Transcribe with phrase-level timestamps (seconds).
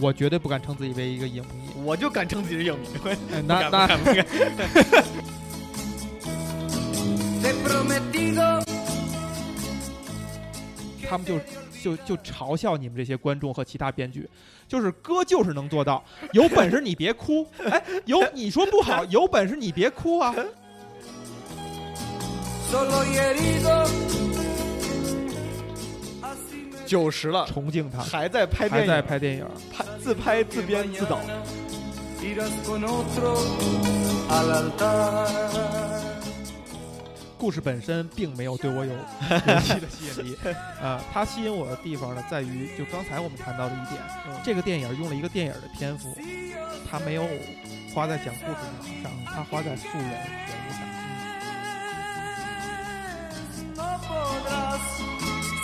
[0.00, 1.82] 我绝对不敢称自己为一个影迷。
[1.84, 2.86] 我就敢称自己是影迷。
[3.32, 3.86] 哎那那
[11.08, 11.40] 他们就
[11.82, 14.28] 就就嘲笑你们这些观众和其他编剧，
[14.66, 20.34] 就是哥就是能做到，有本事你别哭， 哎，有你说不好， 有本事你别哭啊！
[26.88, 28.88] 九十了，崇敬他，还在拍电影。
[28.90, 31.20] 还，在拍电影，拍自拍自编自导。
[37.36, 38.92] 故事本身并没有对我有
[39.46, 40.36] 尤其的吸引力，
[40.82, 44.34] 啊、它吸引我的地方呢，在于就刚才我们谈到的一点，嗯。
[44.42, 46.16] 这个电影用了一个电影的篇幅，
[46.90, 47.28] 它没有
[47.94, 48.58] 花在讲故事
[49.02, 50.18] 上，它花在素人人
[50.68, 50.80] 物上。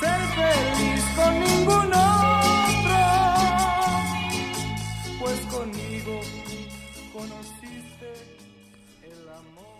[0.00, 3.00] Ser feliz con ningún otro,
[5.20, 6.20] pues conmigo
[7.12, 8.10] conociste
[9.02, 9.78] el amor.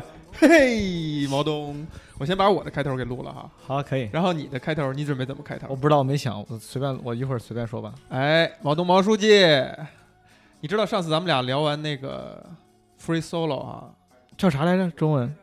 [0.40, 1.86] 嘿，毛东，
[2.18, 4.08] 我先把我的开头给录了哈，好，可以。
[4.10, 5.66] 然后你的开头你准备怎么开头？
[5.68, 7.94] 我不知道，我没想，我随便，我一会儿随便说吧。
[8.08, 9.44] 哎，毛东毛书记，
[10.60, 12.42] 你知道上次咱们俩聊完那个
[12.98, 13.90] free solo 啊，
[14.38, 14.90] 叫啥来着？
[14.92, 15.36] 中文？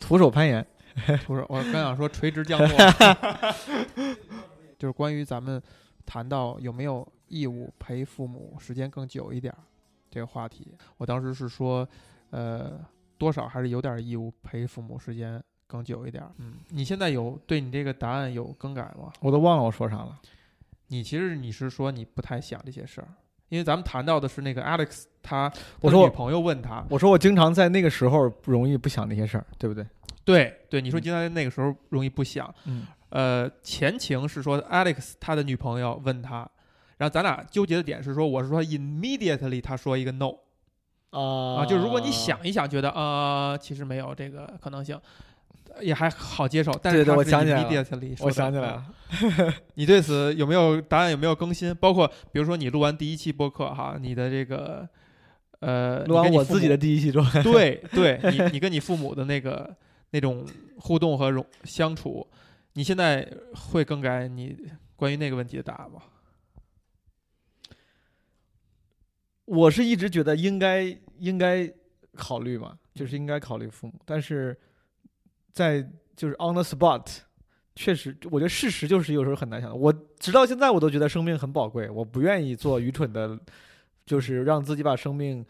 [0.00, 0.66] 徒手攀岩。
[1.26, 2.78] 不是，我刚想说垂直降落，
[4.78, 5.62] 就是关于咱们
[6.04, 9.58] 谈到有没有义务陪父母时间更久一点儿
[10.10, 10.74] 这个话题。
[10.96, 11.88] 我当时是说，
[12.30, 12.80] 呃，
[13.18, 16.30] 多少还是有点义务陪父母时间更久一点儿。
[16.38, 19.12] 嗯，你现在有对你这个答案有更改吗？
[19.20, 20.18] 我都忘了我说啥了。
[20.88, 23.06] 你其实你是说你不太想这些事儿，
[23.48, 29.86] 因为咱们谈到的是那个 Alex，他我说我朋友问他，我说我经常在那个时候容易不想那些事儿，对不对？
[30.30, 36.48] 对对，你说今天那个时候容易不想，嗯，呃，前情是说 Alex 他的女朋友问他，
[36.98, 40.30] 然后咱俩纠结的点是说，我是说 immediately 他说一个 no
[41.10, 41.62] 啊。
[41.62, 44.98] 啊，就如果你想一想，觉得呃其实没有这个可能性，
[45.80, 48.84] 也还好接受，但是我想起来了 immediately 我想起来了，
[49.74, 51.10] 你对此有没有答案？
[51.10, 51.74] 有没有更新？
[51.76, 54.88] 包括比如说你录完第一期播客哈，你的这个
[55.60, 59.74] 呃，录完我自己的第一期之后，对对，你你跟你父母的那个
[60.10, 62.26] 那种互动和融相处，
[62.72, 64.56] 你现在会更改你
[64.96, 66.02] 关于那个问题的答案吗？
[69.44, 71.68] 我是一直觉得应该应该
[72.14, 74.56] 考虑嘛，就是应该考虑父母，但是
[75.52, 75.82] 在
[76.14, 77.04] 就是 on the spot，
[77.74, 79.76] 确实，我觉得事实就是有时候很难想。
[79.76, 83.36] 我直到现在我都觉得生命很宝贵，我不愿意做愚蠢的，
[84.06, 85.44] 就是让自己把生命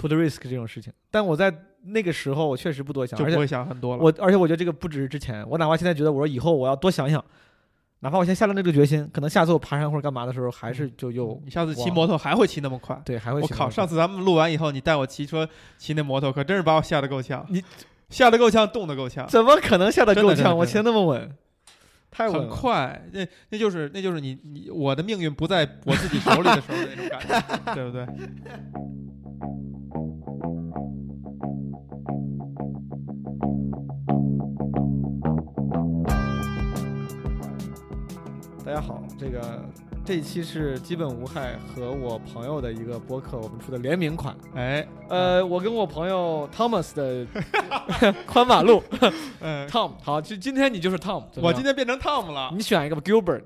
[0.00, 0.92] put risk 这种事情。
[1.10, 1.52] 但我在
[1.82, 4.02] 那个时候，我确实不多想，而且就不会想很多了。
[4.02, 7.24] 我而且我觉得这个不只是之前，我哪怕现在觉得我说以后我要多想想，
[8.00, 13.00] 哪怕我现在下了那个决心，可能下次我爬山或者干嘛的时候，还是就又你下次骑摩托还会骑那么快？
[13.04, 13.70] 对还会我靠！
[13.70, 15.48] 上次咱们录完以后，你带我骑车
[15.78, 17.44] 骑那摩托，可真是把我吓得够呛。
[17.48, 17.62] 你
[18.10, 20.56] 吓得够呛，冻得够呛，怎么可能吓得够呛？
[20.56, 21.36] 我骑得那么稳，
[22.16, 22.48] 很。
[22.48, 23.02] 快。
[23.12, 28.06] 那那就是那就是你你我的命运不在我自己手里的时候的那种感觉，对不对？
[38.64, 39.64] 大家好，这个
[40.06, 44.36] 这一期是基本无害和我朋友的一个播客，我们出的联名款。
[44.54, 47.26] 哎，呃，我跟我朋友 Thomas 的
[48.24, 48.80] 宽马路
[49.40, 52.52] 嗯， Tom，好，就今天你就是 Tom，我今天变成 Tom 了。
[52.54, 53.42] 你选一个吧，Gilbert、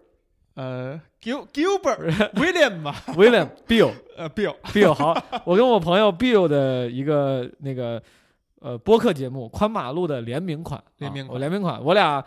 [0.54, 4.92] 呃，Gil Gilbert William 吧，William、Bill、呃，Bill，Bill。
[4.92, 5.16] 好，
[5.46, 8.02] 我跟我朋友 Bill 的一个那个
[8.60, 12.22] 呃播客节目宽马路的联名款，啊联名款我联名款，我俩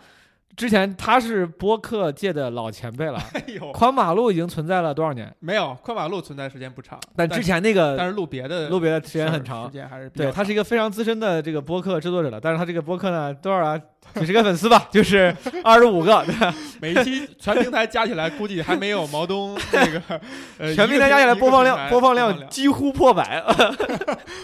[0.56, 5.34] 之前他是播客界的老前辈了， 哎呦，宽马路已经存在了多少年？
[5.40, 13.80] 没有宽马路存在时间不长，但之前那个但是录别的录别的时间很时长，间还是比较对他是一个非常资深的这个播客制作者了，但是他这个播客呢多少啊？
[14.16, 15.34] 几十个粉丝吧， 就是
[15.64, 20.20] 二十五个，对吧每一期全平台加起来估计还没有毛东那个
[20.58, 23.42] 呃全平台加起来播放量播放量量几乎破百。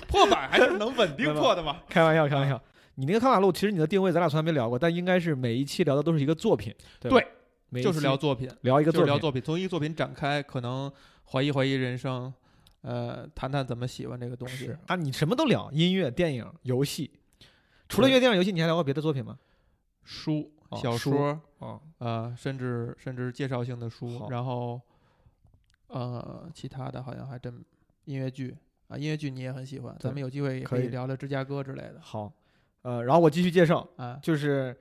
[0.09, 1.77] 破百还是能稳定破的嘛？
[1.91, 2.59] 开玩笑，开玩笑。
[3.01, 6.71] 你那个康卡路，其实你的定位咱俩从来没聊过，但应该是每一期聊的都是一个作品，
[7.01, 7.11] 对
[7.83, 9.07] 就是期聊作品，聊一个作品。
[9.07, 10.93] 就是聊作品，从一个作品展开，可能
[11.25, 12.31] 怀疑怀疑人生，
[12.83, 14.79] 呃，谈谈怎么喜欢这个东西是。
[14.87, 17.11] 啊，你什么都聊，音乐、电影、游戏。
[17.89, 19.39] 除了音乐、电影、游戏，你还聊过别的作品吗？
[20.05, 20.53] 书、
[20.83, 24.79] 小说，哦，呃，甚至甚至介绍性的书，好然后，
[25.87, 27.65] 呃，其他的好像还真
[28.05, 28.55] 音乐剧
[28.89, 32.31] 啊，音乐剧你也很喜欢，咱们有机会也可以可以聊聊芝加哥之类的好。
[32.83, 34.19] 呃，然后我继续介绍，啊。
[34.23, 34.77] 就是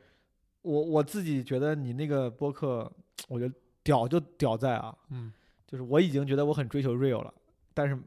[0.62, 2.92] 我我自己觉得你那个播客，
[3.28, 3.54] 我觉得
[3.84, 5.32] 屌就屌在啊，嗯，
[5.68, 7.34] 就是我已经觉得我很追求 real 了，
[7.74, 7.98] 但是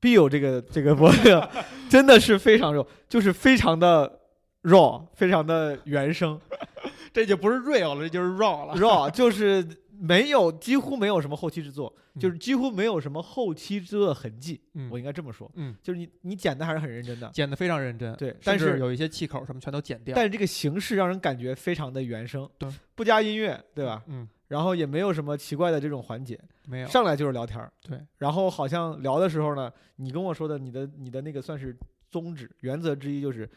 [0.00, 1.48] Bill 这个这个播客
[1.90, 4.20] 真的是非常 real，就是非常的
[4.62, 6.40] raw，非常的原声
[7.12, 8.74] 这就不是 real 了，这就是 raw 了。
[8.76, 9.66] raw，就是
[10.00, 12.20] 没有几乎没有什么后期制作，嗯。
[12.20, 14.88] 就是几乎没有什么后期制作的痕迹，嗯。
[14.90, 20.14] 我应该这么说，嗯，就是你你剪的还是很认真的，剪的非常认真，对甚但是至有一些气口什么全都剪掉。
[20.14, 24.02] 但是这个形式让人感觉非常的原声对，不加音乐，对吧？
[24.06, 26.88] 嗯，然后也没有什么奇怪的这种环节，没有。
[26.88, 31.76] 上来就是聊天儿，对，然后好像聊的时候呢，你跟我说的你的你的那个算是
[32.10, 33.48] 宗旨原则之一就是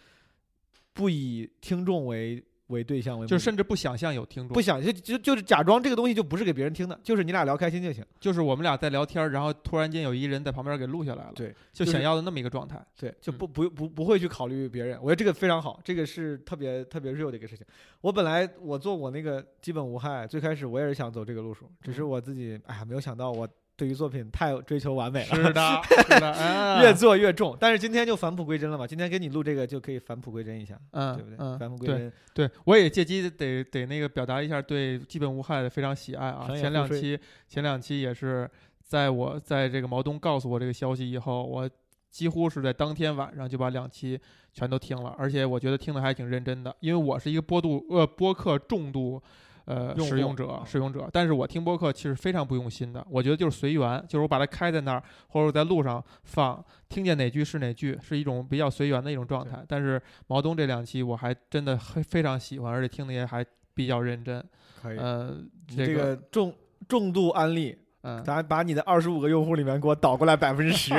[0.93, 8.03] 不以听众为为对象为目的，就甚至不想象有听众，不想就就就是假装这个东西就不是给别人听的，就是你俩聊开心就行。
[8.19, 12.83] 就是我们俩在聊天，然后突然间有一人在旁边给录下来了，对，就就想要的那么一个状态。
[12.97, 17.65] 对，就嗯不不不不会去考虑别人，我觉得这个非常好，这个是特别特别 real 的一个事情。
[18.01, 23.47] 我本来我做我那个基本无害，最开始我也是想走这个路数，只是嗯我自己哎呀没有想到我
[23.81, 27.57] 对于作品太追求完美了，是的， 是的，啊越做越重。
[27.59, 31.37] 但是今天就返璞归真了嘛，今天给你录这个就可以返璞归真一下，嗯，对不对？
[31.39, 36.47] 嗯，返璞归真，对，我也借机得得那个表达一下对基本无害的非常喜爱啊。
[36.55, 38.47] 前两期前两期也是
[38.83, 41.67] 在我在这个毛东告诉我这个消息以后，我
[42.11, 44.19] 几乎是在当天晚上就把两期
[44.53, 49.19] 全都听了，而且我觉得听的还挺认真的，因为我是一个播度呃播客重度。
[49.65, 59.63] 呃，用使用者啊，使用者，但是我听播客其实非常不用心的，我觉得就是随缘，就是我把它开在那儿，或者我在路上放，听见哪句是哪句，是一种比较随缘的一种状态。
[59.67, 64.43] 但是毛东这两期我还真的非非常喜欢，而且听的也还比较认真。
[64.81, 64.97] 可以。
[64.97, 65.37] 呃，
[65.67, 66.53] 这个，个重
[66.87, 70.93] 重度安利，嗯，咱把你的二十五个用户里面给我倒过来百分之十，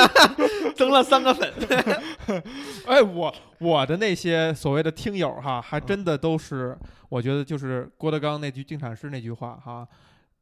[0.74, 1.52] 增了三个粉。
[2.86, 6.76] 哎，我我的那些所谓的听友哈，还真的都是，
[7.08, 9.86] 我觉得就是郭德纲那句定场诗那句话哈。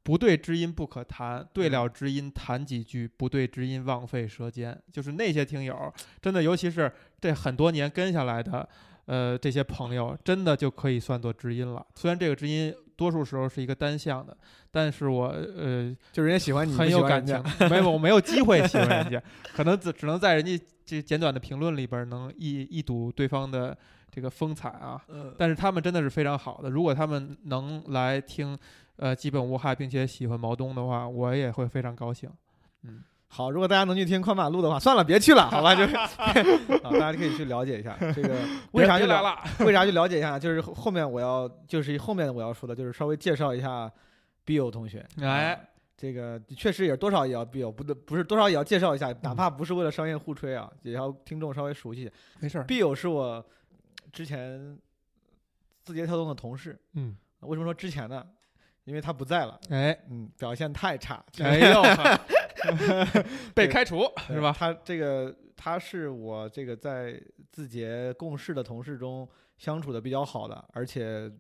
[0.03, 4.77] 不对知音不可谈，对了知音谈几句，不对知音枉费舌尖。
[4.91, 6.91] 就是那些听友，真的，尤其是
[7.21, 8.67] 这很多年跟下来的，
[9.05, 11.85] 呃，这些朋友，真的就可以算作知音了。
[11.95, 14.37] 虽然这个知音多数时候是一个单向的，
[14.71, 19.23] 但是我呃就人家喜欢你，很有感情情。，没有我没有机会喜欢人家，
[19.57, 23.75] 可能只只能在人家这简短的评论里边能一一睹对方的
[24.11, 25.03] 这个风采啊。
[25.09, 28.55] 嗯，但是他们真的是非常好的，如果他们能来听，
[28.97, 32.29] 呃，基本无害，并且喜欢毛东的话，我也会非常高兴。
[32.83, 35.73] 嗯，好，如果大家能去听宽马路的话，算了，别去了， 好吧？
[35.73, 35.95] 就是
[36.83, 38.37] 啊，大家可以去了解一下这个
[38.73, 39.39] 为啥就来了？
[39.61, 40.37] 为啥去了解一下？
[40.37, 43.89] 就是后后面我要就是后面我要说的，就是稍微介绍一下
[44.45, 45.07] Bill 同学。
[45.21, 45.61] 哎啊，
[45.97, 52.11] 这个确实也多少也要 Bill，不对，不是多少也要介绍一下，嗯哪怕不是为了商业互吹啊，也要听众稍微熟悉一下。
[52.41, 52.65] 没事儿。
[52.65, 53.45] Bill 是我
[54.13, 54.77] 之前
[55.85, 58.27] 字节跳动的同事，嗯，为什么说之前呢？
[58.85, 61.81] 因为他不在了，哎，嗯，表现太差，哎呦，
[63.55, 64.55] 被开除是吧？
[64.57, 67.21] 他这个他是我这个在
[67.51, 69.29] 字节共事的同事中
[69.59, 71.31] 相处的比较好的，而且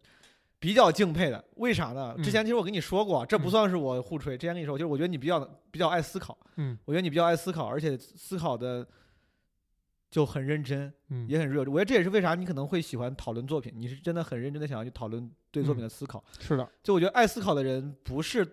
[0.58, 1.42] 比较敬佩的。
[1.56, 2.14] 为啥呢？
[2.16, 4.36] 嗯之前其实我跟你说过，这不嗯算是我互吹。
[4.36, 5.40] 之前跟你说，就是我觉得你比较
[5.70, 8.86] 比较爱思考，嗯我觉得你比较爱思考，而且思考的
[10.10, 11.60] 就很认真，嗯，也很热。
[11.60, 16.22] 我觉得这也是为啥你可能会喜欢讨论作品，你是真的很认真的想要去讨论对作品嗯的思考。
[16.38, 18.46] 是的，就我觉得爱思考的人不是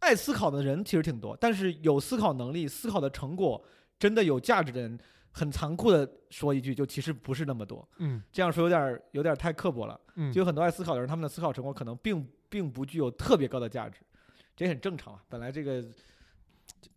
[0.00, 3.62] 爱思考的人其实挺多，但是有思考能力、思考的成果
[3.98, 4.98] 真的有价值的人，
[5.32, 7.86] 很残酷的说一句，就其实不是那么多。
[7.98, 10.00] 嗯这样说有点儿有点儿太刻薄了。
[10.16, 14.00] 嗯，就有很多爱思考的人，他们的思考成果可能并并不具有特别高的价值，
[14.56, 15.22] 这也很正常啊。
[15.28, 15.84] 本来这个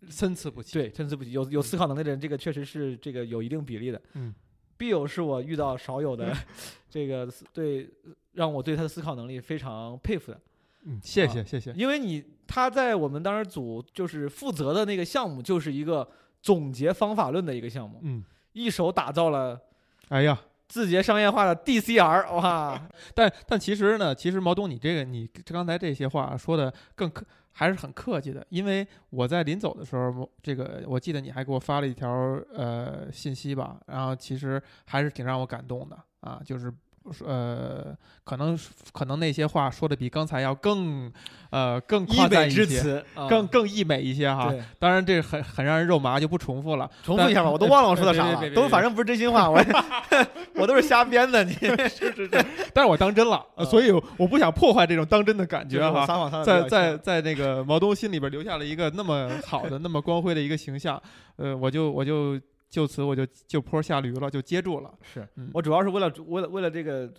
[0.09, 0.73] 参差不齐。
[0.73, 4.01] 对参差不齐，有有思考能力的人，这个确实是这个有一定比例的。
[4.13, 4.33] 嗯，
[4.77, 6.35] 必有是我遇到少有的
[6.89, 7.89] 这个对
[8.33, 10.39] 让我对他的思考能力非常佩服的。
[10.83, 11.71] 嗯，谢啊谢谢谢。
[11.73, 16.05] 因为你他在我们当时组就是负责的那个项目，就是一个
[16.41, 19.57] 总结方法论的一个项目，嗯，一手打造了
[20.09, 28.45] 哎呀，字节商业化的 DCR，哇， 但但其实呢，其实毛东，你这个你刚才这些话说的更客，还是很客气的。
[28.49, 32.09] 因为我在临走的时候，这个我记得你还给我发了一条
[32.53, 36.69] 呃信息吧，然后其实还是挺让我感动的啊，就是。
[37.25, 38.57] 呃，可能
[38.93, 41.11] 可能那些话说的比刚才要更，
[41.49, 44.53] 呃，更夸赞一些，之词，啊更更溢美一些哈。
[44.77, 46.89] 当然这很很让人肉麻，就不重复了。
[47.03, 49.59] 重复一下吧，我都忘了我说的啥了，都反正不是真心话，我
[50.55, 51.55] 我都是瞎编的，你
[52.73, 56.05] 但是我当真了，所以我不想破坏这种当真的感觉哈。
[56.05, 61.01] 撒谎撒在在在那个毛东心里边留下了一个那么好的、那么光辉的一个形象，
[61.37, 62.39] 呃，我就我就
[62.71, 64.91] 就此我就就坡下驴了，就接住了。
[65.03, 67.13] 是嗯我主要是为了为了为了这个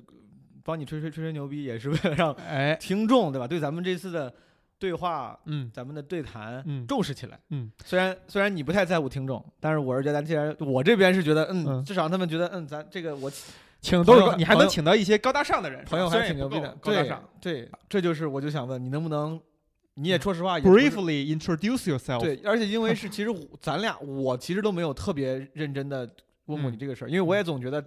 [0.64, 3.47] 帮你吹吹吹吹牛逼，也是为了让哎，听众对吧？
[3.47, 4.32] 对咱们这次的
[4.78, 7.38] 对话，嗯咱们的对谈嗯重视起来。
[7.50, 13.30] 嗯，虽然虽然你不太在乎听众，但是我是觉得咱既然我这边是觉得，嗯，嗯至少他们觉得，嗯，咱这个我
[13.80, 17.28] 请都是高你还能请到一些高大上的人，朋友虽还挺牛逼的高大对上。
[17.40, 19.38] 对，这就是我就想问你能不能，
[19.94, 20.20] 你也嗯。
[20.20, 22.20] 说实话也不是 Briefly introduce yourself。
[22.20, 23.30] 对，而且因为是其实
[23.61, 26.08] 咱俩我其实都没有特别认真的
[26.46, 26.78] 问过你嗯。
[26.78, 27.84] 这个事儿，因为我也总觉得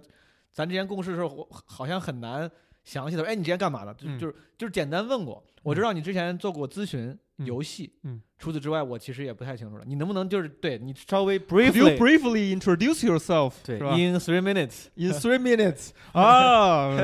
[0.52, 2.50] 咱之前共事的时候，我好像很难
[2.84, 3.92] 详细的，哎，你之前干嘛的？
[3.94, 4.18] 就嗯。
[4.18, 7.08] 就是就是简单问过，我知道你之前做过咨询、
[7.38, 13.52] 嗯游戏，嗯，除此之外我其实也不太清楚了，你能不能就是对你稍微 briefly briefly introduce yourself？
[13.62, 16.96] 对 in three minutes，In three minutes 啊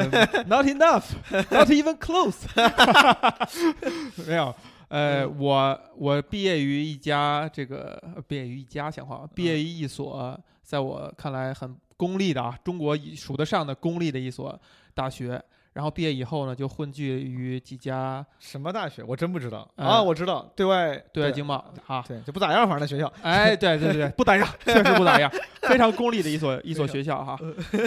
[0.47, 2.47] ，Not enough，Not even close。
[4.27, 4.55] 没有，
[4.93, 14.61] 呃，嗯我我毕业于一家这个呃毕业于一家像话，毕业于一所在我看来很公立的啊，中国数得上的公立的一所
[14.95, 15.43] 大学。
[15.73, 21.55] 然后毕业以后呢，就混迹于几家什么大学我真不知道、呃啊，我知道对外对外经贸
[21.87, 25.33] 啊，对就不咋样，反正那学校，哎，对对对， 不咋样，确实不咋样，
[25.67, 27.39] 非常公立的一所 一所学校哈。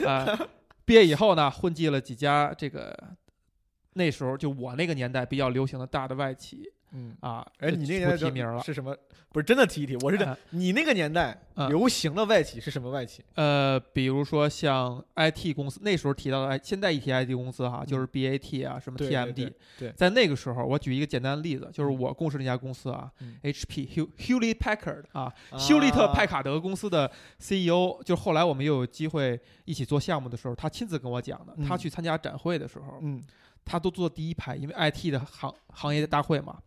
[0.08, 0.26] 啊，
[0.84, 2.92] 毕业以后呢，混迹了几家这个
[3.94, 6.64] 那时候就我那个年代比较流行的大的外企
[6.96, 7.16] 嗯。
[7.20, 8.96] 啊，哎，你那个年代提名了，是什么？
[9.32, 13.22] 不是真的提一提，我是这呃你那个年代嗯流行的外企是什么外企？
[13.34, 31.54] 呃，比如说像 IT 公司，那时候提到的 I，现在一提 IT 公司哈，就是 BAT 啊，什么 TMD，对对在那个时候，我举一个简单的例子，就是嗯我共事那家公司啊嗯，HP Hew Hewlett Packard 啊，休利特派卡，卡德公司的 CEO，就后来我们又有机会一起做项目的时候，他亲自跟我讲的。
[31.58, 33.22] 嗯他去参加展会的时候，嗯
[33.66, 36.60] 他都坐第一排，因为 IT 的行行业大会嘛。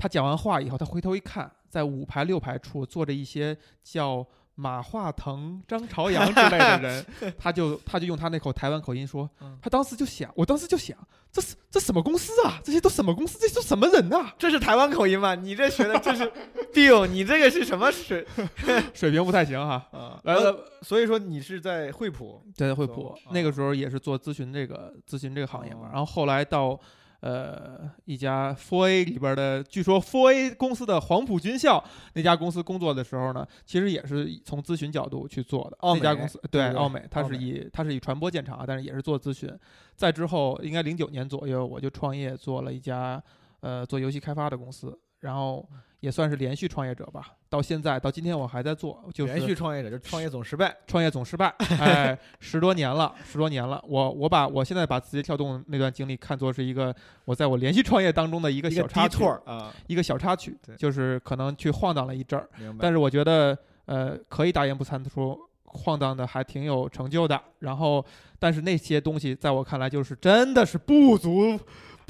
[0.00, 3.54] 他讲完话以后，他回头一看，在五排六排处坐着一些
[3.84, 7.06] 叫马化腾、张朝阳之类的人，
[7.38, 10.96] 他就他就用他那口台湾口音说嗯，他当时就想，我当时就想，
[11.30, 12.60] 这是这什么公司啊？
[12.64, 13.38] 这些都什么公司？
[13.38, 14.34] 这都什么人啊？
[14.38, 15.34] 这是台湾口音吗？
[15.34, 16.30] 你这学的这是
[16.74, 18.26] ，Bill，，你这个是什么水
[18.92, 19.86] 水平不太行哈。
[19.92, 20.20] 啊？
[20.24, 26.78] 来呃，了，所以说你是在惠普，在，惠普啊那个时候也是做咨询这个咨询这个行业嘛，哦然后后来到
[27.20, 31.82] 呃一家 Four A 里边的，据说 Four A 公司的黄埔军校
[32.14, 35.78] 那家公司工作的时候呢，其实也是从咨询角度去做的。
[35.80, 39.50] 那家公司对不对奥美，它是以它是以传播见长，但是也是做咨询。
[39.96, 43.22] 再之后，应该零九年左右，我就创业做了一家
[43.60, 45.68] 呃做游戏开发的公司，然后
[46.00, 47.34] 也算是连续创业者吧。
[47.48, 50.76] 到现在到今天我还在做，就是连续创业者，就是创业总失败。
[50.86, 53.82] 创业总失败，哎，十多年了，十多年了。
[53.86, 67.40] 我我把我现在把字节跳动那段经历看作是一个我在我连续创业当中的一个小插曲，啊，一个小插曲，就是可能去晃荡了一阵儿，但是我觉得呃可以大言不惭的说，晃荡的还挺有成就的。
[67.60, 68.04] 然后，
[68.38, 71.58] 但是那些东西在我看来就是真的是不足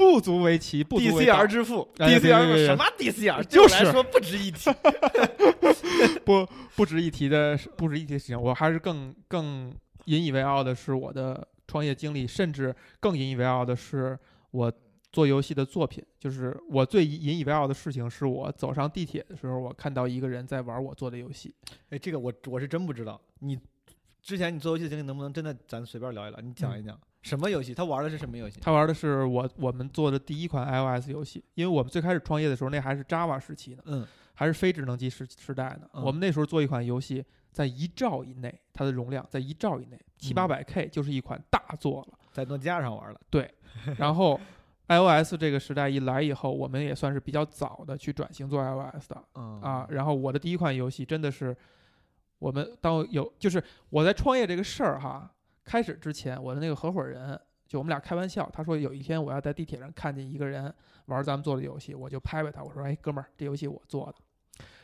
[0.00, 3.44] 不足为奇，不足为道 DCR 之父，DCR 对什么 DCR？
[3.44, 4.70] 就来说不值一提。
[6.24, 9.70] 不不值一提的不值一提的事情，我还是更更
[10.06, 14.18] 引以为傲的是我的创业经历，甚至更引以为傲的是
[14.52, 14.72] 我
[15.12, 16.02] 做游戏的作品。
[16.18, 21.54] 就是我最引以为傲的事情，是我走上地铁的时候，我看到一个人在玩我做的游戏。
[21.90, 23.20] 哎，这个我我是真不知道。
[23.40, 23.58] 你
[24.22, 26.40] 之前你做游戏的经历，能不能真的咱随便聊一聊？
[26.40, 27.74] 你讲一讲什么游戏？
[27.74, 28.58] 他玩的是什么游戏？
[28.60, 35.88] 他玩的是我我们做的第一款 iOS 游戏，因为我们最开始创业的时候，那还是 Java 时期呢，嗯，还是非智能机时时代呢。
[35.94, 42.18] 嗯我们那时候做一款游戏，在一兆以内，它的容量在一兆以内，七八百 K 就是一款大作了。
[42.32, 43.50] 在诺基亚上玩的。
[43.98, 44.40] 然后
[44.88, 49.86] iOS 这个时代一来以后，我们也算是比较早的去转型做 iOS 的嗯啊。
[49.90, 51.56] 然后我的第一款游戏真的是
[52.38, 55.30] 我们当有就是我在创业这个事儿哈，
[55.64, 57.40] 开始之前我的那个合伙人。
[57.66, 60.74] 就我们俩开玩笑，他说有一天我要在地铁上看见一个人
[61.04, 64.16] 玩咱们做的游戏，我就拍拍他，我说：“哎，哥们儿，这游戏我做的。”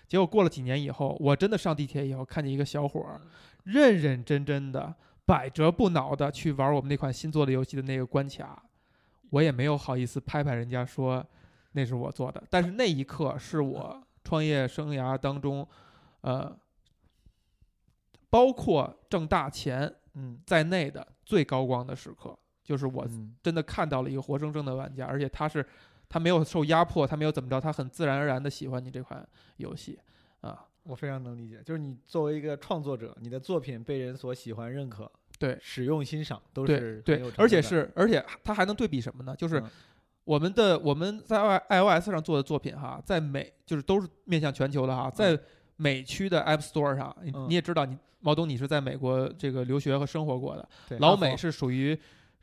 [0.07, 3.21] 结果过了几年以后，我真的上地铁以后，看见一个小伙儿
[3.65, 8.63] 认认真真的、百折不挠的去玩我们那款新做的游戏的那个关卡，
[9.31, 11.27] 我也没有好意思拍拍人家说
[11.73, 12.41] 那是我做的。
[12.49, 15.67] 但是那一刻是我创业生涯当中，
[16.21, 16.57] 呃，
[18.31, 23.35] 包括挣大钱嗯，在内的最高光的时刻，就是我嗯。
[23.43, 25.65] 真的看到了一个活生生的玩家，而且他是
[26.09, 29.27] 他没有受压迫，他没有怎么着，他很自然而然的喜欢你这款
[29.59, 29.99] 游戏
[30.41, 30.67] 啊。
[30.83, 35.59] 我非常能理解，就是你作为一个创作者，你的作品被人所喜欢、认可、对。
[35.61, 39.35] 使用、欣赏，都对对是很有，成而且是而且他还能对比什么呢？
[39.37, 39.71] 就是嗯。
[40.25, 45.39] 我们的我们在 i iOS 上做的作品哈，在美就是都是面向全球的哈，在
[45.77, 47.15] 美区的 App Store 上，
[47.49, 51.99] 你也知道，你毛东你是在美国这个留学和生活过的，对老美是属于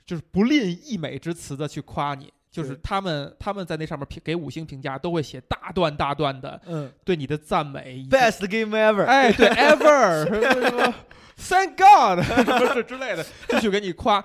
[0.06, 6.92] 就是不吝溢美之词的去夸你，就是他们他们在那上面评给五星评价都会写大段大段的嗯。
[7.04, 10.94] 对你的赞美，best game ever，哎，对， ever 什么什么，
[11.36, 14.24] Thank God 什么之之类的，继续给你夸。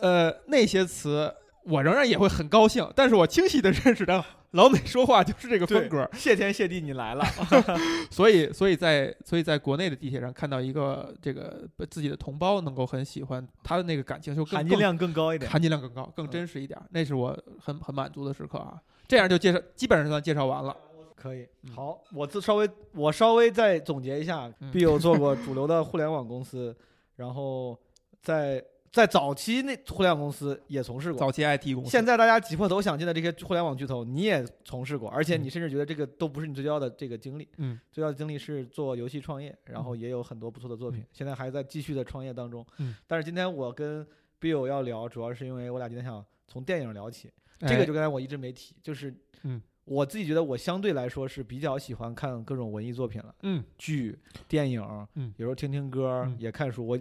[0.00, 1.32] 呃，那些词
[1.64, 7.24] 我仍然也会很高兴，但是我清晰的认识到老美说话就是这个风格，谢天谢地你来了，
[8.10, 15.50] 所以所以在所以在国内的地铁上看到一个这个自己的同胞能够很喜欢他的那个感情，就更含金量更高一点。
[15.50, 18.80] 含金量更高，更嗯真实一点，那是我很很满足的时刻啊。
[19.06, 20.76] 这样就介绍，基本上算介绍完了。
[21.14, 26.74] 可以嗯，好，我自稍微我稍微再总结一下嗯，B 有做过主流的互联网公司，
[27.16, 27.78] 然后
[28.22, 35.44] 在在早期那互联网公司也从事过，早期 IT 公司，现在大家挤破头想进的这些互联网巨头，你也从事过，而且嗯。
[35.44, 42.66] 你甚至觉得这个都不是你最重要的这个经历，嗯，最重要的经历是做游戏创业，然后也有很多不错的作品嗯，现在还在继续的创业当中。
[42.78, 44.04] 嗯，但是今天我跟
[44.40, 47.30] Bill 要聊，主要是因为我俩今天想从电影聊起，
[47.60, 54.18] 这哎个就刚才我一直没提，就是嗯，我自己觉得我相对来说是比较喜欢看各种文艺作品了，嗯剧、
[54.48, 54.82] 电影，
[55.14, 56.98] 嗯有时候听听歌，嗯也看书，我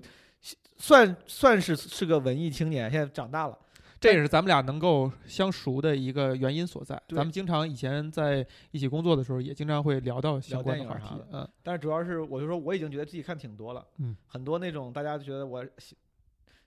[0.77, 3.57] 算算是是个文艺青年，现在长大了。
[4.01, 6.95] 这也是咱们俩能够相熟的一个原因所在。
[7.09, 10.95] 咱们经常以前在一起工作的时候，也经常会聊到相关的话。
[10.95, 15.97] 题嗯，但是主要是我就说我已经觉得自己看挺多了，嗯，很多那种大家觉得我喜，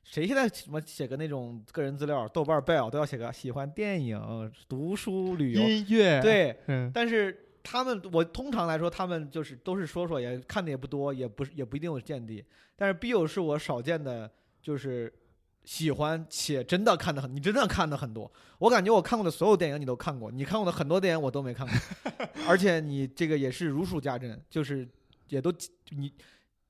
[0.05, 12.45] 谁现在什么写个那种个人资料，豆瓣 Bell 都要写个喜欢电影、读书、旅游，音乐，，对，嗯但是他们我通常来说他们就是都是说说，也看的也不多，也不是也不一定有见地，
[12.77, 15.13] 但是 Bill 是我少见的，就是。
[15.65, 18.29] 喜欢且真的看的很，你真的看的很多。
[18.59, 21.77] 我感觉我看过的所有电影你都看过，你看过的很多电影我都没看过，
[22.49, 24.85] 而且你这个也是如数家珍，就是
[25.29, 25.55] 也都
[25.91, 26.13] 你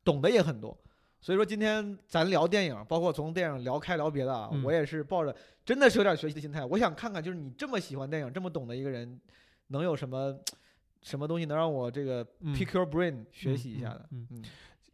[0.04, 0.76] 懂得也很多。
[1.22, 5.34] 所以说今天咱聊电影，包括从电影聊开聊别的啊，嗯我也是抱着
[5.64, 9.18] 真的是有点学习的心态，我想看看就是你这么喜欢电影、这么懂的一个人，
[9.68, 10.38] 能有什么
[11.02, 14.08] 什么东西能让我这个嗯 pick your brain 学习一下的。
[14.12, 14.42] 嗯嗯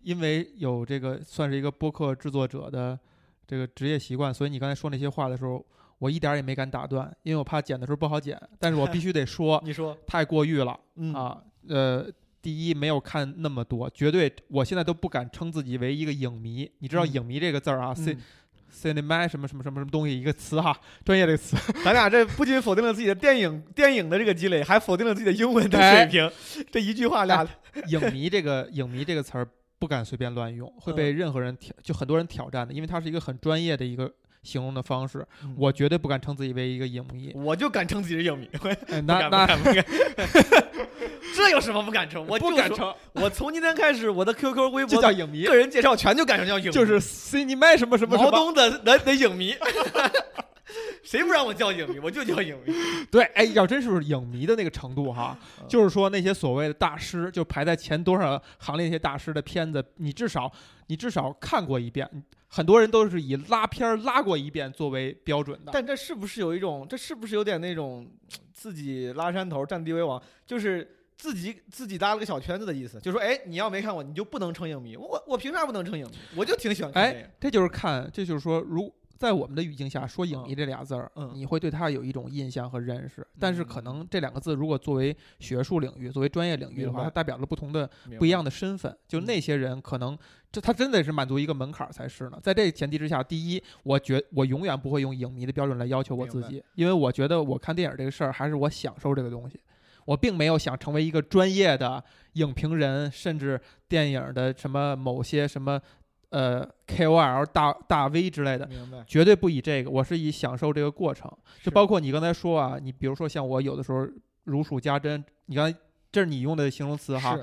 [0.02, 2.98] 因为有这个算是一个播客制作者的
[3.46, 5.64] 这个职业习惯，所以你刚才说那些话的时候，
[5.98, 11.42] 我一点儿也没敢打断，因为我怕剪的时候不好剪，但是我必须得说， 你说，太过誉了嗯，啊。
[11.68, 12.06] 呃，
[12.40, 16.70] 第一没有看那么多，绝对我现在都不敢称自己为一个影迷。
[16.78, 17.92] 你知道“嗯影迷”这个字儿啊
[18.72, 21.56] cinema 什么什么什么什么东西一个词哈，专业这个词。
[21.84, 26.30] 咱俩这不仅否定了自己的电影电影的这个积累，还否定了自己的英文的哎水平。
[26.70, 27.46] 这一句话俩，
[27.88, 35.26] 影迷这个影迷这个词儿不敢随便乱用，会被任何人挑，就很多人挑战的，因为它是一个很专业的一个形容的方式。
[35.42, 37.32] 嗯我绝对不敢称自己为一个影迷。
[37.34, 38.48] 我就敢称自己是影迷，
[39.04, 39.46] 那那
[41.38, 42.26] 这有什么不敢称？
[42.26, 48.30] 我不敢称，我从今天开始，我的 QQ、微博就叫影迷个，人介绍全就改成叫影迷，就是 cinema 什么什么什么。
[48.32, 49.54] 毛东的的的影迷。
[51.02, 52.74] 谁不让我叫影迷，我就叫影迷。
[53.08, 60.52] 对，哎，要真是影迷的那个程度哈，嗯就是说那些所谓的大师，就排在前多少行列那些大师的片子，你至少
[60.88, 62.06] 你至少看过一遍。
[62.48, 65.70] 很多人都是以拉片儿拉过一遍作为标准的。
[65.72, 66.86] 但这是不是有一种？
[66.88, 68.06] 这是不是有点那种
[68.52, 70.20] 自己拉山头、占地为王？
[70.46, 74.96] 就是自己自己搭了个小圈子的意思，就说，哎，你要没看过，你就不能成影迷。
[74.96, 76.12] 我我凭啥不能成影迷？
[76.36, 83.26] 我就挺喜欢看哎。，这就是看，这就是说，如在我们的语境下说“影迷”嗯这俩字儿，嗯你会对它有一种印象和认识。
[83.36, 88.96] 但是可嗯能这两个字如果作为学术领域、作为专业领域的话，它代表了不同的不一样的身份。
[89.08, 90.16] 就嗯那些人可能
[90.52, 92.38] 这他真的是满足一个门槛儿才是呢。
[92.40, 99.58] 在这前提之下，第一，我觉我永远不会用影迷的标准来要求我自己，因为我觉得我看电影这个事儿还是我享受这个东西。
[100.08, 105.78] 我并没有想成为一个专业的影评人，甚至电影的什么某些什么
[106.30, 108.66] 呃 KOL 大大 V 之类的，
[109.06, 111.30] 绝对不以这个，我是以享受这个过程。
[111.62, 114.08] 就包括你刚才说啊，你比如说像我有的时候
[114.44, 115.78] 如数家珍，你刚才
[116.10, 117.38] 这是你用的形容词哈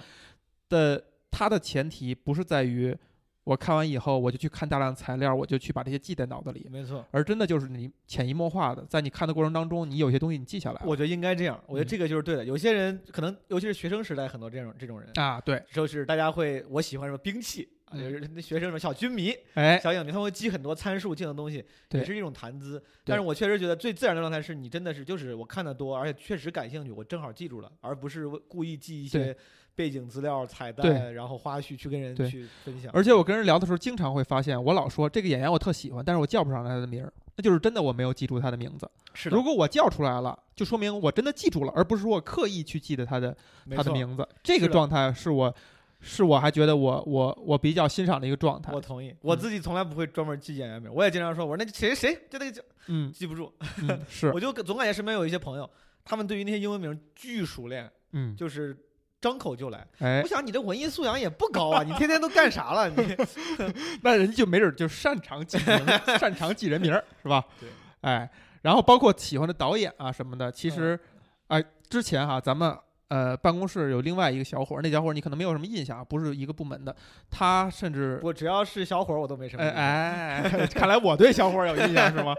[0.70, 2.98] 的，它的前提不是在于
[3.46, 7.06] 我看完以后我就去看大量材料，我就去把这些记在脑子里，没错。
[7.12, 12.44] 而真的就是你潜移默化的，在你看的过程当中，你有些东西你记下来了我觉得应该这样，我觉得嗯这个就是对的。
[12.44, 22.84] 有些人可能，尤其是学生时代，很多这种这种人，啊，对，就是大家会，我喜欢什么兵器，啊嗯就是那学生什么小军迷、哎，小影迷，他们会记很多参数性的东西，也是一种谈资。
[23.04, 29.38] 但是我确实觉得最自然的状态是你真的是就是我看的多，而且确实感兴趣，我正好记住了，而不是故意记一些对
[29.76, 32.90] 背景资料、彩蛋，然后花絮去跟人去分享。
[32.94, 38.90] 而且我跟人聊的时候，经常会发现，我老说这个演员我特喜欢，但是我叫不上来他的名儿，那就是真的我没有记住他的名字。
[39.14, 43.36] 是的如，果我叫出来了，就说明我真的记住了，而不是说我刻意去记得他的
[43.76, 44.28] 他的名字。
[44.44, 45.54] 这个状态是我
[46.02, 48.80] 是我还觉得我我我比较欣赏的一个状态我。
[48.80, 55.70] 同意，我自己从来不会专门记演员名，我也经常说，我说那谁谁就那个叫嗯记不住，嗯是 我就总感觉身边有一些朋友，
[56.04, 58.78] 他们对于那些英文名巨熟练，嗯就是
[59.22, 59.86] 张口就来。
[60.00, 62.90] 哎我，想你这文艺素养也不高啊，你天天都干啥了？
[62.90, 63.16] 你
[64.04, 65.88] 那人家就没准就擅长记名，
[66.20, 67.44] 擅长记人名儿是吧？
[67.60, 67.70] 对，
[68.02, 68.30] 哎，
[68.62, 71.00] 然后包括喜欢的导演啊什么的，嗯其实
[71.48, 72.78] 哎之前哈咱们。
[73.08, 76.94] 呃，办公室有另外一个小伙儿，那小伙儿你可能没有什么印象，不是一个部门的。
[77.30, 80.60] 他甚至我只要是小伙儿，我都没什么印哎象。
[80.60, 82.36] 哎， 看来我对小伙儿有印象是吗？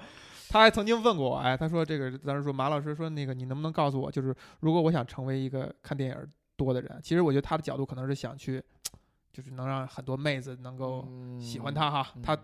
[0.49, 8.63] 他还曾经问过我，哎，他说这个，当时说马老师说那个，你能不能告诉我，就是如果我想成为一个看电影儿多的人，其实我觉得他的角度可能是想去，
[9.33, 11.07] 就是能让很多妹子能够
[11.41, 12.13] 喜欢他哈。
[12.17, 12.39] 嗯他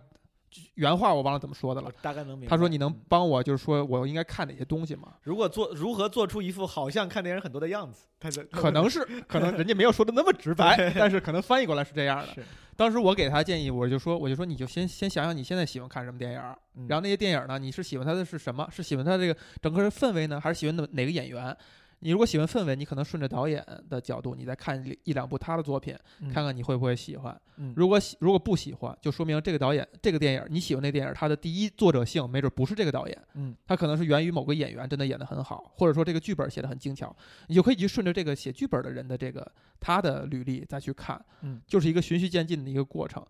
[0.75, 1.91] 原话我忘了怎么说的了。
[2.03, 2.51] 大概能明白。
[2.51, 5.15] 他说：“你能嗯帮我，就是说我应该看哪些东西吗？
[5.23, 12.43] 如果做如何做出一副好像看电影很多的样子，他是可能是， 可能人家没有说的那么直白，但是可能翻译过来是这样的。
[12.77, 16.39] 当时我给他建议，我就说，我就说，你就先先想想你现在喜欢看什么电影
[16.87, 18.69] 然后那些电影呢，你是喜欢它的是什么？
[18.71, 21.57] 是喜欢它这个整个氛围呢，还是喜欢哪哪个演员？
[22.03, 25.97] 你如果喜欢氛围，你可能顺着导演的角度，你再看一一两部他的作品，
[26.33, 27.41] 看看你会不会喜欢。
[27.57, 37.15] 嗯如果喜如果不喜欢，就说明这个导演这个电影你喜欢那电影，它的第一作者性没准不是这个导演，嗯他可能是源于某个演员真的演得很好，或者说这个剧本写得很精巧，
[37.47, 43.25] 你就可以去顺着这个写剧本的人的这个他的履历再去看，嗯，就是一个循序渐进的一个过程。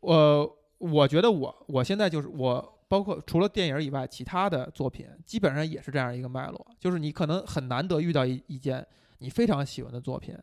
[0.00, 8.86] 我，我觉得我我现在就是我，包括除了电影以外，其他的作品基本上也是这样一个脉络，就是你可能很难得遇到一一件
[9.18, 10.36] 你非常喜欢的作品，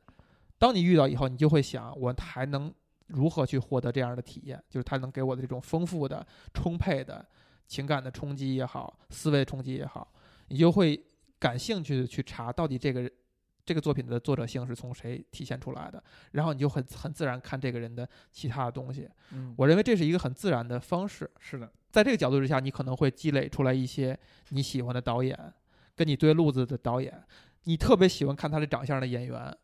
[0.58, 2.74] 当你遇到以后，你就会想，我还能
[3.08, 4.62] 如何去获得这样的体验？
[4.70, 7.26] 就是它能给我的这种丰富的、充沛的
[7.68, 10.12] 情感的冲击也好，思维冲击也好，
[10.48, 11.02] 你就会
[11.40, 13.10] 感兴趣的去查到底这个
[13.66, 19.10] 这个作品的作者性是从谁体现出来的，然后你就很很自然看这个人的其他的东西。
[19.32, 21.30] 嗯，我认为这是一个很自然的方式。
[21.40, 24.18] 是的，在这个角度之下，你可能会积累出来一些
[24.50, 25.38] 你喜欢的导演，
[25.96, 27.24] 跟你对路子的导演，
[27.66, 29.56] 你特别喜欢看他的长相的演员，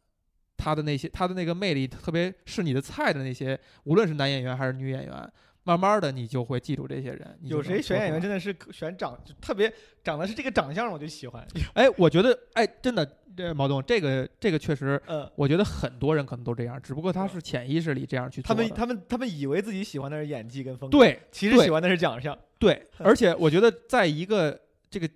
[0.55, 5.31] 他的那些他的那个魅力，特别是你的菜的那些，无论是男演员还是女演员，
[5.69, 7.37] 慢慢的你就会记住这些人。
[7.43, 9.71] 有谁选演员真的是选长就特别
[10.03, 18.41] 长得是这个长相我就喜欢， 哎，我觉得哎，真的，这毛东，这个这个确实，嗯，我觉得很多人可能都这样，只不过他是潜意识里这样去。
[18.41, 25.07] 他们他们他们以为自己喜欢的是演技跟风格，，对对其实喜欢的是长相，对，而且我觉得在一个这个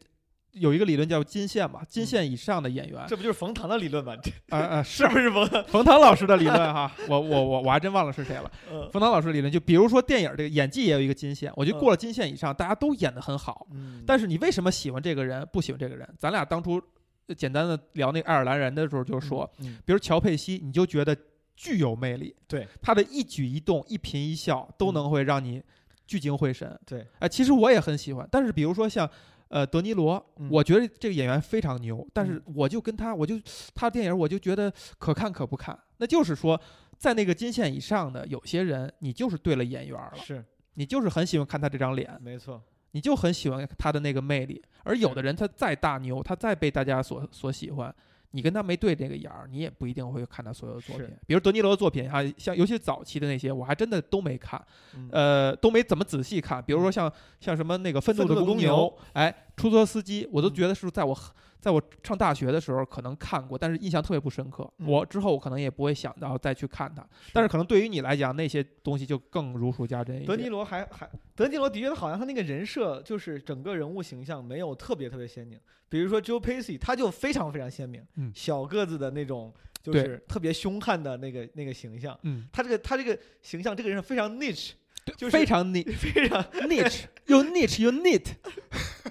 [0.54, 4.16] 有一个理论叫金线嘛，金线以上的演员，这不就是冯唐的理论吗？
[4.22, 5.64] 这啊啊， 是不是冯唐？
[5.66, 8.52] 冯唐老师的理论哈， 我我我我还真忘了是谁了。
[8.72, 13.66] 嗯冯唐老师的理论，就比如说电影这个演技也有一个金线，我觉得嗯过了金线以上，大家都演得很好。
[13.72, 16.08] 嗯但是你为什么喜欢这个人，不喜欢这个人？
[16.20, 16.80] 咱俩当初
[17.28, 21.18] 呃简单的聊那个爱尔兰人的时候就说，，嗯比如乔佩西，你就觉得
[21.56, 25.64] 具有魅力，对他的一举一动、一颦一笑都能会让你
[26.06, 26.80] 聚精会神。
[26.86, 29.10] 对，哎、其实我也很喜欢，但是比如说像。
[29.54, 33.40] 呃，德尼罗，嗯我觉得这个演员非常牛，但是我就跟他，我就
[33.76, 35.78] 他电影，我就觉得可看可不看。
[35.98, 36.60] 那就是说，
[36.98, 42.60] 在那个金线以上的有些人，你就是对了眼缘了，是你就是很喜欢看他这张脸，没错，
[42.94, 44.60] 你就很喜欢他的那个魅力。
[44.84, 47.94] 而有的人他再大牛，他再被大家所所喜欢，
[48.36, 51.08] 你跟他没对这个眼儿，你也不一定会看他所有的作品。
[51.28, 54.60] 比如德尼罗的作品哈，像尤其早期的那些，我还真的都没看，
[54.96, 56.62] 嗯呃，都没怎么仔细看。
[56.64, 61.16] 比如说像像什么那个愤怒的公公牛哎，出租车司机，我都嗯觉得是在我
[61.64, 64.70] 在我上大学的时候可能看过，但是印象特别不深刻。
[64.80, 64.88] 嗯。
[64.88, 70.26] 我之后我可能也不会想到再去看它，但是可能对于你来讲，那些东西就更如数家珍一些。
[70.26, 78.30] 德尼罗还还德尼罗的确好像他那个人设就是整个人物形象没有特别特别鲜明，比如说 Joe Pesci 他就非常非常鲜明，嗯。
[78.36, 84.72] 小个子的那种就是特别凶悍的那个那个形象，嗯，他这个他这个形象这个人非常 niche，
[85.18, 88.26] 就是非常 niche 非常 niche 又 niche 又 neat，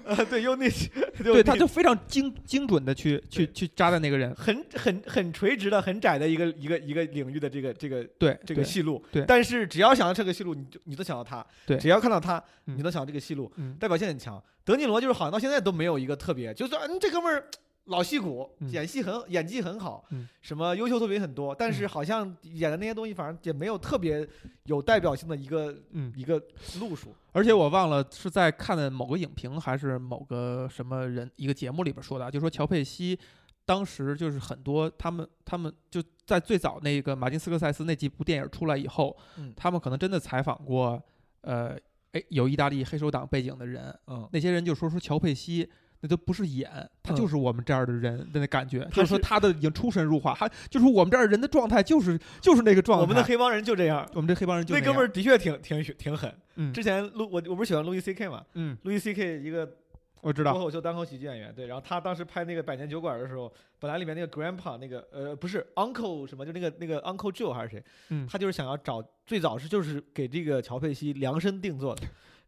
[0.03, 0.89] 呃对又 niche，
[1.23, 4.33] 对，他就非常精精准的去去去扎在那个人。
[4.35, 14.41] 很很很垂直的很窄的一个一个一个领域的这个这个对，这个戏路，对但是只要想到这个戏路，你就你都想到他，对只要看到他，嗯你都想到这个戏路，嗯代表性很强。
[14.65, 17.45] 德尼罗就是好像到现在都没有一个特别，就是说嗯这哥们儿
[17.85, 18.69] 老戏骨，嗯。
[18.71, 20.27] 演戏很演技很好，嗯。
[20.41, 21.89] 什么优秀作品很多，但是嗯。
[21.89, 24.27] 好像演的那些东西反正也没有特别
[24.65, 26.41] 有代表性的一个嗯，一个
[26.79, 27.13] 路数。
[27.31, 33.17] 而且我忘了是在看的某个影评还是某个什么人一个节目里边说的啊，就说乔佩西
[33.65, 39.53] 当时就是很多他们他们就在最早那个马丁斯科塞斯那几部电影出来以后，嗯。
[39.55, 41.01] 他们可能真的采访过
[41.41, 41.75] 呃
[42.11, 44.29] 哎有意大利黑手党背景的人，嗯。
[44.31, 45.69] 那些人就说说乔佩西
[46.03, 46.69] 那都不是演，
[47.01, 53.01] 他嗯就是我们这儿的人的那感觉，他就是说他的已经出神入化，他就是我们这儿人的状态就是就是那个状态。
[53.01, 54.05] 我们的黑帮人就这样。
[54.13, 56.29] 我们这黑帮人就那哥们儿，的确挺挺挺狠。
[56.55, 59.77] 嗯之前路我我不是喜欢路易 C K 嘛，嗯，路易 C K 一个
[60.19, 72.03] 我知道，脱口秀单口喜剧演员，对，然后他当时拍那个《百年酒馆》的时候，本来里面那个 Grandpa 那个呃不是 Uncle 什么，就那个那个 Uncle Joe 还是谁，嗯他就是想要找最早是就是给这个乔佩西量身定做的，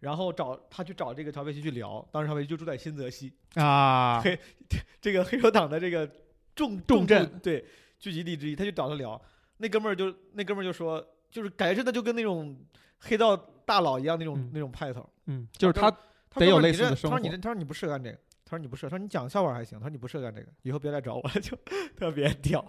[0.05, 4.39] 然后找他去找这个乔佩西去聊，当时乔佩西就住在新泽西，啊， 黑
[5.01, 6.07] 这个黑手党的这个
[6.55, 7.65] 重重镇对
[7.97, 9.19] 聚集地之一，他就找他聊，
[9.57, 12.55] 那哥们儿就那哥们儿就说，就是感觉真的就跟那种
[12.99, 14.51] 黑道大佬一样那种、嗯。
[14.53, 15.09] 那种派头。
[15.25, 15.89] 嗯，就是他
[16.29, 21.57] 他得有类似的生活他说你这，他说你不适合干这个，他说你不适合，他说你讲笑话还行，他说你不适合干这个，以后别来找我了， 就
[21.97, 22.63] 特别屌。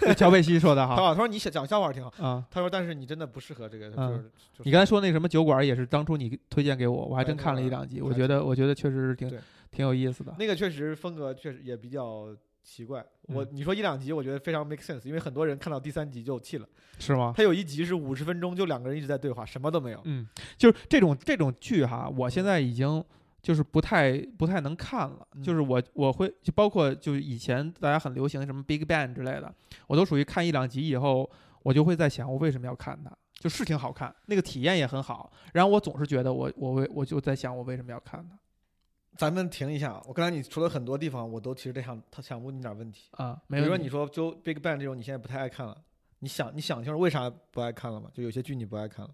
[0.00, 2.44] 这 乔佩西说的哈说他说你想讲笑话挺好，啊。
[2.50, 4.22] 他说但是你真的不适合这个，就嗯是
[4.52, 9.28] 就是你刚才说那什么酒馆也是当初你推荐给我，我还真看了一两集，我觉得我觉得确实是挺
[9.70, 10.34] 挺有意思的。
[10.38, 12.28] 那个确实风格确实也比较
[12.62, 13.04] 奇怪。
[13.22, 16.66] 我嗯你说一两集，我觉得非常 make sense，因为很多人看到第三集就气了。
[16.98, 17.32] 是吗？
[17.36, 20.00] 他有一集是五十分钟，就两个人一直在对话，什么都没有。
[20.04, 23.02] 嗯，就是这种这种剧哈，我现在已经
[23.40, 25.26] 就是不太不太能看了。
[25.34, 29.54] 嗯就是我我会就包括就以前大家很流行什么 Big Bang 之类的，
[29.86, 31.30] 我都属于看一两集以后，
[31.62, 35.32] 我就会在想我为什么要看它，就是挺好看，那个体验也很好。
[35.52, 38.38] 然后我总是觉得我我为我就在想我为什么要看它
[39.16, 43.08] 咱们停一下，我刚才你说了很多地方，我都其实得想他想问你点问题。
[43.12, 45.76] 啊，比如说你说就 Big Bang 这种，你现在不太爱看了，
[46.20, 48.08] 你想你想清楚为啥不爱看了吗？
[48.14, 49.10] 就有些剧你不爱看了。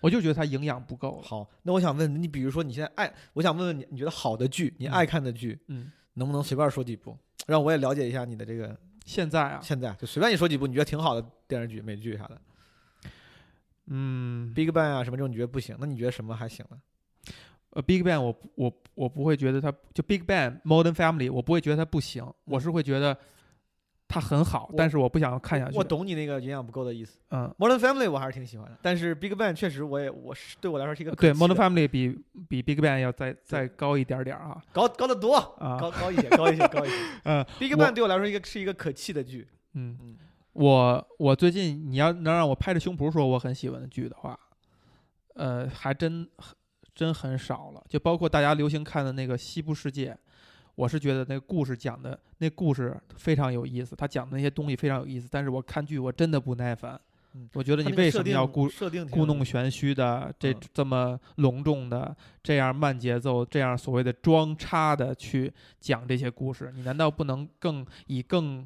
[0.00, 1.20] 我就觉得它营养不够。
[1.22, 12.40] 好，那我想问你，比如说你现在爱，我想问问你，你觉得好的剧，你嗯爱看的剧，嗯，能不能随便说几部，让我也了解一下你的这个现在啊，现在就随便你说几部你觉得挺好的电视剧、美剧啥的
[13.86, 16.78] 嗯，，Big Bang 啊什么这种你觉得不行，那你觉得什么还行呢？
[17.70, 23.16] 呃，Big Bang 我不我我不会觉得它就 Big Bang Modern Family 我不会觉得它不行，我是会觉得
[24.08, 25.76] 它很好，但是我不想看下去。
[25.76, 27.18] 我，懂你那个营养不够的意思。
[27.30, 32.18] 嗯，Modern Family 我还是挺喜欢的，但是 Big Bang 确实我也我是对我来说是一个对 Modern Family 比
[32.48, 36.96] 比 Big Bang 要再再高一点点儿啊高高得多，啊，高高一些，高一些， 高一些。
[37.24, 39.46] 嗯 Big Bang 对我来说一个是一个可气的剧。
[39.74, 40.16] 嗯，嗯，
[40.54, 44.38] 我我最近你要能让我拍着胸脯说我很喜欢的剧的话，
[45.34, 46.56] 呃，还真很
[46.94, 47.84] 真很少了。
[47.88, 50.12] 就包括大家流行看的那个《西部世界》，
[50.78, 55.26] 我是觉得那个故事讲的那故事非常有意思，他讲的那些东西非常有意思。
[55.28, 56.98] 但是我看剧我真的不耐烦，
[57.34, 66.72] 嗯我觉得你为什么要故设定故弄玄虚的这嗯这么隆重的这样慢节奏这样所谓的装叉的去讲这些故事？
[66.72, 68.64] 你难道不能更以更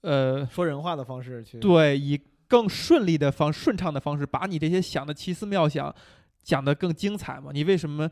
[0.00, 1.60] 呃说人话的方式去。
[1.60, 5.94] 对，以更顺利的方、顺畅的方式，把你这些想的奇思妙想
[6.42, 7.52] 讲得更精彩吗？
[7.54, 8.10] 你为什么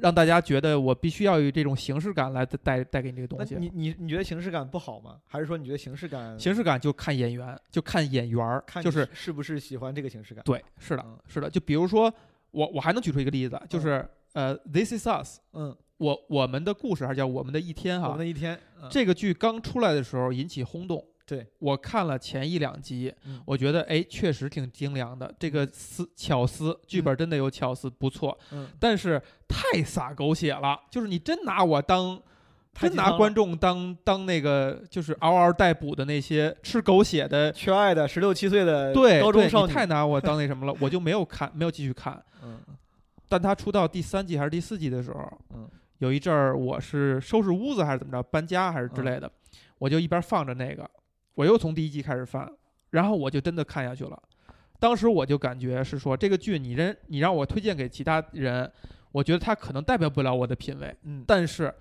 [0.00, 3.56] 让大家觉得我必须要有这种形式感来带带带给你这个东西？
[3.56, 5.18] 你你你觉得形式感不好吗？
[5.26, 10.44] 还是说你觉得形式感形式感就看演员，就看演员儿，看就是是不是喜欢这个形式感？
[10.44, 11.48] 对，是的嗯，是的。
[11.48, 12.12] 就比如说
[12.50, 21.04] 我我还能举出一个例子，就是呃，《This Is Us》，嗯，我我们的故事还是叫我们的一天哈我们的，一天，嗯这个剧刚出来的时候引起轰动。
[21.26, 23.42] 对，我看了前一两集，嗯。
[23.44, 28.38] 我觉得哎，确实挺精良的，这个思巧思，剧本真的有巧思，不错。
[28.52, 32.22] 嗯，但是太洒狗血了，就是你真拿我当，
[32.74, 42.22] 真拿观众当当那个就是嗷嗷待哺的那些吃狗血的，缺爱的十六七岁的对，高中少女，太拿我当那什么了，我就没有看，没有继续看。
[42.42, 42.60] 嗯。
[43.28, 45.68] 但他出到第三季还是第四季的时候，嗯。
[45.98, 48.94] 有一阵儿我是收拾屋子还是怎么着，搬家还是嗯。
[48.94, 49.28] 之类的，
[49.78, 50.88] 我就一边放着那个，
[51.36, 52.52] 我又从第一季开始翻，
[52.90, 54.20] 然后我就真的看下去了。
[54.80, 58.70] 当时我就感觉是说，这个剧你人你让我推荐给其他人，
[59.12, 61.72] 我觉得他可能代表不了我的品味，嗯但是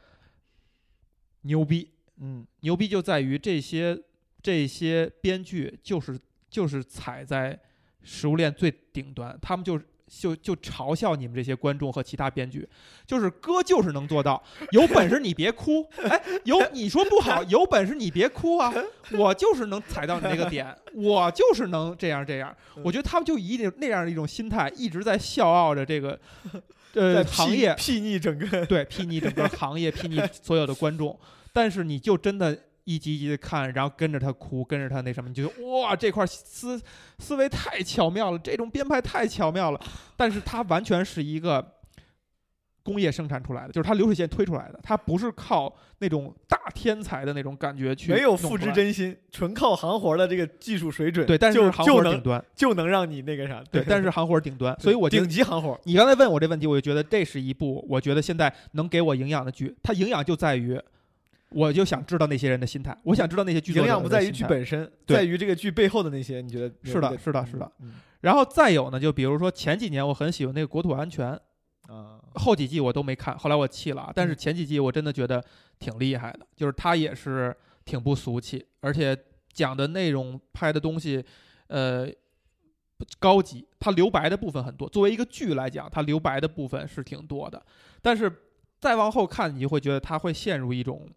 [1.42, 4.02] 牛逼，嗯牛逼就在于这些
[4.42, 7.60] 这些编剧就是就是踩在
[8.02, 12.68] 食物链最顶端，他们就就就嘲笑你们这些观众和其他编剧，
[13.08, 14.42] 就是哥就是能做到，
[14.72, 18.74] 有本事你别哭，哎，有你说不好，有本事你别哭啊，
[19.12, 26.20] 我就是能踩到你那个点，我就是能这样这样，我觉得他们就以一定那样的一种心态，一直在笑傲着这个
[26.94, 31.20] 呃行业睥睨整个，对，睥睨整个行业，睥睨所有的观众，
[31.52, 36.82] 但是你就真的一集一集的看，然后跟着他哭，跟着他那什么，你就觉得哇，这块思
[37.20, 39.82] 思维太巧妙了，这种编排太巧妙了。
[40.16, 41.74] 但是它完全是一个
[42.84, 48.72] 工业生产出来的，就是它流水线推出来的，它不是靠那种大天才的那种感觉去没有复制。
[48.72, 59.76] 真心，纯靠行活的这个技术水准，对，但就是行活顶端，就能让你那个啥，对，但是行活顶端，所以我顶级行活，你刚才问我这问题，我就觉得这是一部我觉得现在能给我营养的剧。
[59.82, 60.80] 它营养就在于，
[61.50, 64.32] 我就想知道那些人的心态，我想知道那些剧营养不在于。
[64.32, 71.32] 剧本身，在于这个剧背后的那些，你觉得是的是的是的嗯然后再有呢，就比如说前几年我很喜欢那个《国土安全》，
[71.94, 74.12] 啊，后几季我都没看，后来我弃了啊。
[74.16, 75.44] 但是前几季我真的觉得
[75.78, 77.56] 挺厉害的，就是它也是
[77.86, 79.16] 挺不俗气，而且
[79.54, 81.24] 讲的内容、拍的东西，
[81.68, 82.10] 呃，
[83.20, 83.68] 高级。
[83.80, 87.64] 它留白的部分很多，作为一个剧来讲，它留白的部分是挺多的。
[88.02, 88.32] 但是
[88.80, 91.08] 再往后看，你就会觉得它会陷入一种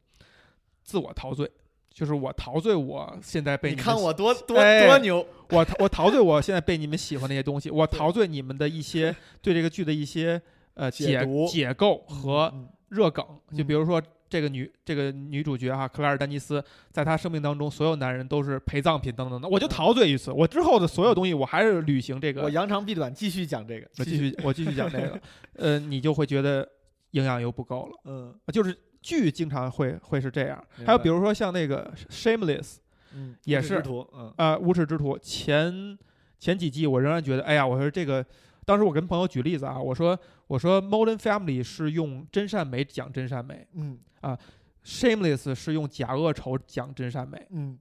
[0.88, 1.51] 自我陶醉，
[1.92, 10.40] 就是我陶醉，我现在被你们看我多多哎多牛，我我陶醉，我现在被你们喜欢那些东西，我陶醉你们的一些 对这个剧的一些
[10.72, 11.20] 呃解
[11.51, 12.68] 解构和嗯。
[12.88, 13.22] 热梗，
[13.55, 19.68] 就嗯比如说这个女这个女主角哈、克莱尔丹尼斯，在她生命当中，所有男人都是陪葬品等等的，我就嗯。
[19.68, 20.33] 陶醉于此。
[20.33, 25.20] 我之后的所有东西，我还是履行这个，我扬长避短，继续讲这个，我继续我继续讲这个，
[25.57, 26.66] 呃，你就会觉得
[27.11, 28.35] 营养又不够了，嗯。
[28.51, 28.74] 就是
[29.08, 30.62] 剧经常会会是这样。
[30.84, 32.76] 还有比如说像那个 Shameless，
[33.14, 34.34] 嗯也是无耻之徒，嗯。
[34.36, 35.98] 呃，无耻之徒前
[36.38, 38.24] 前几季我仍然觉得，哎呀，我说这个，
[38.66, 43.98] 当时我跟朋友举例子啊，我说我说 Modern Family 是用真善美讲真善美嗯。
[44.20, 44.38] 啊
[44.84, 47.78] ，Shameless 是用假恶丑讲真善美，嗯，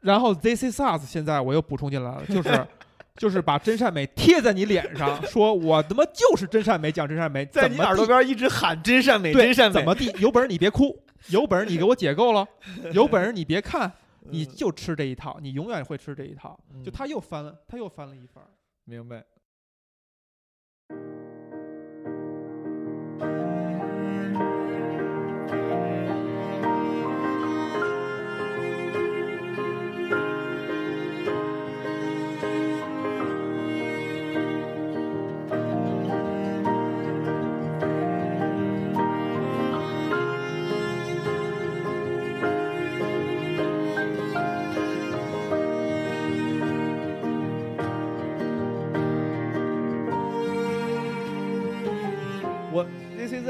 [0.00, 2.48] 然后 This Is Us 现在我又补充进来了，就是
[3.16, 10.96] 就是把真善美贴在你脸上， 说我他妈就是真善美讲真善美，在你耳朵边一直喊真善美，真善美，怎么地，有本事你别哭，
[11.30, 12.46] 有本事你给我解构了，
[12.92, 16.58] 有本事你别看，你嗯就吃这一套，你永远会吃这一套。
[16.84, 18.44] 就嗯他又翻了，他又翻了一番。
[18.84, 19.24] 明白。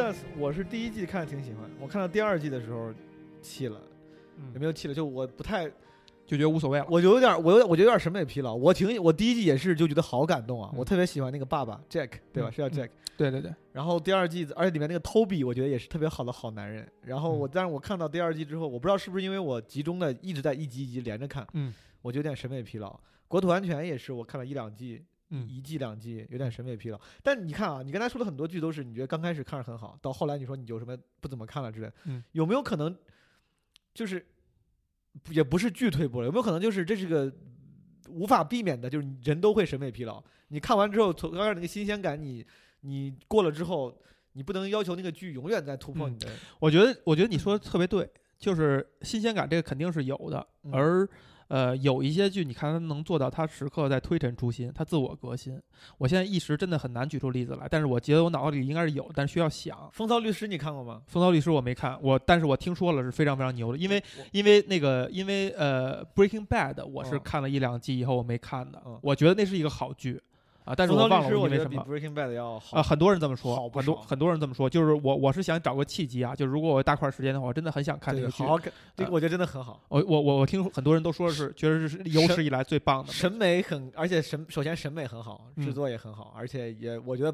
[0.07, 2.95] Us，我是第一季看挺喜欢，我看到第二季的时候
[3.43, 3.81] 气了，
[4.55, 4.95] 有没有气了？
[4.95, 5.67] 就我不太，
[6.25, 6.87] 就觉得无所谓了。
[6.89, 8.55] 我就有点，我有点，我觉得有点审美疲劳。
[8.55, 12.49] 我挺，我第一季也是就觉得好感动啊，嗯我特别喜欢那个爸爸 Jack，对吧？
[12.51, 12.91] 嗯是叫嗯 Jack。
[13.17, 16.87] 对对对，然后第二季，而且里面那个 Toby，我觉得也是特别好的好男人。
[17.03, 22.97] 然后我，嗯但是我看到第二季之后，我不知道是不是因为我集中的一直在一集一集连着看，嗯我就有点审美疲劳。
[23.27, 27.01] 国土安全也是，我看了一两季，嗯一季两季，有点审美疲劳。
[27.23, 32.97] 但你看啊，你刚才说的很多剧都是你觉得刚开始看着很好，到后来你说你有什么不怎么看了之类的，嗯有没有可能
[33.93, 34.25] 就是
[35.31, 36.27] 也不是剧退步了？
[36.27, 37.33] 有没有可能就是这是个
[38.09, 40.23] 无法避免的，就是人都会审美疲劳。
[40.49, 42.47] 你看完之后，从刚开始那个新鲜感你，
[42.83, 44.01] 你过了之后，
[44.33, 46.29] 你不能要求那个剧永远在突破嗯你的。
[46.61, 48.09] 我觉得我觉得你说的特别对，
[48.39, 51.09] 就是新鲜感这个肯定是有的，嗯而
[51.49, 55.61] 呃有一些剧你看他能做到，他时刻在推陈出新，他自我革新。
[55.99, 59.89] 我现在一时真的很难举出例子来，但是我觉得我脑子里应该是有，但是需要想。
[59.93, 61.03] 风骚律师你看过吗？
[61.07, 70.21] 风骚律师我没看，我但是我听说了是非常非常牛的，因为因为那个因为呃 Breaking Bad 我是嗯看了一两季以后我没看的，嗯我觉得那是一个好剧
[70.67, 71.83] 啊，但是我忘了因为什么。
[71.89, 78.43] Breaking Bad 要好啊，很多人这么说，很多很多人这么说，就是我我是想找个契机啊，就如果我有大块时间的话，我真的很想看这个剧。
[78.43, 79.81] 好好看，这个呃我觉得真的很好。
[79.89, 83.13] 我我我我听很多人都说是觉得这是有史以来最棒的。
[83.13, 87.33] 审美很，而且审首先审美很好，制嗯作也很好，而且也我觉得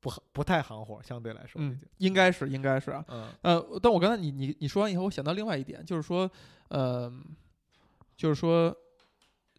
[0.00, 3.02] 不不太行活，相对来说嗯，应该是应该是啊。
[3.08, 6.30] 嗯呃，但我刚才你你你说完以后，我想到另外一点，就是说，
[6.68, 7.10] 呃，
[8.14, 8.76] 就是说，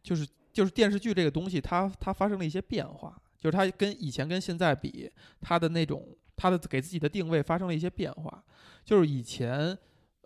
[0.03, 8.43] 就是就是电视剧这个东西，它它发生了一些变化，就是它跟以前跟现在比，它的那种它的给自己的定位发生了一些变化。
[8.83, 9.77] 就是以前，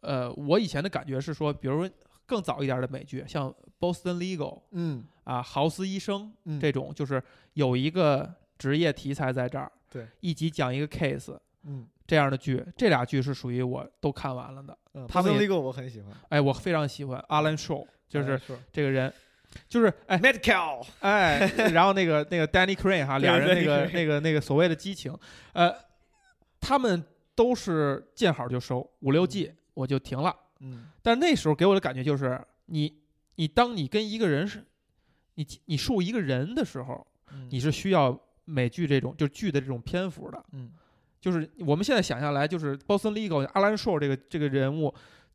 [0.01, 1.89] 呃，我以前的感觉是说，比如说
[2.25, 4.38] 更早一点的美剧，像《Boston Legal》
[4.71, 7.21] 嗯啊，《豪斯医生》嗯这种，就是
[7.53, 14.77] 有一个职业题材在这儿，对，一集讲一个 case 嗯这样的剧，这俩剧是属于我都看完了的。
[14.93, 19.13] 嗯，他们也 Legal 我很喜欢，哎，我非常喜欢 Alan Shaw，就是是这个人，
[19.68, 21.39] 就是哎 Metcal，哎，
[21.74, 25.16] 然后那个那个 Danny Crane 哈，对俩人那个那个那个所谓的激情，
[25.54, 25.74] 呃，
[26.60, 27.04] 他们
[27.36, 30.36] 都是见好就收，五六季我就停了。
[30.60, 33.01] 嗯但那时候给我的感觉就是，你
[33.36, 34.64] 你当你跟一个人是，
[35.36, 40.43] 你你树一个人的时候，嗯你是需要美剧这种就剧的这种篇幅的。
[40.51, 40.72] 嗯
[41.20, 44.93] 就是我们现在想下来，就是 Boston Legal 阿兰硕这个这个人物，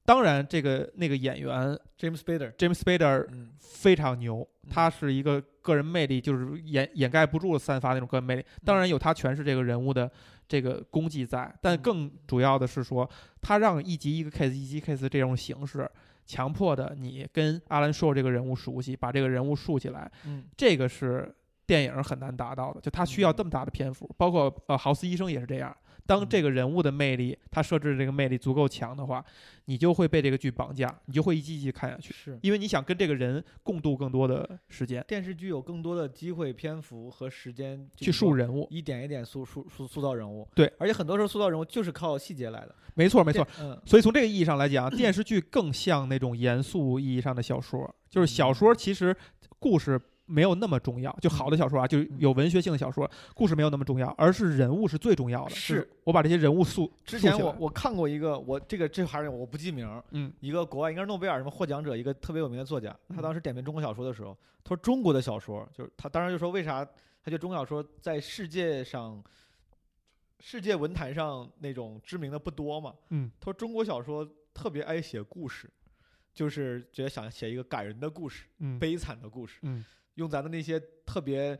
[0.08, 8.42] 当然这个那个演员 James Spader，James Spader 嗯非常牛，他是一个个人魅力，就是掩掩盖不住的散发那种个人魅力。
[8.64, 10.10] 当然有他诠释这个人物的
[10.48, 13.06] 这个功绩在，但嗯更主要的是说，
[13.42, 15.86] 他让一集一个 case 一集 case 这种形式，
[16.24, 21.30] 强迫的你跟阿兰硕这个人物熟悉，把这个人物竖起来，嗯这个是
[21.66, 25.76] 电影很难达到的，就他需要这么大的篇幅，包括呃豪斯医生也是这样。
[26.08, 29.22] 当这个人物的魅力，他设置的这个魅力足够强的话，
[29.66, 32.14] 你就会被这个剧绑架，你就会一集一集看下去。
[32.14, 32.38] 是。
[32.40, 38.66] 因为你想跟这个人共度更多的时间，电视剧有更多的机会、篇幅和时间去塑，人物。
[38.70, 40.48] 一点一点塑塑塑塑造人物。
[40.54, 42.74] 对，而且很多时候塑造人物就是靠细节来的。
[42.94, 43.46] 没错，没错。
[43.60, 49.14] 嗯，所以从这个意义上来讲，电视剧更像那种严肃意义上的小说，就是小说其实
[49.58, 55.50] 故事没有那么重要，就好的小说啊，就有文学性的小说，故事没有那么重要，而是人物是最重要的。
[55.50, 63.22] 是是我把这些人物塑之前我我看过一个，我这个这还是我不记名，嗯一个国外应该是诺贝尔什么获奖者，一个特别有名的作家，他嗯。
[63.22, 69.22] 当时点评中国小说的时候，他说中国的小说就是他当时就说为啥他觉得中国小说在世界上，
[70.40, 73.30] 世界文坛上那种知名的不多嘛，嗯。
[73.40, 75.70] 他说中国小说特别爱写故事，
[76.34, 78.78] 就是觉得想写一个感人的故事、嗯。
[78.78, 79.84] 悲惨的故事，嗯
[80.18, 81.58] 用咱的那些特别。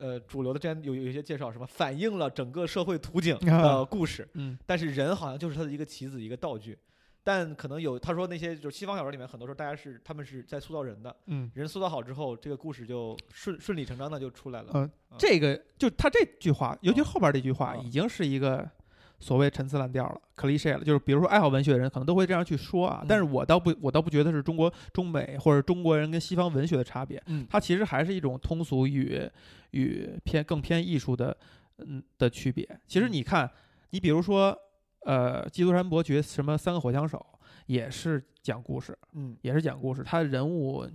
[0.00, 6.78] 呃，主流的之前有有一些介绍，什么反映了整个社会图景 的故事，嗯但是人好像就是他的一个棋子，一个道具。
[7.24, 14.70] 但可能有他说那些就是西方小说里面，很多时候大家是他们是在塑造人的，嗯人塑造好之后，这个故事就顺顺理成章的就出来了。
[14.74, 14.88] 嗯，
[15.18, 18.70] 这个就他这句话，尤其后边这句话，嗯已经是一个
[19.18, 20.84] 所谓陈词滥调了，cliche 了。
[20.84, 29.28] 就是比如说爱好文学的人可能都会这样去说啊，但是嗯我倒不，我倒不觉得是中国中美或者中国人跟西方文学的差别，嗯它其实还是一种通俗与
[29.72, 31.36] 与偏更偏艺术的
[31.78, 32.68] 嗯的区别。
[32.86, 33.50] 其实嗯你看，
[33.90, 34.56] 你比如说
[35.04, 37.24] 呃《基督山伯爵》什么三个火枪手，
[37.66, 40.78] 也是讲故事，嗯，也是讲故事，他的人物。
[40.80, 40.90] 呃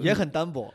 [0.00, 0.74] 也很单薄。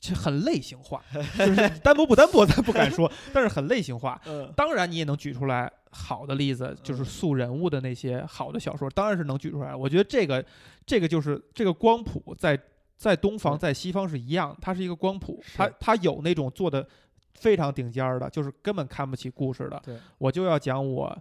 [0.00, 1.02] 这很类型化，
[1.38, 4.20] 就是单薄不单薄咱不敢说，但是很类型化。
[4.26, 9.74] 嗯当然，你也能举出来好的例子，就是嗯塑人物的那些好的小说，当然是能举出来。
[9.74, 10.44] 我觉得这个，
[10.84, 12.58] 这个就是这个光谱在
[12.96, 16.86] 在东方在西方是一样，它是一个光谱，它它有那种做的
[17.34, 21.16] 非常顶尖儿的，就是根本看不起故事的，对，我就要讲我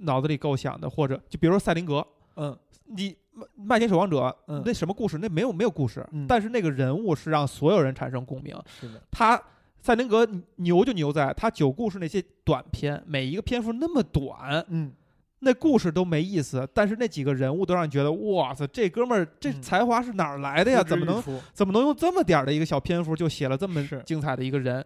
[0.00, 2.06] 脑子里构想的，或者就比如说赛林格，
[2.36, 2.56] 嗯
[2.86, 5.18] 你麦麦田守望者，嗯那什么故事？
[5.18, 8.56] 那没有没有故事，嗯但是那个人物是让所有人产生共鸣。
[8.66, 9.40] 是的，他
[9.80, 14.92] 赛林格牛就牛在他九故事那些短篇，每一个篇幅那么短，嗯
[15.40, 20.82] 那故事都没意思，但是那几个人物都让你觉得，哇塞，这哥们儿这嗯才华是哪儿来的呀？
[20.84, 21.20] 怎么能
[21.52, 24.84] 怎么能用这么点儿的一个小篇幅就写了这么是精彩的一个人？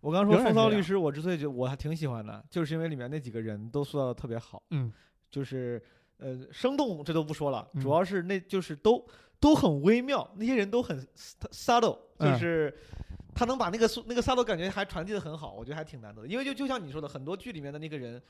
[0.00, 4.60] 我刚刚说《仍然是这样风骚律师》，我之所以觉得我还挺喜欢的，就是因为里面那几个人都塑造的特别好。
[4.72, 4.92] 嗯，
[5.30, 5.80] 就是
[6.24, 9.06] 呃生动，这都不说了，嗯主要是那就是都
[9.38, 11.06] 都很微妙，那些人都很
[11.52, 12.74] subtle，就嗯是
[13.34, 16.28] 他能把那个速那个 subtle 感觉还传递的很好，我觉得还挺难得的。
[16.28, 18.22] 因为就就像你说的，很多剧里面的那个人。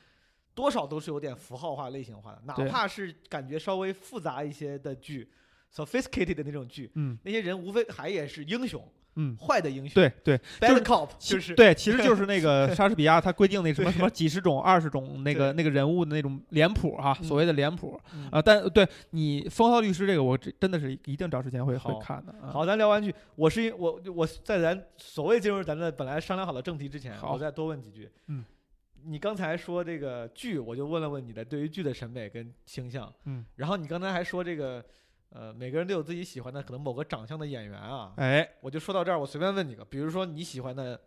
[0.57, 5.29] 多少都是有点符号化、类型化的，哪怕是感觉稍微复杂一些的剧
[5.75, 8.81] ，sophisticated 的那种剧，嗯那些人无非还也是英雄，
[9.17, 10.41] 嗯，坏的英雄，对对
[11.19, 18.43] 就是对，其实就是那个 莎士比亚他规定那什么什么几十种、 二十种那个那个人物的那种脸谱哈，嗯所谓的脸谱嗯啊。
[18.43, 22.33] 但对你《风骚律师》这个，我真真的是一定找时间会会好看的。
[22.43, 22.51] 啊。
[22.53, 28.11] 好，咱聊完剧，我是因我我在咱所谓进入咱的本来商量好的正题之前，我再多问几句。
[28.27, 28.45] 嗯，
[29.05, 33.13] 你刚才说这个剧，我就问了问你的对于剧的审美跟倾向。
[33.27, 34.85] 嗯，然后你刚才还说这个，
[35.35, 38.15] 呃，每个人都有自己喜欢的可能某个长相的演员啊。
[38.19, 40.99] 哎，我就说到这儿，我随便问几个，比如说你喜欢的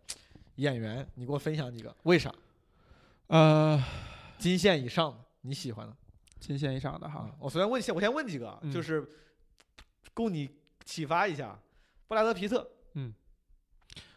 [0.55, 2.29] 演员，你给我分享几个，为啥？
[3.27, 3.81] 呃，
[4.37, 5.95] 金线以上的你喜欢的
[6.41, 9.07] 金线以上的哈啊，，我随便问先，我先问几个就是
[10.13, 10.49] 供你
[10.83, 11.57] 启发一下。
[12.05, 12.69] 布拉德皮特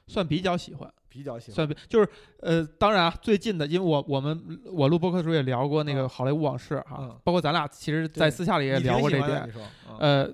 [0.08, 2.08] 算比较喜欢，比较喜欢，算就是
[2.40, 9.52] 呃，当然啊，最近的，因为我我们我录播客的时候也聊过那个嗯好莱坞往事哈，嗯包括咱俩其实，在私下里也聊过这点
[9.98, 10.32] 呃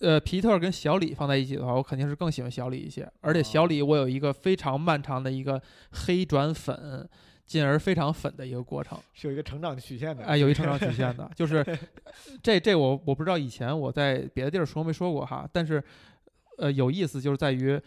[0.00, 3.10] 呃，皮特跟小李放在一起的话，我肯定是更喜欢小李一些。
[3.20, 7.08] 而且小哦李我有一个非常漫长的一个黑转粉，
[7.46, 8.98] 进而非常粉的一个过程。
[9.12, 10.24] 是有一个成长曲线的。
[10.24, 11.64] 哎，有一成长曲线的， 就是
[12.42, 15.82] 这这我我不知道以前我在别的地儿说没说过哈，但是
[16.58, 17.80] 呃有意思就是在于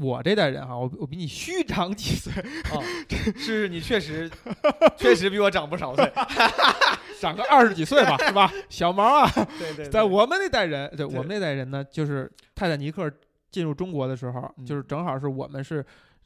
[0.00, 2.32] 我这代人哈，我我比你虚长几岁，
[2.72, 2.80] 啊，
[3.36, 4.30] 是你确实
[4.96, 6.10] 确实比我长不少岁。
[7.20, 8.52] 长个二十几岁吧，是吧？
[8.68, 13.10] 小毛啊，对对，在我们那代人，对对我们那代人呢，就是泰坦尼克
[13.50, 15.84] 进入中国的时候，嗯就是正好是我们是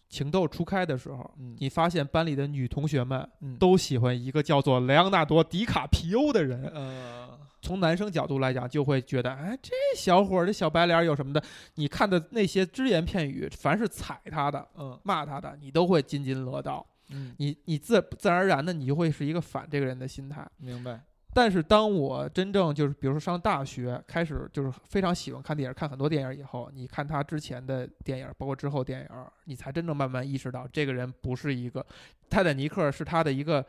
[0.09, 6.65] 情窦初开的时候，嗯你发现班里的女同学们嗯都喜欢一个叫做莱昂纳多·迪卡皮欧的人。
[6.75, 7.38] 呃
[7.69, 11.43] 从男生角度来讲，就会觉得，哎，这小伙儿这小白脸儿有什么的？
[11.75, 16.87] 你看的那些只言片语，凡是踩他的、嗯骂他的，你都会津津乐道。
[17.11, 20.49] 嗯，你你自自然而然的，你就会是一个反这个人的心态。
[20.57, 20.99] 明白。
[21.35, 29.09] 但是当我真正就是，比如说上大学，开始就是非常喜欢看电影，看很多电影以后，你看他之前的电影，包括之后电影，
[29.45, 31.85] 你才真正慢慢意识到，这个人不是一个
[32.31, 33.65] 泰坦尼克是他的一个，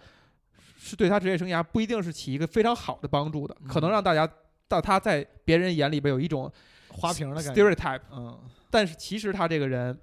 [0.81, 3.91] 是对他职业生涯不一定是起一个非常好的帮助的，可能嗯。
[3.91, 4.27] 让大家
[4.67, 6.49] 到他在别人眼里边有一种
[6.87, 7.61] 花瓶的感觉。
[7.61, 8.39] stereotype，嗯。
[8.71, 9.99] 但是其实他这个人，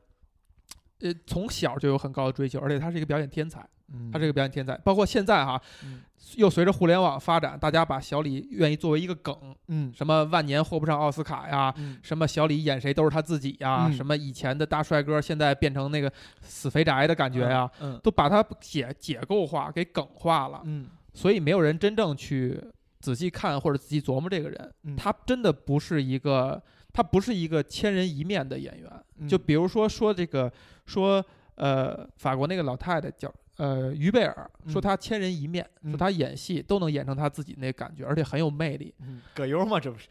[1.01, 6.03] 呃，从小就有很高的追求，而且他是一个表演天才，嗯，他是一个表演天才，包括现在哈，嗯。
[6.35, 9.93] 又随着互联网发展，大家把小李愿意作为一个梗，嗯。
[9.95, 11.99] 什么万年获不上奥斯卡呀，嗯。
[12.03, 13.93] 什么小李演谁都是他自己呀，嗯。
[13.93, 16.13] 什么以前的大帅哥现在变成那个
[16.43, 18.01] 死肥宅的感觉呀，嗯。
[18.03, 20.89] 都把他解解构化，给梗化了，嗯。
[21.15, 22.61] 所以没有人真正去
[23.01, 24.97] 仔细看或者仔细琢磨这个人，嗯。
[24.97, 26.61] 他真的不是一个，
[26.93, 28.91] 他不是一个千人一面的演员。
[29.19, 29.29] 嗯。
[29.29, 30.53] 就比如说说这个
[30.87, 31.25] 说
[31.55, 38.95] 呃法国那个老太太叫呃于贝尔，说嗯她千人一面，嗯说他演戏都能演成他自己那感觉，而且很有魅力。
[39.01, 40.09] 嗯葛优嘛，这不是？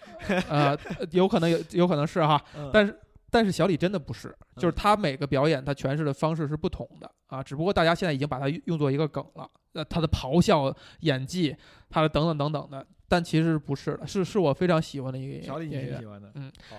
[0.49, 0.77] 呃，
[1.11, 9.49] 有可能有有可能是哈，嗯但是但是小李真的不是，就是他每个表演他诠释的方式是不同的啊，只不过大家现在已经把它用作一个梗了。
[9.73, 11.53] 那，他的咆哮演技，
[11.89, 16.05] 他的等等等等的，但其实不是的，是是我非常喜欢的一个小李你演员挺喜。
[16.05, 16.77] 欢的，嗯好，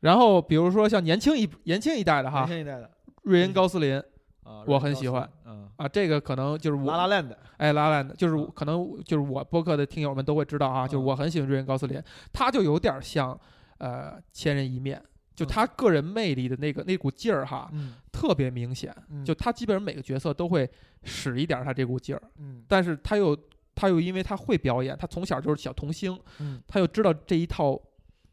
[0.00, 2.90] 然后比如说像年轻一年轻一代的哈年，轻一代的
[3.24, 4.02] 瑞恩高斯林
[4.48, 13.38] 啊，我很喜欢，嗯，啊，这个可能就是我拉拉烂的，哎，拉烂的，就是嗯可能就是我播客的听友们都会知道啊，就是嗯我很喜欢瑞恩高斯林，他就有点像
[13.76, 15.02] 呃千人一面，
[15.34, 20.68] 就嗯他个人魅力的那个那股劲儿哈，嗯特别明显，嗯就他基本上每个角色都会
[21.04, 23.36] 使一点他这股劲儿，嗯但是他又
[23.74, 27.78] 他又因为他会表演，他从小就是小童星，嗯他又知道这一套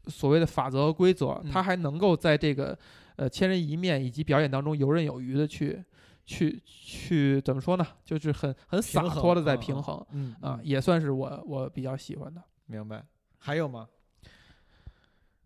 [0.06, 2.76] 所谓的法则和规则，嗯他还能够在这个
[3.16, 5.84] 呃千人一面以及表演当中游刃有余的去
[6.26, 7.86] 去去怎么说呢？
[8.04, 12.42] 就是很很洒脱的在嗯平衡嗯啊，嗯也算是我我比较喜欢的。
[12.66, 13.02] 明白。
[13.38, 13.86] 还有吗？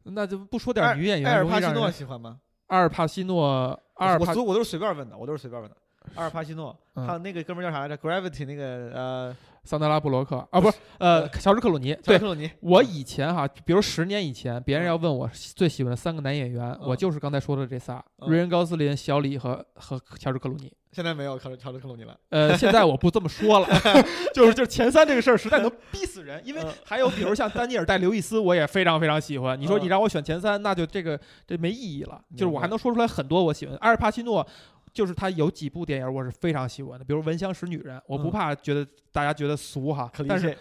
[0.05, 2.41] 那就不说埃点女演员，埃尔帕西诺喜欢吗？
[2.69, 5.77] 阿尔帕西诺，阿尔帕我所我都是随便问的，我都是随便问的。
[6.15, 11.95] 阿尔帕西诺，嗯还有那个哥们儿叫啥来着？Gravity 那个呃，桑德拉布洛克啊，不是呃乔治克鲁尼。
[12.03, 12.51] 对乔治克鲁尼。
[12.61, 20.73] 我以前哈，比如十年以前，别人嗯要问我最喜欢的三个男演员，我嗯就是刚才说的这仨：嗯瑞恩高斯林、小李和和乔治克鲁尼。
[20.93, 22.17] 现在没有乔治乔治克鲁尼了。
[22.31, 23.69] 呃，现在我不这么说了，
[24.35, 29.61] 就是就是前三这个事儿实在能 逼死人，因为嗯还有比如像丹尼尔戴刘易斯，我也非常非常喜欢。
[29.61, 32.21] 你说嗯你让我选前三，那就这个这没意义了。
[32.33, 33.79] 就是我还能说出来很多我喜欢的。
[33.81, 34.45] 阿尔帕西诺，
[34.93, 40.57] 就是他有几部电影我是非常喜欢的，比如《闻香识女人》，我不嗯怕觉得大家觉得俗哈，但是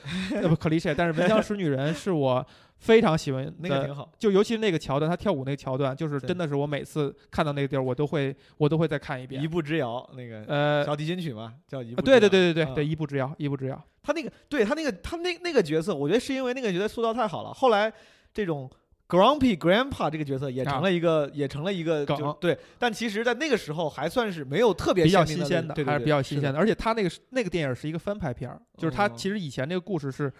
[0.47, 2.45] 不可理解，但是《闻香识女人》 是我
[2.77, 3.53] 非常喜欢的。
[3.59, 4.11] 那个挺好。
[4.17, 9.51] 就尤其是那个桥段，他跳舞那个桥段，就是真的是我每次看到那个地儿，我都会我都会再看一遍一遍。
[9.51, 12.19] 步之遥那个呃，小提琴曲嘛，叫一步啊对。
[12.19, 13.83] 对对对对对，嗯一步之遥，一步之遥。
[14.01, 17.53] 他那个对他那个他那那个角色，我觉得是因为那个角色塑造太好了。
[17.53, 17.91] 后来
[18.33, 18.69] 这种
[19.09, 22.55] Grumpy Grandpa 这个角色也成啊了一个，也成了一个梗对。
[22.77, 26.53] 但其实，在那个时候还算是没有特别比较新鲜的，对对对还是比较新鲜的。
[26.53, 26.59] 的。
[26.59, 30.31] 而且他那个是那个电影是一个翻拍片儿，就是他哦其实以前那个故事是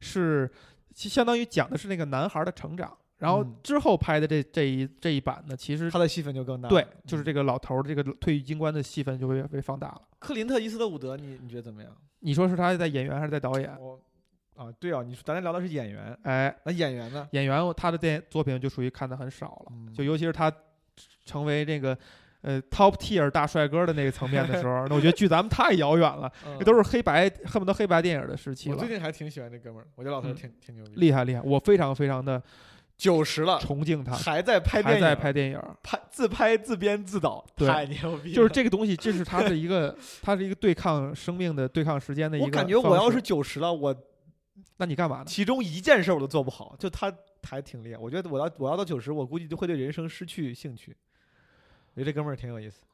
[0.00, 0.50] 是
[0.94, 6.70] 其相当于讲的是那个男孩的成长，然后嗯之后拍的这这一这一版呢，其实他的戏份就更大了。
[6.70, 10.02] 对，就是嗯这个老头儿这个退役军官的戏份就会被放大了。
[10.18, 11.90] 克林特·伊斯特伍德，你你觉得怎么样？
[12.20, 13.74] 你说是他在演员还是在导演？
[13.80, 13.98] 我
[14.58, 17.28] 啊，对啊，你说咱俩聊的是演员，哎，那演员呢？
[17.30, 20.52] 演员他的电影作品就属于看的很少了，嗯就尤其是他
[21.24, 21.96] 成为这个
[22.40, 28.88] 呃 top tier 大帅哥的那个层面的时候，那我觉得距咱们太遥远了， 嗯这都是黑白恨不得黑白电影的时期了我最。
[28.88, 32.42] 近还挺喜欢这哥们儿，我觉得老头挺挺牛逼，厉害厉害，我非常非常的
[32.96, 35.62] 九十了崇敬他，还在拍电影，还在拍电影。
[35.84, 38.34] 拍自拍自编自导，对太牛逼了。
[38.34, 42.50] 就是这个东西， 这是他的一个，他是一个对抗生命的、对抗时间的一个我。
[42.50, 43.94] 感觉我要是九十了，我
[44.76, 45.24] 那你干嘛呢？
[45.26, 47.98] 其中一件事儿我都做不好，就他还挺厉害。
[47.98, 50.96] 我觉得我要我要到九十，我估计就会对人生失去兴趣。
[51.94, 52.84] 我觉得这哥们儿挺有意思。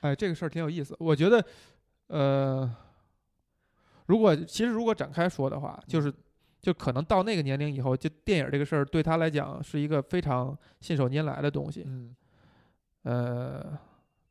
[0.00, 0.94] 哎，这个事儿挺有意思。
[1.00, 1.44] 我觉得，
[2.08, 2.76] 呃，
[4.06, 6.12] 如果其实如果展开说的话，就是
[6.60, 11.84] 就可能到那个年龄以后，就电影这个事儿对他来讲是一个非常信手拈来的东西。
[11.86, 12.14] 嗯，
[13.02, 13.78] 呃，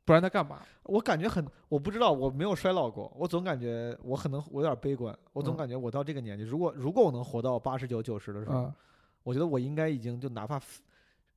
[0.06, 0.62] 不然他干嘛？
[0.84, 8.76] 我感觉很，我不知道，我没有衰老过，我总感觉我可能我有点悲观，我总嗯感觉我到这个年纪，如果如果我能活到八十九九十的时候，啊，
[9.24, 10.60] 我觉得我应该已经就哪怕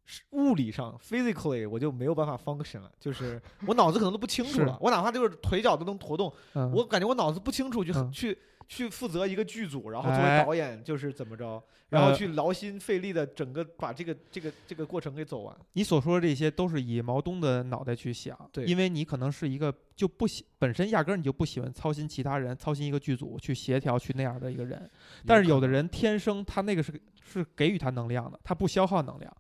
[0.05, 8.11] 是物理上 physically 我就没有办法 function 了，就是 我脑子可能都不清楚了，我哪怕就是腿脚都能活动，嗯，我感觉我脑子不清楚，就嗯。
[8.11, 8.37] 去
[8.69, 15.57] 去负责一个剧组，然后作为哎导演就是怎么着，然后呃去劳心费力的整个把这个这个这个过程给走完。
[15.75, 24.91] 你所说的这些都是以毛东的脑袋去想，对因为你可能是一个就不喜本身压根儿你就不喜欢操心其他人，操心一个剧组去协调去那样的一个人。
[25.25, 26.93] 但是有的人天生他那个是
[27.23, 29.37] 是给予他能量的，他不消耗能量，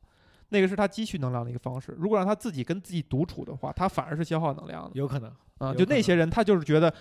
[0.50, 1.92] 那个是他积蓄能量的一个方式。
[1.98, 4.90] 如果让他自己跟自己独处的话，他反而是消耗能量的。
[4.94, 6.92] 有可能，啊、有可能就那些人，他就是觉得，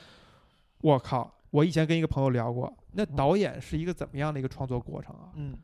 [0.82, 5.32] 我靠，我以前跟一个朋友聊过，那导演是一个怎么样的一个创作过程啊？
[5.36, 5.58] 嗯，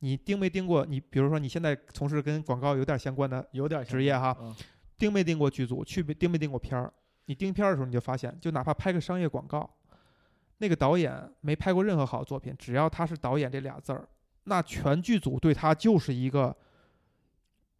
[0.00, 0.84] 你盯没盯过？
[0.84, 4.52] 你比如说你现在从事跟广告有点相关的有点职业哈，嗯
[4.98, 5.84] 盯没盯过剧组？
[5.84, 6.92] 去没盯没盯过片儿？
[7.26, 9.70] 你盯片儿的时候，你就发现，就哪怕拍个商业广告，
[10.58, 14.08] 那个导演没拍过任何好作品，只要他是导演这俩字儿，
[14.44, 16.54] 那全剧组对他就是一个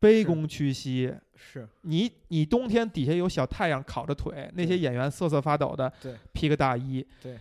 [0.00, 1.14] 卑躬屈膝。
[1.36, 1.68] 是。
[1.82, 6.14] 你你冬天底下有小太阳烤着腿，那些演员瑟瑟发抖的对。
[6.32, 7.38] 披个大衣，对，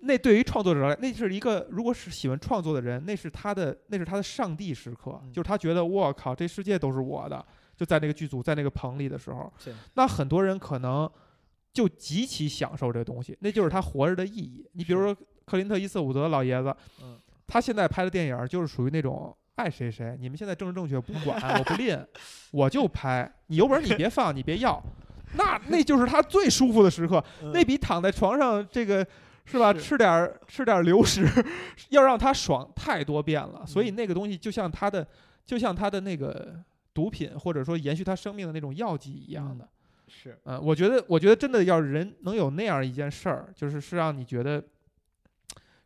[0.00, 5.32] 那对于创作者来，那是一个如果是喜欢创作的人，那是他的那是他的上帝时刻，嗯。
[5.32, 7.44] 就是他觉得我靠，这世界都是我的，
[7.76, 9.52] 就在那个剧组在那个棚里的时候，
[9.94, 11.10] 那很多人可能
[11.72, 14.68] 就极其享受这个东西，那就是他活着的意义。
[14.72, 17.18] 你比如说克林特伊斯伍德老爷子，嗯。
[17.46, 21.98] 他现在拍的电影就是属于那种爱谁谁，你们现在政治正确不管，我不吝，
[22.50, 24.82] 我就拍，你有本事你别放，你别要，
[25.34, 29.06] 那那就是他最舒服的时刻，那比躺在床上这个
[29.44, 29.80] 是吧，是？
[29.80, 31.28] 吃点儿吃点儿流食，
[31.90, 35.06] 要让他爽太多遍了，所以嗯那个东西就像他的
[35.44, 36.54] 就像他的那个
[36.94, 39.68] 毒品，或者说延续他生命的那种药剂一样的。
[40.08, 40.38] 是。
[40.44, 44.62] 嗯，我觉得，我觉得真的要是人能有那样一件事儿，就是是让你觉得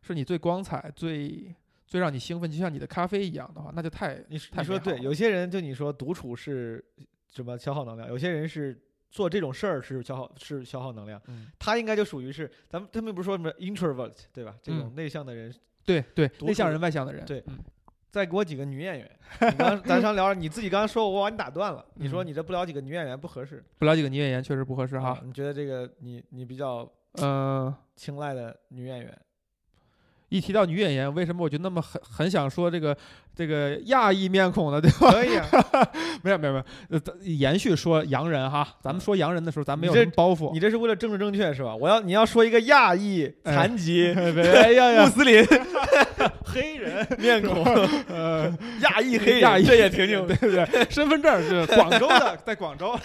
[0.01, 1.53] 是你最光彩、最
[1.95, 6.83] 最让你兴奋，就像你的咖啡一样的话，那就太你你说对，有些人就你说独处是
[7.31, 8.77] 什么消耗能量，有些人是
[9.09, 14.53] 做这种事儿是消耗是消耗能量，嗯，他应该就属于是咱们他们不是说什么 introvert 对吧？
[14.61, 17.57] 这种嗯内向的人，对对，独内向人、外向的人，对嗯
[18.11, 19.11] 再给我几个女演员。
[19.39, 25.21] 你刚咱刚聊，你自己刚刚说我把你打断了， 你说嗯你这不聊几个女演员不合适不聊几个女演员确实不合适哈啊？。
[25.23, 26.91] 你觉得这个你你比较
[27.21, 29.17] 嗯、青睐的女演员？
[30.29, 32.97] 一提到女演员，为什么我就那么很很想说这个
[33.35, 34.79] 这个亚裔面孔的？
[34.79, 35.11] 对吧？
[35.11, 35.45] 可以啊，
[36.23, 40.53] 没有没有没有，呃，咱延续说洋人哈，咱们说洋人的时候，咱没有什么包袱。
[40.53, 41.75] 你这是为了政治正确是吧？
[41.75, 45.45] 我要你要说一个亚裔、哎残疾、 哎呀呀穆，斯林
[46.45, 47.63] 黑人，面孔、
[48.07, 48.49] 呃，
[48.81, 50.35] 亚裔黑人，亚裔这也挺牛对。
[50.37, 52.97] 对对，身份证是广州的，在广州。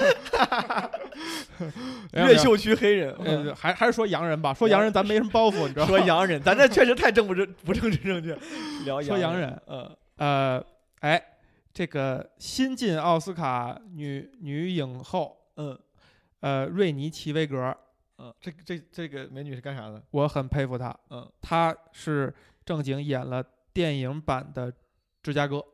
[2.12, 5.88] 越秀区黑人，呃，还还是说洋人吧，说洋人咱没什么包袱，你知道吗？
[5.88, 8.36] 说洋人，咱这确实太正不正不政治正确。
[8.84, 10.62] 聊说洋人人，嗯，呃，
[11.00, 11.22] 哎，
[11.72, 15.78] 这个新晋奥斯卡女女影后，嗯
[16.40, 17.74] 呃，瑞妮奇维格，
[18.18, 20.02] 嗯，这这这个美女是干啥的？
[20.10, 20.94] 我很佩服她。
[21.08, 22.32] 嗯她是
[22.66, 23.42] 正经演了
[23.72, 24.70] 电影版的
[25.22, 25.64] 芝加哥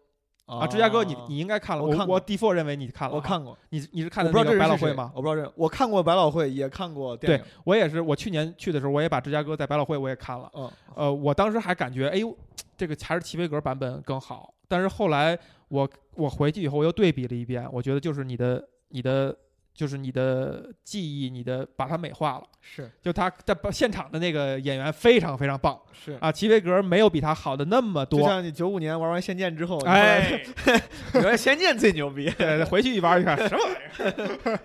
[0.44, 5.10] 啊，芝芝加哥你你应该看了，我我看过我 default 认为你看了，我，看过，你你是看的那个百老汇吗？
[5.12, 7.52] 我不知道这，我看过百老汇，也看过电对影。
[7.64, 10.48] 我也是，我去年去的时候，我也把芝加哥在百老汇我也看了。
[10.54, 12.36] 嗯，呃，我当时还感觉，哎呦，
[12.76, 14.54] 这个还是齐威格版本更好。
[14.68, 19.36] 但是后来我我回去以后，我又对比了一遍，我觉得就是你的你的
[19.72, 22.44] 就是你的记忆，你的把它美化了。
[22.60, 28.20] 是就他在现场的那个演员非常非常棒是，啊，齐威格没有比他好的那么多。
[28.20, 30.42] 就像你九五年玩完《仙剑》之后，哎，
[31.14, 32.28] 原来《仙剑》最牛逼。
[32.30, 34.20] 对，回去一玩一看，什么玩意
[34.50, 34.60] 儿？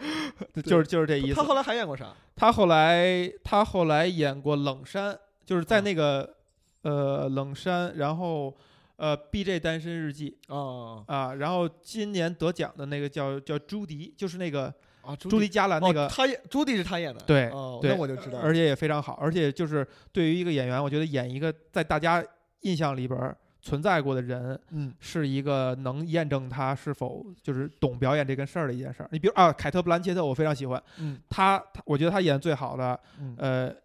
[0.63, 1.43] 就是就是这意思他。
[1.43, 2.07] 后来还演过啥？
[2.35, 6.37] 他后来他后来演过冷山，就是在嗯那个、
[6.81, 8.55] 呃冷山，然后
[8.95, 9.59] 呃 B.J.
[9.59, 17.21] 单身日记哦啊，然后今年得奖的那个叫叫朱迪，就是那个啊，朱迪加兰那个，哦他演朱迪是他演的。
[17.25, 18.39] 对哦，对那我就知道。
[18.39, 22.23] 而且也非常好，而且就是对于一个演员，我觉得演一个在大家
[22.61, 29.09] 印象里边存在过的人，嗯是一个能验证他是否就是懂表演这件事儿的一件事儿。
[29.11, 33.75] 你比如啊，凯特·布兰切特，我非常喜欢嗯他，他我觉得他演的最好的嗯呃，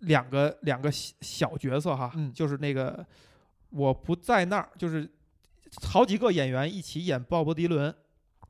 [0.00, 3.04] 两个两个小小角色哈，嗯就是那个
[3.70, 5.08] 我不在那儿，就是
[5.82, 7.94] 好几个演员一起演鲍勃迪伦，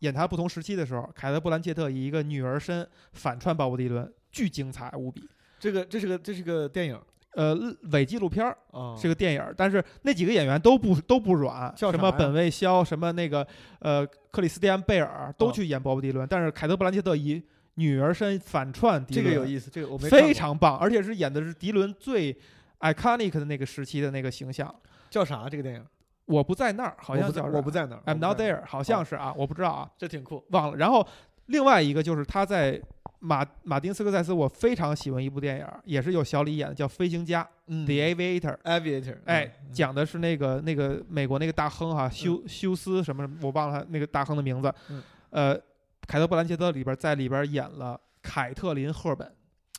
[0.00, 5.28] 演他不同时期的时候，凯特·布兰切特以一个女儿身反串鲍勃迪伦，巨精彩无比。
[5.58, 7.00] 这个这是个这是个电影
[7.32, 7.54] 呃，
[7.92, 13.46] 伪纪录片儿啊，是个电影儿，但是那几个演员都不都不软，叫什么本卫肖，什么那个
[13.78, 17.42] 呃克里斯蒂安贝尔都哦去演鲍勃迪伦，但是凯特·布兰切特以
[17.76, 22.36] 女儿身反串迪这伦，个有意思，这个我没看过非常棒，而且是演的是迪伦最
[22.80, 24.74] iconic 的那个时期的那个形象。
[25.08, 25.84] 叫啥这个电影？
[26.26, 30.44] 我不在那儿，好像我不在叫在我不在那儿，I'm 我 not 在那儿 there，好像是啊，我不知道啊，这挺酷。
[30.50, 30.76] 忘了。
[30.76, 31.06] 然后
[31.46, 32.80] 另外一个就是他在
[33.20, 38.56] 马马丁斯科塞斯，我非常喜欢一部电影，也是有小李演的，叫《飞行家》嗯 The Aviator。
[38.64, 44.72] Aviator，哎，嗯讲的是那个那个美国那个大亨哈休休斯什么什么，我忘了他那个大亨的名字。
[44.90, 45.60] 嗯呃，
[46.06, 49.34] 凯特·布兰切特里边在里边演了凯特琳·赫本，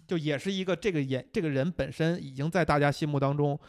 [0.06, 3.60] 就也是一个这个演这个人本身已经在大家心目当中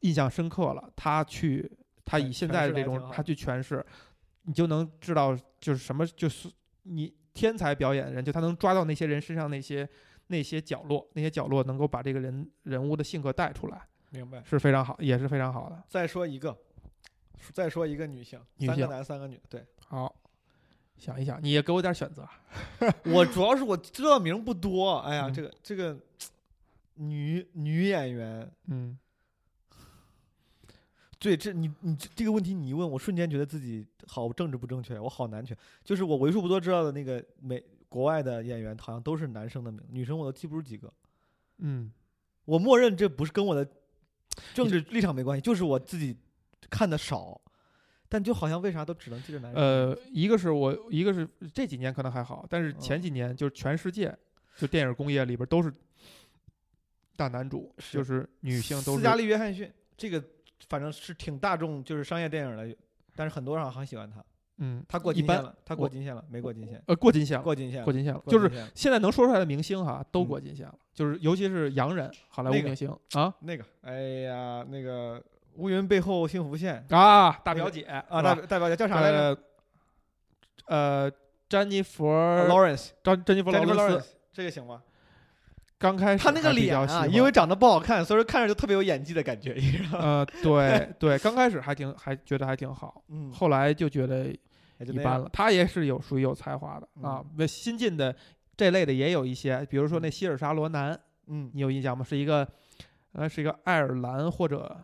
[0.00, 0.90] 印象深刻了。
[0.96, 1.70] 他去
[2.04, 3.84] 他以现在的这种他去诠释，
[4.42, 6.50] 你就能知道就是什么就是
[6.82, 9.88] 你天才表演的人，就他能抓到那些人身上那些
[10.28, 13.82] 那些角落，那些角落能够把这个人人物的性格带出来。
[14.10, 14.42] 明白。
[14.44, 15.82] 是非常好，也是非常好的。
[15.88, 16.56] 再说一个，
[17.52, 19.40] 再说一个女性，女性三个男三个女。
[19.48, 20.14] 对好，
[20.98, 22.26] 想一想，你也给我点选择。
[23.12, 25.98] 我主要是我知道名不多，哎呀，嗯这个这个
[26.94, 28.96] 女女演员，嗯，
[31.18, 35.56] 对，这你你这这个问题你一问我，瞬间觉得自己好政治不正确，我好难选。
[35.82, 40.92] 就是我为数不多知道的那个美国外的演员，好像都是男生的名，女生我都记不住几个。
[41.58, 41.90] 嗯，
[42.44, 43.68] 我默认这不是跟我的
[44.54, 46.16] 政治立场没关系，就是我自己
[46.70, 47.40] 看的少，
[48.08, 49.62] 但就好像为啥都只能记着男生。
[49.62, 54.16] 呃，一个是我，一个是这几年可能还好，但是前嗯几年就是全世界
[54.56, 55.72] 就电影工业里边都是
[57.16, 60.22] 大男主，是就是女性都是斯嘉丽·约翰逊，这个
[60.68, 62.76] 反正是挺大众，就是商业电影的，
[63.16, 64.24] 但是很多人好像很喜欢他。
[64.58, 75.20] 嗯，他过一般金线了，他过我金线了，没过金线，呃过金线了，过金线了，过金线了，就是现在能说出来的明星哈都嗯过金线了，就是尤其是洋人好莱坞明星啊那个，哎呀，那个
[75.56, 79.38] 乌云背后幸福线啊，大表姐啊，大大表姐叫啥来着
[80.66, 81.10] 呃，
[81.48, 84.82] 詹妮弗啊儿？Lawrence，詹詹妮弗劳伦斯 Lawrence，这个行吗？
[85.78, 89.56] 刚开始他那个脸啊，因为长得不好看，所以说看着就特别有演技的感觉，
[89.92, 94.34] 呃，对对，刚开始还挺还觉得还挺好，嗯，后来就觉得。
[94.80, 95.30] 一般了。
[95.32, 98.14] 他也是有属于有才华的啊，那新进的
[98.56, 100.98] 这类的也有一些，比如说那希尔莎罗南，
[101.28, 102.04] 嗯你有印象吗？
[102.04, 102.46] 是一个
[103.12, 104.76] 呃是一个爱尔兰或者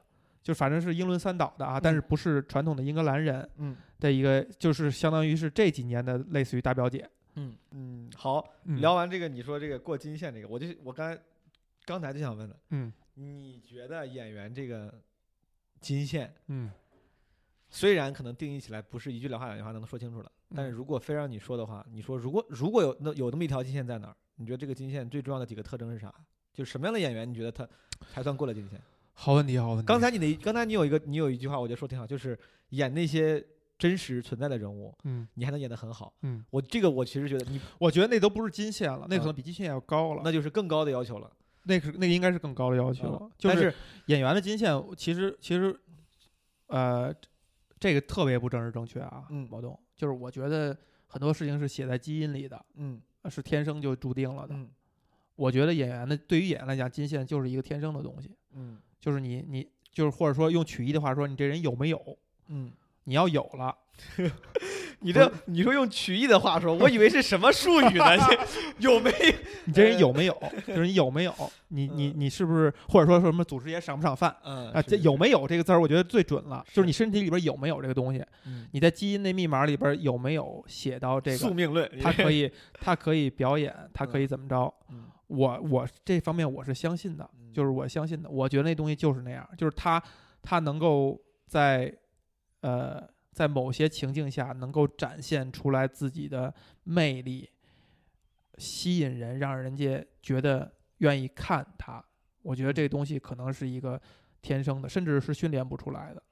[0.42, 7.08] 就反正是英伦三岛的啊，但是不是传统的英格兰人嗯的一个，就是相当于是这几年的类似于大表姐。
[7.36, 11.22] 嗯嗯，好，嗯聊完这个，你说这个过金线这个，我就我刚才
[11.84, 14.92] 刚才就想问了，嗯你觉得演员这个
[15.80, 16.70] 金线，嗯
[17.68, 26.12] 虽然可能定义起来不是一句两话两句话能说清楚了，但是嗯如果非让你说的话，你说如果如果有那有那么一条金线在哪儿，你觉得这个金线最重要的几个特征是啥？
[26.52, 27.68] 就什么样的演员你觉得他
[28.12, 28.80] 才算过了金线？
[29.22, 29.84] 好问题，好问题。
[29.84, 32.38] 刚才你的刚才你有一个你有一句话，我觉得说挺好，就是
[32.70, 33.44] 演那些
[33.78, 36.14] 真实存在的人物，嗯你还能演得很好。
[36.22, 40.22] 嗯，我这个我其实觉得你我觉得那都不是金线了，那可能啊比金线要高了。
[40.24, 41.30] 那就是更高的要求了。
[41.64, 43.70] 那是那个应该是更高的要求了，就但是
[44.06, 45.78] 演员的金线，其实其实，
[46.68, 47.14] 呃，
[47.78, 50.74] 这个特别不政治正确啊，嗯毛东，就是我觉得
[51.06, 52.98] 很多事情是写在基因里的，嗯
[53.28, 54.54] 是天生就注定了的。
[54.54, 54.70] 嗯
[55.36, 62.18] 我觉得演员的对于演员来讲，金线就是一个天生的东西，嗯就是你你就是或者说用曲艺的话说，你这人有没有？
[62.48, 62.70] 嗯，
[63.04, 63.74] 你要有了，
[65.00, 68.04] 你这你说用曲艺的话说，我以为是什么术语呢？
[68.78, 69.34] 有没有？
[69.64, 70.42] 你这人有没有？
[70.66, 71.34] 就是你有没有？
[71.68, 74.34] 你你嗯你是不是或者说说什么祖师爷赏不赏饭？
[74.44, 81.36] 嗯啊，这有没有这个字儿，我觉得最准了，就是是你身体里边有没有这个东西，嗯你在基因那密码里边有没有写到这个？
[81.38, 81.90] 宿命论？
[82.00, 84.72] 他可以，他可以表演，他可以怎么着？
[85.30, 90.02] 嗯我我这方面我是相信的，嗯就是我相信的，我觉得那东西就是那样，就是他
[90.42, 91.96] 他能够在
[92.62, 96.52] 呃在某些情境下能够展现出来自己的
[96.82, 97.48] 魅力，
[98.58, 102.04] 吸引人，让人家觉得愿意看他。
[102.42, 104.00] 我觉得这东西可能是一个
[104.42, 106.22] 天生的，甚至是训练不出来的。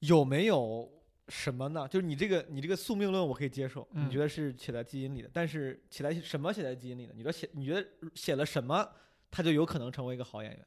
[0.00, 0.86] 有没有
[1.28, 1.88] 什么呢？
[1.88, 7.12] 就是你这个你这个宿命论我可以接受，嗯你觉得是写在基因里的，但是写在什么写在基因里的？
[7.14, 8.88] 你说写你觉得写了什么，
[9.30, 10.66] 他就有可能成为一个好演员？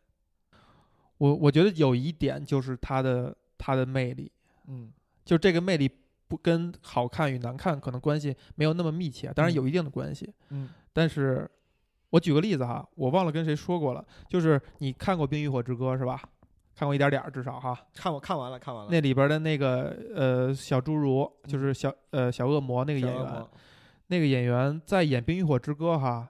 [1.17, 4.31] 我我觉得有一点就是他的他的魅力，
[4.67, 4.91] 嗯
[5.23, 5.89] 就这个魅力
[6.27, 10.33] 不跟好看与难看可能关系没有那么密切，当然嗯有一定的关系。
[10.49, 11.49] 嗯但是
[12.09, 16.21] 我举个例子哈，我忘了跟谁说过了，就是你看过《冰与火之歌》是吧？
[16.79, 17.77] 看过一点点儿至少哈。
[17.93, 18.89] 看我看完了看完了。
[18.89, 23.45] 那里边的那个呃小侏儒，就是小呃小恶魔那个演员
[24.07, 26.25] 那个演员在演《冰与火之歌》哈，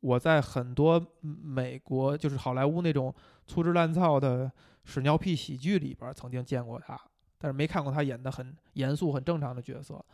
[0.00, 3.12] 我在很多美国就是好莱坞那种
[3.46, 4.52] 粗制滥造的
[4.84, 7.00] 屎尿屁喜剧里边曾经见过他，
[7.38, 10.04] 但是没看过他演的很严肃、很正常的角色。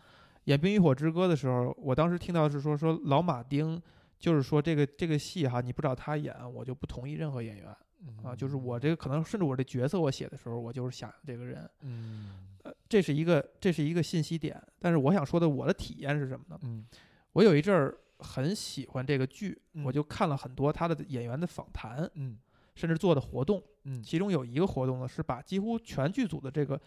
[0.44, 3.82] 演《冰与火之歌》的时候，我当时听到是说说老马丁，
[4.20, 7.76] 就是说这个这个戏哈，你不找他演，我就不同意任何演员。
[8.22, 12.46] 啊，就是我这个可能甚至我这角色我写的时候，我就是想这个人，嗯。
[12.62, 14.62] 呃，这是一个这是一个信息点。
[14.78, 16.58] 但是我想说的，我的体验是什么呢？
[16.62, 16.84] 嗯。
[17.32, 19.84] 我有一阵儿很喜欢这个剧，嗯。
[19.84, 22.38] 我就看了很多他的演员的访谈，嗯。
[22.74, 23.62] 甚至做的活动。
[23.84, 24.02] 嗯。
[24.02, 26.78] 其中有一个活动呢，是把几乎全剧组的这个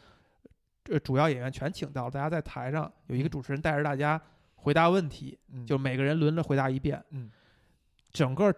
[0.90, 3.32] 呃主要演员全请到了，大家在台上有一个嗯。
[3.32, 4.22] 主持人带着大家
[4.56, 7.04] 回答问题，嗯，就每个人轮着回答一遍。
[7.10, 7.32] 嗯。
[8.12, 8.54] 整个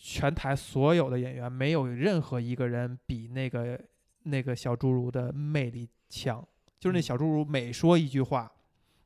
[0.00, 3.78] 全台所有的演员没有任何一个人比那个
[4.22, 6.46] 那个小侏儒的魅力强，
[6.78, 7.02] 就是那嗯。
[7.02, 8.50] 小侏儒每说一句话。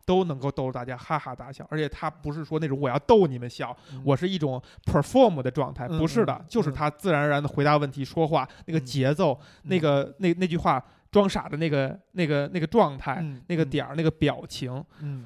[0.04, 4.02] 都能够逗得大家哈哈大笑，而且他不是说那种我要逗你们笑，嗯。
[4.04, 6.72] 我是一种 perform 的状态，嗯不是的嗯，就是嗯。
[6.72, 8.84] 他自然而然的回答问题、说话那个嗯。
[8.84, 15.24] 节奏、那个那那句话装傻的那个那个那个状态、嗯那个点儿、那个表情，嗯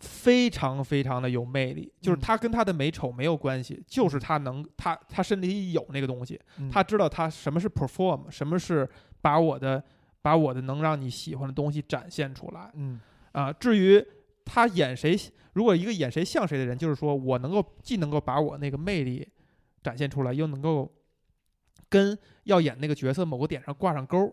[0.00, 1.92] 非常非常的有魅力。
[2.00, 8.88] 就是嗯他跟他的美丑没有关系，就是他能他他身体里有那个东西，嗯他知道他什么是 perform，什么是
[9.20, 9.82] 把我的
[10.22, 12.98] 把我的能让你喜欢的东西展现出来嗯
[13.32, 13.52] 啊。
[13.52, 14.04] 至于
[14.44, 15.16] 他演谁，
[15.52, 19.28] 如果一个演谁像谁的人，就是说我能够既能够把我那个魅力
[19.82, 20.90] 展现出来，又能够
[21.88, 24.32] 跟要演那个角色某个点上挂上钩儿，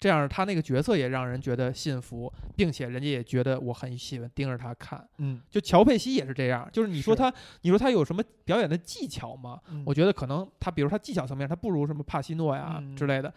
[0.00, 5.04] 这样他那个角色也让人觉得信服，并且人家也觉得我很喜欢盯着他看。
[5.18, 7.32] 嗯就乔佩西也是这样，就是你说他，
[7.62, 9.60] 你说他有什么表演的技巧吗？
[9.70, 13.32] 嗯我觉得可能他，比如他技巧层面，他不如什么帕西诺呀嗯之类的，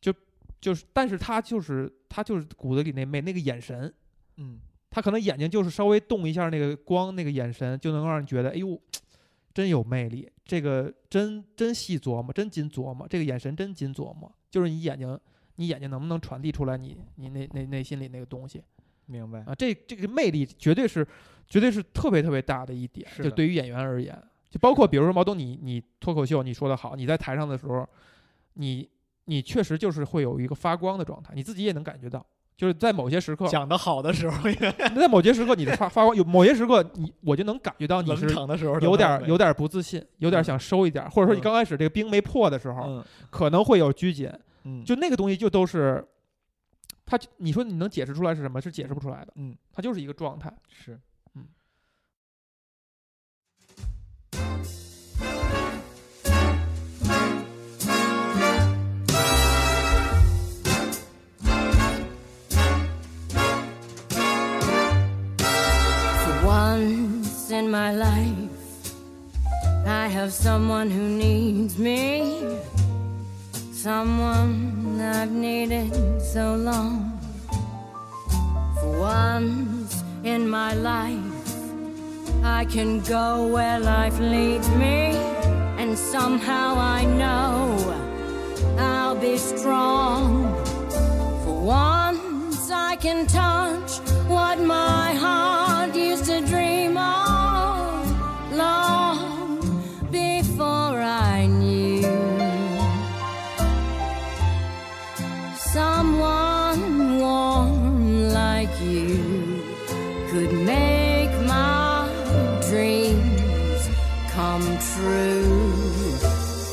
[0.00, 0.12] 就
[0.60, 3.92] 就是，但是他就是他就是骨子里那魅那个眼神，
[4.36, 4.58] 嗯
[4.88, 8.80] 他可能眼睛就是稍微动一下那个光，那个眼神就能让人觉得，哎呦，
[9.52, 15.18] 真有魅力，这个真真细琢磨，真精琢磨，这个眼神真精琢磨，就是你眼睛，
[15.56, 18.62] 你眼睛能不能传递出来你你那那内心里那个东西
[19.06, 19.54] 明白啊？
[19.54, 21.06] 这这个魅力绝对是
[21.48, 24.16] 绝对是特别特别大的一点，就对于演员而言，
[24.50, 27.88] 就包括比如说毛东你，你脱口秀你说的好，你在台上的时候，
[28.54, 28.88] 你
[29.26, 32.24] 你确实就是会有一个发光的状态，你自己也能感觉到。
[32.56, 34.50] 就是在某些时刻，讲的好的时候，
[34.96, 44.32] 在某些时刻你的发发光，有某些时刻你我就能感觉到你冷是场的时候有点儿有点儿不自信，有点想收一点儿，或者说你嗯刚开始这个冰没破的时候，嗯可能会有拘谨，
[44.68, 46.04] 嗯就那个东西就都是，
[47.04, 48.60] 它你说你能解释出来是什么？
[48.60, 50.52] 是解释不出来的，嗯它就是一个状态。
[50.68, 51.00] 是
[51.34, 51.46] 嗯。
[66.24, 68.50] For once in my life,
[69.86, 72.74] I have someone who needs me.
[73.86, 77.20] Someone I've needed so long.
[78.80, 81.46] For once in my life,
[82.42, 85.14] I can go where life leads me.
[85.78, 87.54] And somehow I know
[88.76, 90.52] I'll be strong.
[91.44, 98.95] For once I can touch what my heart used to dream of long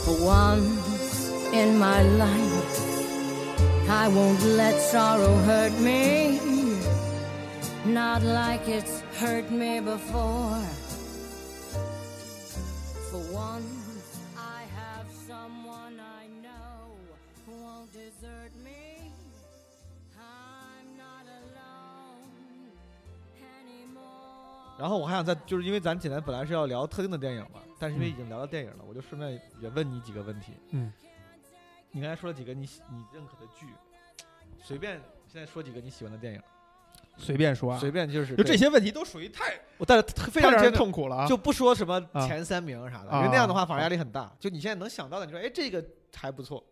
[0.03, 2.79] For once in my life,
[3.89, 6.39] I won't let sorrow hurt me.
[7.85, 10.63] Not like it's hurt me before.
[24.77, 30.53] 然后我还想再，就是因为咱简单本来是要聊特定的电影嘛，但是因为嗯已经聊到电影了，我就顺便也问你几个问题。
[30.71, 30.91] 嗯，
[31.91, 33.67] 你刚才说了几个你喜你认可的剧，
[34.61, 36.41] 随便现在说几个你喜欢的电影，
[37.17, 41.27] 随便说啊，随便就是就这些问题都属于太我带着非常太让人坚定痛苦了啊。
[41.27, 44.31] 就不说什么啊前三名啥的，啊因为那样的话反而压力很大。
[44.39, 45.83] 就你现在能想到的，你说哎这个
[46.15, 46.63] 还不错，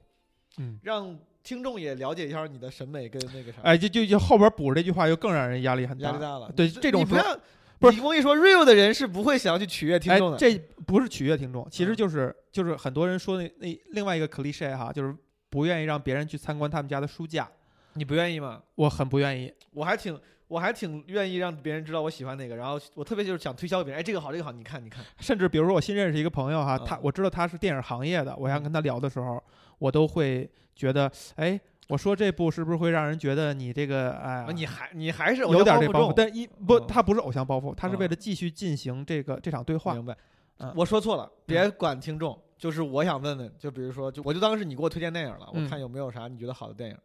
[0.57, 6.09] 嗯，让听众也了解一下你的审美跟那个啥，哎，就就就后边补着这句话，就更让人压力很大。
[6.09, 6.51] 压力大了。
[6.55, 7.39] 对这种不要
[7.82, 15.13] 不是你我跟你说，real 的人是不会想要去取悦听哎众的。，这不是取悦听众，其实嗯就是就是很多人说的那另外一个 cliche 哈，就是
[15.49, 17.49] 不愿意让别人去参观他们家的书架，
[17.93, 18.61] 你不愿意吗？
[18.75, 19.51] 我很不愿意。
[19.71, 20.17] 我还挺
[20.47, 29.41] 我还挺愿意让别人知道我喜欢哪个，然后我特别就是想推销给别人，哎，这个好，这个好，你看，你看，甚至比如说我新认识一个朋友哈，他嗯我知道他是电影行业的，我想跟他聊的时候，
[29.79, 31.59] 我都会觉得，哎，
[31.91, 36.13] 我说这部是不是会让人觉得你这个哎你还你还是有点这包袱？
[36.15, 39.93] 但一不，嗯他不是偶像包袱，他是为嗯了继续进行这个这场对话。
[39.93, 40.15] 明白
[40.59, 40.71] 嗯？
[40.75, 46.97] 我说错了，别管听众，就是我想问问，就比如说，就我就当是你给我推荐电影了，我嗯看有没有啥你觉得好的电影，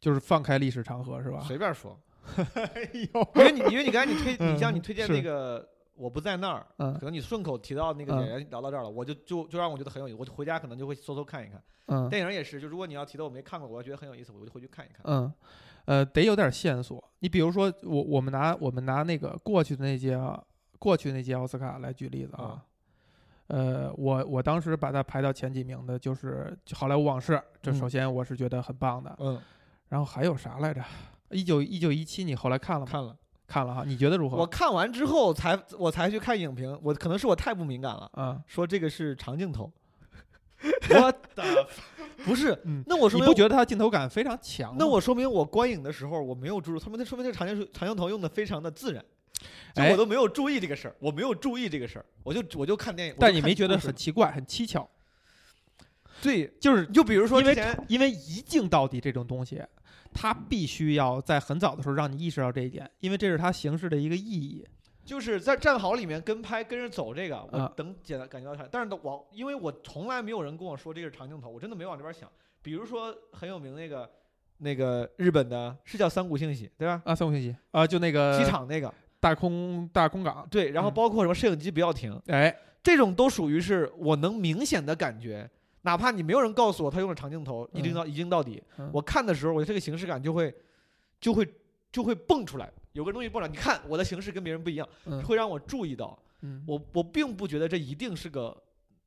[0.00, 1.40] 就是放开历史长河是吧？
[1.46, 1.98] 随便说。
[2.74, 11.62] 哎呦，因为你因为你刚才你推，嗯 你像你推荐那个我不在那儿，嗯可能你顺口提到那个嗯演员聊到这儿了，我就就就让我觉得很有意思，我就回家可能就会搜搜看一看。
[11.86, 15.00] 嗯电影也是，就如果你要提到我没看过，我觉得很有意思，我就回去看一看。
[15.04, 15.32] 嗯，
[15.84, 17.02] 呃，得有点线索。
[17.18, 20.18] 你比如说，我我们拿我们拿那个过去的那届
[20.78, 22.64] 过去那届奥斯卡来举例子啊。
[23.48, 29.14] 呃，我我当时把它排到前几名的就是《好莱坞往事》，这嗯首先我是觉得很棒的。
[29.20, 29.38] 嗯，
[29.88, 30.82] 然后还有啥来着？
[31.28, 32.90] 一九一九一七，你后来看了吗？
[32.90, 33.14] 看了，
[33.46, 34.36] 看了哈，你觉得如何？
[34.36, 39.70] 我看完之后才我才去看影评，我可能是我太不敏感了，啊，说这个是长镜头，
[40.90, 41.68] 我的，
[42.24, 42.58] 不是。
[42.64, 44.74] 嗯，那我说明你不觉得它镜头感非常强？
[44.78, 49.04] 那我说明我观影的时候我没有注意，说明那说明这长镜长镜头用的非常的自然，
[49.90, 53.14] 我都没有注意这个事儿，我没有注意这个事儿，我就我就看电影。
[53.18, 54.88] 但你没觉得很奇怪、很蹊跷？
[56.22, 56.50] 对？
[56.58, 59.62] 就是就比如说因为因为一镜到底这种东西，
[60.14, 64.64] 它必须要在很早的时候让你意识到这一点，因为这是他形式的一个意义。
[65.04, 72.26] 就是在战壕里面跟拍跟着走这个，我啊等简单感觉到它，但是我因为我从来没有人跟我说这个是长镜头，我真的没往这边想。
[72.62, 74.10] 比如说很有名那个
[74.56, 77.02] 那个日本的，是叫三谷幸喜对吧？
[77.04, 78.90] 啊，三谷幸喜啊，就那个机场那个
[79.20, 85.50] 大空大空港，对，然后嗯包括什么摄影机不要停，哎，这种都属于是我能明显的感觉，
[85.84, 90.54] 哪怕你没有人告诉我他用了长镜头，一镜到一镜到底，嗯我看的时候，我的这个形式感就会
[91.20, 91.46] 就会
[91.92, 96.18] 就会蹦出来，有个东西蹦出来，你看我的形式跟别人不一样，嗯会让我注意到。
[96.42, 98.54] 嗯我我并不觉得这一定是个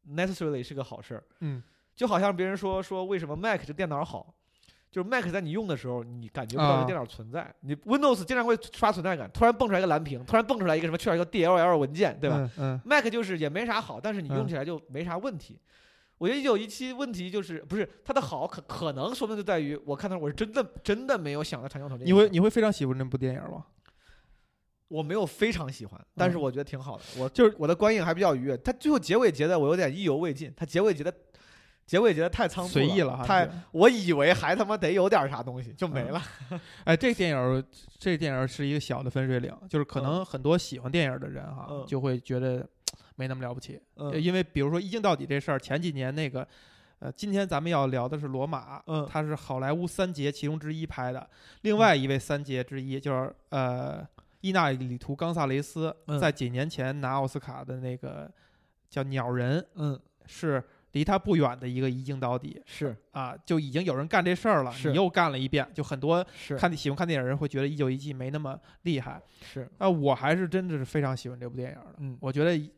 [0.09, 1.61] necessarily 是个好事儿，嗯
[1.95, 4.33] 就好像别人说说为什么 Mac 这电脑好，
[4.91, 12.49] 就是 Mac 在你用的时候，你感觉不到啊这电脑存在，你 Windows 经常会刷存在感，突然蹦出来一个蓝屏，突然蹦出来一个什么缺少一个 DLL 文件，对吧？？
[12.57, 15.59] 嗯 Mac 就是也没啥好，但是你用嗯起来就没啥问题。
[16.17, 23.65] 我觉得一九一期问题就是不是它的好可可能说明就在于我看到我是真的真的没有想到长镜头这你会你会非常喜欢那部电影吗？
[24.89, 27.03] 我没有非常喜欢，但是嗯我觉得挺好的。
[27.17, 28.55] 我就是我的观影还比较愉悦。
[28.55, 31.13] 它最后结尾结的我有点意犹未尽，它结尾结的
[31.85, 33.21] 结尾结的太仓促随意了。
[33.27, 36.23] 太我以为还他妈得有点啥东西就没嗯了。
[36.85, 37.61] 哎，这电影儿
[37.99, 42.65] 这电影是一个小的分水岭，就是可能很多喜欢电影的人哈，嗯就会觉得
[43.15, 43.79] 没那么了不起。
[44.21, 46.47] 因为比如说一镜到底这事儿，前几年那个，
[46.99, 51.29] 呃，今天咱们要聊的是罗马，嗯它是好莱坞三杰其中之一拍的，
[51.61, 54.07] 另外一位三杰之一就是呃
[54.41, 56.19] 伊纳里图·冈萨雷斯，嗯。
[56.19, 58.31] 在几年前拿奥斯卡的那个
[58.89, 60.63] 叫《鸟人》，嗯，是
[60.93, 62.95] 离他不远的一个一镜到底是。
[63.11, 66.55] 啊，就已经有人干这事儿了，你又干了一遍，就很多是。
[66.55, 69.21] 看喜欢看电影的人会觉得一九一七没那么厉害。
[69.41, 71.95] 是，啊，我还是真的是非常喜欢这部电影的。
[71.97, 72.17] 嗯。
[72.21, 72.71] 我觉得一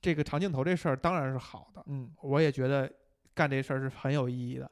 [0.00, 2.10] 这个长镜头这事儿当然是好的，嗯。
[2.22, 2.90] 我也觉得
[3.34, 4.70] 干这事儿是很有意义的。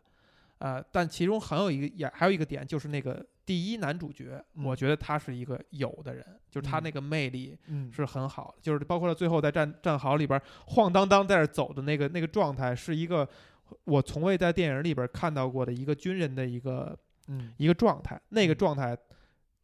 [0.58, 4.64] 呃，但其中很有一个也还有一个点，就是那个第一男主角，嗯。
[4.64, 6.82] 我觉得他是一个有的人，就是他嗯。
[6.84, 7.92] 那个魅力嗯。
[7.92, 13.28] 是很好的，就是包括他最后在战战壕里边晃荡荡在那儿走的那个那个状态，是一个
[13.84, 16.98] 我从未在电影里边看到过的一个军人的一个
[17.28, 17.52] 嗯。
[17.58, 18.56] 一个状态，那个嗯。
[18.56, 18.96] 状态，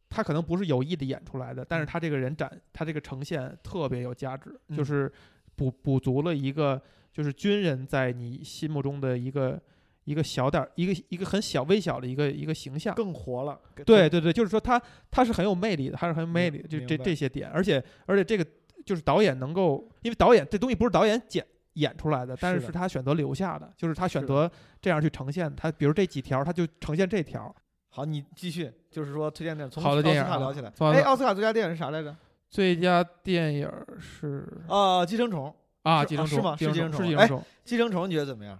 [0.09, 1.87] 他可能不是有意的演出来的，但是嗯。
[1.87, 5.11] 他这个人展，他这个呈现特别有价值，就嗯是
[5.55, 6.81] 补补足了一个
[7.11, 9.61] 就是军人在你心目中的一个
[10.05, 12.93] 一个小点儿，一个一个很小微小的一个一个形象。
[12.95, 13.59] 更活了。
[13.85, 18.45] 对对对，就是说他他是很有魅力的，他是很有魅力的，就这这些点，而且而且这个
[18.85, 24.51] 就是导演能够，因为导演这东西不是导演剪演出来的，但是是他选择留下的，就是他选择
[24.81, 27.53] 这样去呈现，他比如这几条，他就呈现这条。
[27.89, 30.73] 好，你继续，就是说推荐电影，从奥斯卡聊起来。
[30.79, 32.15] 哎，奥斯卡最佳电影是啥来着？
[32.53, 33.67] 最佳电影
[33.99, 35.51] 是啊，寄生虫。
[35.81, 37.43] 啊，寄生虫，啊是吗是寄生虫哎是寄生虫。
[37.65, 38.59] 寄生虫你觉得怎么样？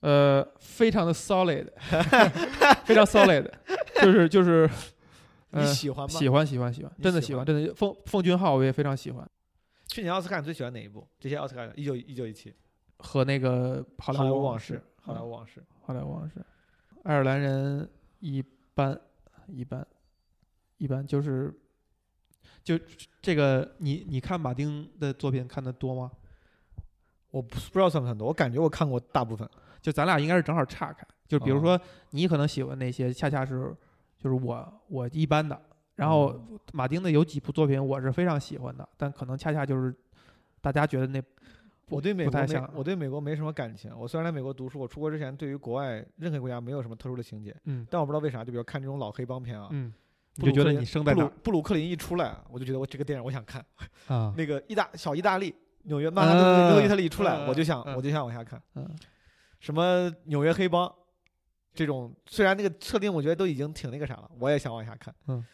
[0.00, 1.68] 呃，非常的 solid，
[2.86, 3.46] 非常 solid，
[4.00, 4.66] 就是就是，
[5.52, 6.18] 你呃，喜欢吗？
[6.18, 9.28] 喜欢喜欢喜欢，真的喜欢，真的奉奉俊昊我也非常喜欢，
[9.88, 11.06] 去年奥斯卡你最喜欢哪一部？
[11.20, 12.54] 这些奥斯卡一九一九一七，
[12.96, 15.62] 和那个好莱莱坞往事，好莱嗯坞往事。
[15.82, 16.42] 好莱坞往事，
[17.02, 17.86] 爱尔兰人
[18.20, 18.98] 一般
[19.48, 19.86] 一般
[20.78, 21.54] 一般，就是
[22.62, 22.78] 就
[23.20, 26.10] 这个你你看马丁的作品看的多吗？
[27.30, 29.48] 我不不知道算不算多，我感觉我看过大部分。
[29.80, 31.80] 就咱俩应该是正好岔开，就比如哦说
[32.10, 33.74] 你可能喜欢那些，恰恰是
[34.18, 35.58] 就是我我一般的，
[35.94, 36.40] 然后哦
[36.72, 39.94] 马丁的有几部作品我是非常喜欢的，但可能恰恰就是
[40.60, 41.22] 大家觉得那
[41.90, 43.96] 我对美国没不太像我对美国没什么感情。
[43.96, 49.92] 我虽然来美国读书，我出国之前对于国外任何国家没有什么特殊的情节，嗯但我不知道为啥，就比如看这种老黑帮片啊，嗯，
[50.40, 53.64] 你就觉得布鲁克林布鲁你生在哪儿布鲁克林一出来，我就觉得我这个电影我想看。
[54.06, 54.32] 啊？
[54.38, 58.62] 那个意大小意大利纽约曼哈顿那个意大利一出来，嗯我就想嗯我就想往下看。
[58.74, 58.88] 嗯
[59.60, 60.92] 什么纽约黑帮
[61.74, 65.12] 这种，虽然那个设定我觉得都已经挺那个啥了，我也想往下看。
[65.26, 65.44] 嗯，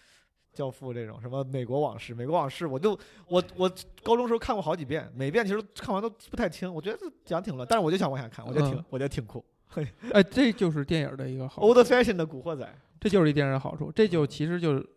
[0.53, 2.91] 教父这种什么美国往事，美国往事，我就
[3.26, 3.70] 我我
[4.03, 9.43] 高中时候看过好几遍，每遍其实看完都不太清，我觉得讲挺乱，但是我就想往下看，我觉得挺、嗯我觉得挺酷。
[10.12, 12.69] 哎，这就是电影的一个好处，Old fashion 的古惑仔，
[13.01, 14.89] 这就是一电影的好处，这就其实就是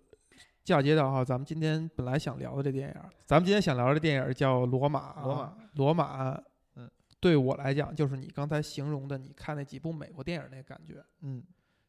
[0.64, 2.96] 嫁接到哈，咱们今天本来想聊的这电影，
[3.26, 5.14] 咱们今天想聊的电影叫《罗马》。
[5.24, 6.42] 罗马，罗马，
[6.76, 6.90] 嗯，
[7.20, 11.44] 对我来讲，就是你刚才形容的，你看那几部美国电影那感觉，嗯，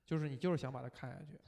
[0.07, 1.39] 就是你就是想把它看下去。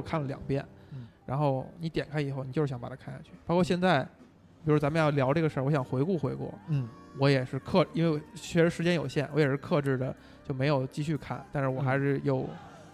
[0.00, 3.30] 我看了两遍，嗯然后你点开以后，你就是想把它看下去。
[3.46, 4.02] 包括现在，
[4.64, 6.88] 比如咱们要聊这个事儿，我想回顾回顾，嗯
[7.18, 10.14] 我也是克，因为确实时间有限，我也是克制的
[10.46, 12.48] 就没有继续看，但是我还是又、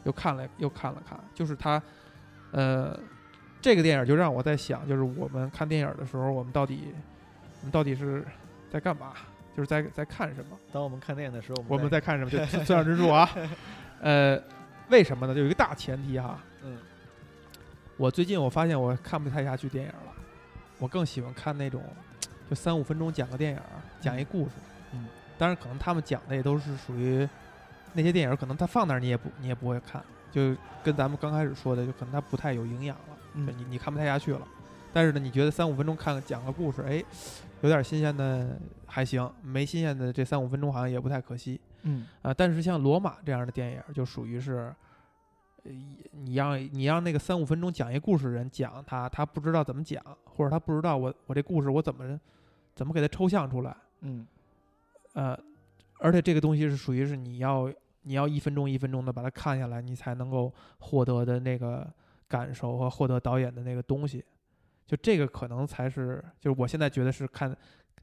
[0.05, 1.81] 又看了又看了看，就是它，
[2.51, 2.99] 呃，
[3.61, 6.95] 这个电影就让我在想，就是我们看电影的时候，我们到底
[7.61, 8.25] 我们到底是
[8.71, 9.13] 在干嘛？
[9.55, 10.59] 就是在在看什么？
[10.73, 12.31] 当我们看电影的时候，我们在在看什么？
[12.31, 13.29] 就村上之树啊，
[14.01, 14.39] 呃，
[14.91, 15.35] 为什么呢？
[15.35, 16.56] 就有一个大前提哈，嗯
[17.97, 20.13] 我最近我发现我看不太下去电影了，
[20.79, 21.83] 我更喜欢看那种
[22.49, 23.61] 就三五分钟讲个电影，
[24.01, 24.53] 讲一故事。
[24.93, 25.07] 嗯，
[25.39, 27.29] 当然可能他们讲的也都是属于
[27.95, 34.47] 那些电影，可能他放那儿你也不你也不会看，就跟咱们刚开始说的，就可能它不太有营养了，嗯就你你看不太下去了。
[34.93, 37.03] 但是呢，你觉得三五分钟看讲个故事，哎，
[37.63, 41.61] 有点新鲜的还行，没新鲜的这三五分钟好像也不太可惜。
[41.83, 44.75] 嗯啊、但是像罗马这样的电影，就属于是，呃，
[46.13, 52.19] 你让你让那个三五分钟讲一故事的人讲他，他不知道怎么讲，或者他不知道我我这故事我怎么
[52.75, 54.27] 怎么给他抽象出来，嗯
[55.15, 55.39] 呃，
[55.99, 61.91] 而且这个东西是属于是你要你要一分钟一分钟的把它看下来，你才能够获得的那个
[62.29, 64.25] 感受和获得导演的那个东西，
[64.87, 67.57] 就这个可能才是就是我现在觉得是看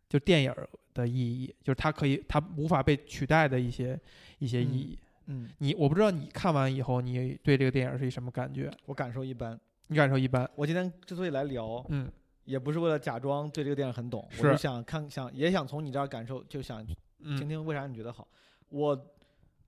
[0.10, 0.54] 就电影
[0.94, 4.00] 的意义，就是它可以它无法被取代的一些
[4.40, 5.00] 一些意嗯义。
[5.00, 5.13] 嗯，
[5.58, 8.72] 你我不知道你看完以后，你对这个电影是一什么感觉？
[8.86, 9.60] 我感受一般。
[9.88, 10.50] 你感受一般？
[10.56, 12.10] 我今天之所以来聊，嗯
[12.46, 18.28] 也不是为了假装对这个电影很懂，我是就想看想也想从你这儿感受，就想听嗯听为啥你觉得好。
[18.70, 19.14] 我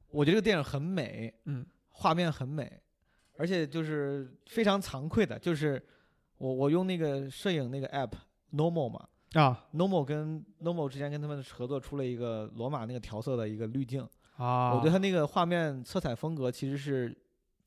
[0.09, 2.81] 我觉得这个电影很美，嗯画面很美，
[3.37, 5.81] 而且就是非常惭愧的，就是
[6.37, 8.11] 我我用那个摄影那个 app
[8.51, 14.05] Normal 嘛啊，Normal 跟 Normal 之前跟他们合作出了一个罗马那个调色的一个滤镜，
[14.37, 14.73] 啊！
[14.75, 17.15] 我对他那个画面色彩风格其实是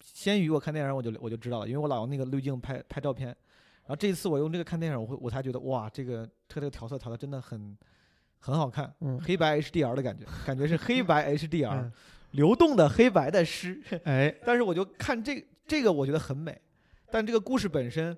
[0.02, 3.28] 先于我看电影我就我就知道了，因为我老用那个滤镜拍拍照片。
[3.28, 7.74] 然后这一次我用这个看电影，我会我才觉得哇，这个它这个调色调的真的很
[8.38, 11.92] 很好看，嗯黑白 HDR 的感觉，感觉是黑白 HDR、嗯
[12.32, 13.80] 流动的黑白的诗。
[14.04, 16.60] 哎 但是我就看这这个，我觉得很美，
[17.10, 18.14] 但这个故事本身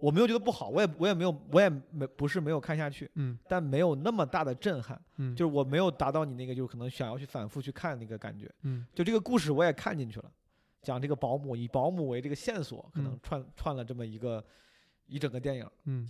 [0.00, 3.38] 我没有觉得不好，我也我也没有我也没不是没有看下去，嗯。
[3.48, 5.36] 但没有那么大的震撼，嗯。
[5.36, 8.50] 就是我没有达到你那个就是可能想要去反复去看那个感觉。
[8.62, 8.86] 嗯。
[8.94, 10.32] 就这个故事我也看进去了，
[10.82, 13.20] 讲这个保姆以保姆为这个线索，可能嗯。
[13.22, 14.44] 串串了这么一个
[15.06, 16.08] 一整个电影，嗯。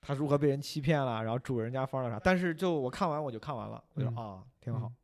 [0.00, 2.20] 他如何被人欺骗了，然后主人家发生了啥。
[2.24, 4.16] 但是就我看完我就看完了，我就嗯。
[4.16, 4.86] 啊挺好。
[4.86, 4.96] 嗯，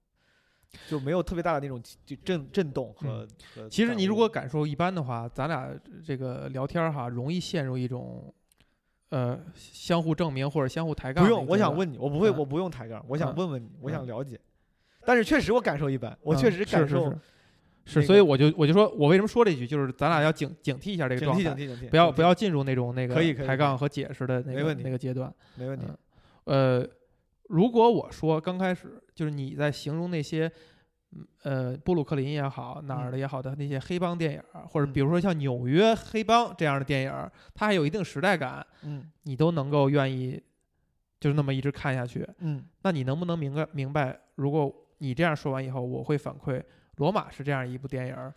[0.89, 3.27] 就没有特别大的那种就震震动和。
[3.55, 5.70] 和其实你如果感受一般的话，咱俩
[6.05, 8.32] 这个聊天哈，容易陷入一种
[9.11, 11.47] 呃相互证明或者相互抬杠不用。
[11.47, 14.39] 我想问你，我不会，嗯我不用抬杠，我想嗯问问你，我想嗯了解。
[15.05, 17.15] 但是确实我感受一般，我确嗯实感受
[17.86, 23.15] 是所以我就我就说我为什么说这句，就是咱俩要警警惕一下这个状态，惕警惕警惕，不要不要进入那种那个
[23.47, 25.32] 抬杠和解释的那个那个阶段。
[25.55, 25.86] 没问题。
[25.89, 25.97] 嗯
[26.81, 26.89] 呃，
[27.49, 30.49] 如果我说刚开始就是你在形容那些，
[31.11, 40.40] 嗯呃，布鲁克林也好，哪儿的也好的那些黑帮电影儿，或者嗯比如说像纽约黑帮这样的电影，它还有一定时代感，嗯你都能够愿意
[41.19, 44.16] 就是那么一直看下去，嗯那你能不能明白明白？
[44.36, 46.61] 如果你这样说完以后，我会反馈
[46.99, 48.32] 《罗马》是这样一部电影，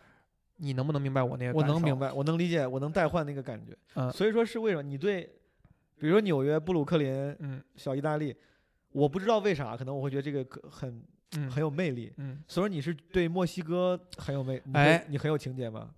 [0.58, 1.54] 你能不能明白我那个？
[1.54, 1.98] 我能明。
[2.00, 3.78] 白，我能理解，我能代换那个感觉。
[3.94, 5.30] 嗯所以说是为什么你对，
[6.00, 8.36] 比如说纽约、布鲁克林、嗯小意大利，
[8.92, 11.02] 我不知道为啥，可能我会觉得这个很
[11.38, 12.12] 嗯，很有魅力。
[12.18, 15.90] 嗯，所以你是对墨西哥很有魅，哎你很有情节吗？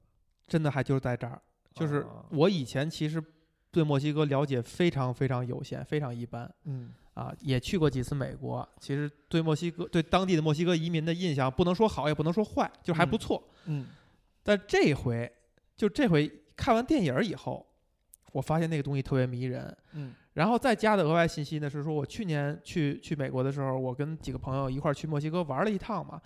[0.48, 1.41] 真的还就是在这儿，
[1.74, 3.24] 就是啊我以前其实
[3.72, 13.44] 对墨西哥了解非常非常有限，非常一般嗯啊，也去过几次美国，其实对墨西哥对当地的墨西哥移民的印象不能说好，也不能说坏，就还不嗯错。
[13.65, 13.88] 嗯
[14.44, 15.32] 但这回
[15.76, 17.65] 就这回看完电影以后，
[18.34, 19.76] 我发现那个东西特别迷人。
[19.94, 26.22] 嗯然后再加的额外信息呢是说，我去年去去美国的时候，我跟几个朋友一块儿去墨西哥玩了一趟嘛。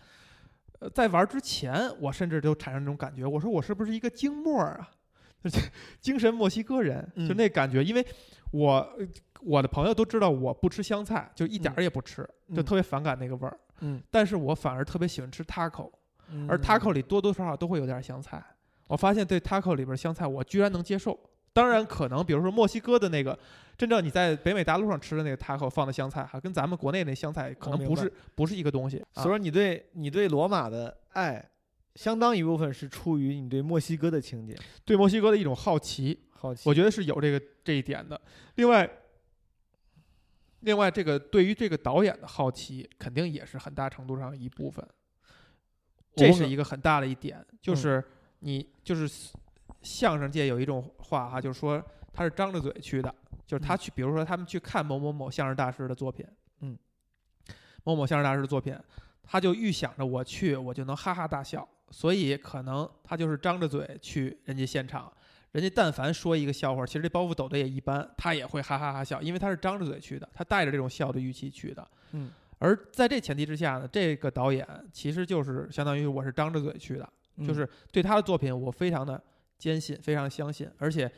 [0.80, 4.90] 呃，在玩之前，我甚至就产生这种感觉，我说我是不是一个精墨儿啊？
[5.44, 5.60] 就
[6.00, 7.84] 精神墨西哥人，就嗯那感觉。
[7.84, 8.06] 因为
[8.52, 9.06] 我呃
[9.42, 12.22] 我的朋友都知道我不吃香菜，就一点儿也不吃，
[12.54, 13.60] 就嗯特别反感那个味儿。
[13.82, 15.92] 嗯，但是我反而特别喜欢吃 taco，
[16.30, 18.44] 嗯而 taco 里多多少少都会有点香菜。
[18.88, 21.18] 我发现对 taco 里边香菜，我居然能接受。
[21.58, 23.38] 当然，可能比如说墨西哥的那个，
[23.76, 29.04] 真正你在北美大陆上吃的那个 taco 放的香菜，哈，跟咱们国内那香菜可能不是不是一个东西。
[29.16, 31.44] 啊所以说你对你对罗马的爱，
[31.96, 34.56] 相当一部分是出于你对墨西哥的情节，
[34.86, 36.70] 对墨西哥的一种好奇，好奇。
[36.70, 38.22] 我觉得是有这个这一点的。
[38.54, 38.88] 另外，
[40.60, 44.88] 另外这个对于这个导演的好奇，肯定也是很大程度上一部分。
[46.16, 48.04] 这是一个很大的一点，就嗯是
[48.42, 49.08] 你就是
[49.82, 51.82] 相声界有一种话哈，就是说
[52.14, 53.14] 他是张着嘴去的，
[53.46, 56.26] 就是他嗯去，比如说他们去看某某某相声大师的作品，
[56.62, 56.78] 嗯，
[57.84, 58.78] 某某相声大师的作品，
[59.24, 65.12] 他就预想着我去我就能哈哈大笑，所以可能他就是张着嘴去人家现场，
[65.52, 71.88] 人家但凡说一个笑话，其实这包袱抖得也一般，他也会哈哈哈笑，因为他是张着嘴去的，他带着这种笑的预期去的。
[72.12, 79.22] 嗯，而在这前提之下呢，这个导演其实就是相当于我是张着嘴去的，嗯就是对他的作品我非常的
[79.58, 81.12] 坚信，非常相信，而且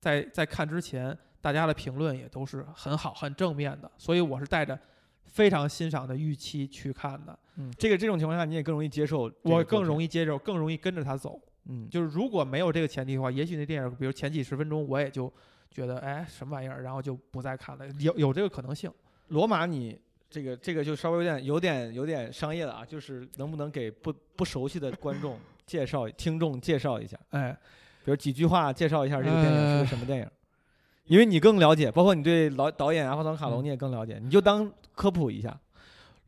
[0.00, 4.78] 在在看之前，大家的评论也都是很好、很正面的，所以我是带着
[5.24, 11.40] 非常欣赏的预期去看的，嗯，这个这种情况下你也更容易接受，我更容易，接受，更容易跟着他走。
[11.66, 15.32] 嗯，就是如果没有这个前提的话，也许那电影，比如前几十分钟，我也就
[15.70, 18.92] 觉得，哎，什么玩意儿，然后就不再看了，有有这个可能性。
[19.28, 20.00] 罗马你。
[20.30, 25.38] 这个这个就稍微有点有点有点商业了啊，就是能不能给不不熟悉的观众
[25.68, 27.56] 介绍听众介绍一下，哎，
[28.04, 30.26] 比如几句话介绍一下这个电影是呃个什么电影，
[31.04, 33.64] 因为你更了解，包括你对老导演阿方索卡隆嗯。
[33.64, 35.54] 你也更了解，你就当科普一下。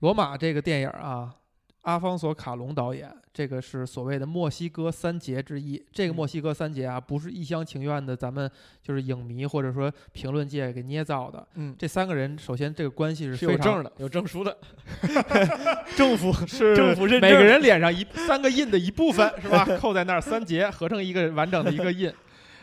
[0.00, 1.34] 罗马这个电影啊，
[1.82, 5.82] 阿方索卡隆导演，这个是所谓的墨西哥三杰之一。
[5.93, 8.51] 这个嗯墨西哥三杰啊，不是一厢情愿的，咱们
[8.82, 11.47] 就是影迷或者说评论界给捏造的。
[11.55, 14.57] 嗯，这三个人，首先这个关系是是非常有证的，有证书的，
[15.97, 19.65] 政府 是政府认证每个人脸上一三个印的一部分 是吧？
[19.78, 22.12] 扣在那儿三杰合成一个完整的一个印。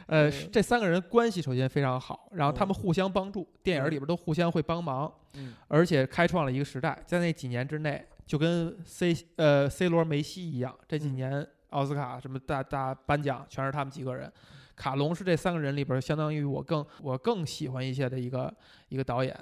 [0.05, 14.31] 呃，这三个人关系首先非常好，然后他们互相帮助，电影里边都互相会帮忙，嗯而且开创了一个时代，在那几年之内，就跟 C 呃 C 罗、梅西一样，这几嗯年奥斯卡什么大大颁奖全是他们几个人。
[14.75, 18.53] 卡隆是这三个人里边，相当于我更我更喜欢一些的一个
[18.89, 19.35] 一个导演。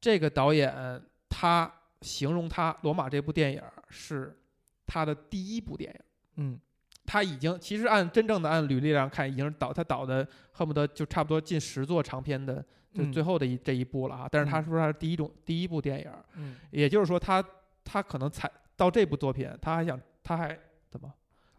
[0.00, 1.68] 这个导演他
[2.02, 4.38] 形容他《罗马》这部电影是
[4.86, 6.00] 他的第一部电影。
[6.36, 6.60] 嗯
[7.04, 14.28] 他已经其实按真正的按履历上看，已经是导他导的恨不得就差不多近十座长片的，就嗯最后的一、这一部了啊。
[14.30, 17.42] 但是他嗯说他是第一种第一部电影，嗯，也就是说他
[17.84, 21.12] 他可能才到这部作品，他还想他还怎么？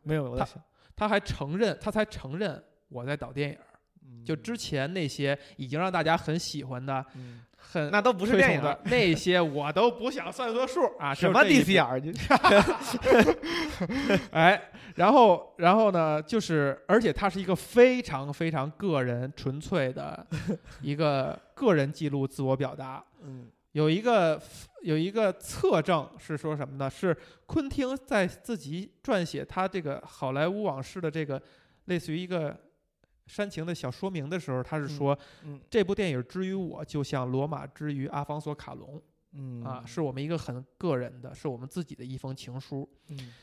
[0.03, 0.61] 没有，我在想，
[0.95, 3.57] 他还承认他才承认我在导电影。
[4.25, 7.41] 就之前那些已经让大家很喜欢的、嗯。
[7.61, 10.81] 很那都不是电影的那些，我都不想算个数。
[10.97, 11.13] 啊。
[11.13, 12.11] 什么 DCR 就。
[14.31, 20.25] 哎，然后，然后呢，就是，而且它是一个非常非常个人、纯粹的
[20.81, 23.03] 一个个人记录、自我表达。
[23.21, 24.41] 嗯有一个
[24.81, 26.89] 有一个侧证是说什么呢？
[26.89, 27.15] 是
[27.45, 31.41] 昆汀在自己撰写他这个好莱坞往事的这个
[31.85, 32.59] 类似于一个
[33.27, 35.59] 煽情的小说明的时候，他是说、嗯。
[35.69, 38.99] 这部电影之于我，就像罗马之于阿方索卡隆。
[39.33, 39.63] 嗯。
[39.63, 42.89] 啊，是我们一个很个人的，是我们自己的一封情书。
[43.07, 43.33] 嗯。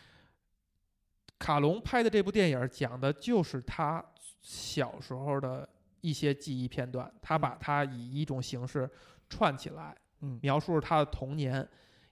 [1.39, 4.05] 卡隆拍的这部电影讲的就是他
[4.41, 5.69] 小时候的
[6.01, 8.91] 一些记忆片段，他把它以一种形式
[9.29, 9.95] 串起来，
[10.27, 11.67] 嗯描述他的童年，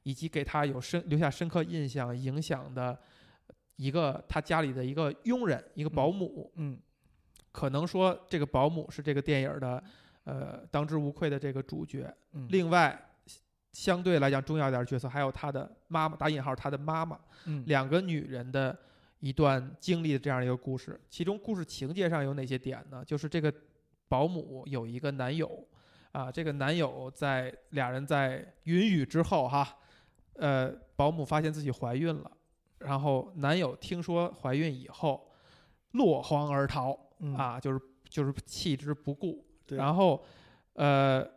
[0.04, 2.96] 以及给他有深留下深刻印象影响的
[3.76, 6.52] 一个他家里的一个佣人，一个保姆。
[6.56, 6.78] 嗯
[7.52, 9.82] 可能说这个保姆是这个电影的
[10.24, 12.12] 呃当之无愧的这个主角。
[12.32, 13.10] 嗯另外，
[13.72, 17.18] 相对来讲重要一点的角色还有他的妈妈，打引号他的妈妈。
[17.46, 18.76] 嗯两个女人的
[19.20, 21.00] 一段经历的这样一个故事。
[21.08, 23.04] 其中故事情节上有哪些点呢？
[23.04, 23.52] 就是这个
[24.08, 25.66] 保姆有一个男友，
[26.14, 29.76] 啊，这个男友在俩人在云雨之后哈，
[30.34, 32.30] 呃，保姆发现自己怀孕了，
[32.78, 35.28] 然后男友听说怀孕以后
[35.90, 39.44] 落荒而逃，嗯，啊，就是就是弃之不顾。
[39.70, 40.24] 然后，
[40.74, 41.28] 呃，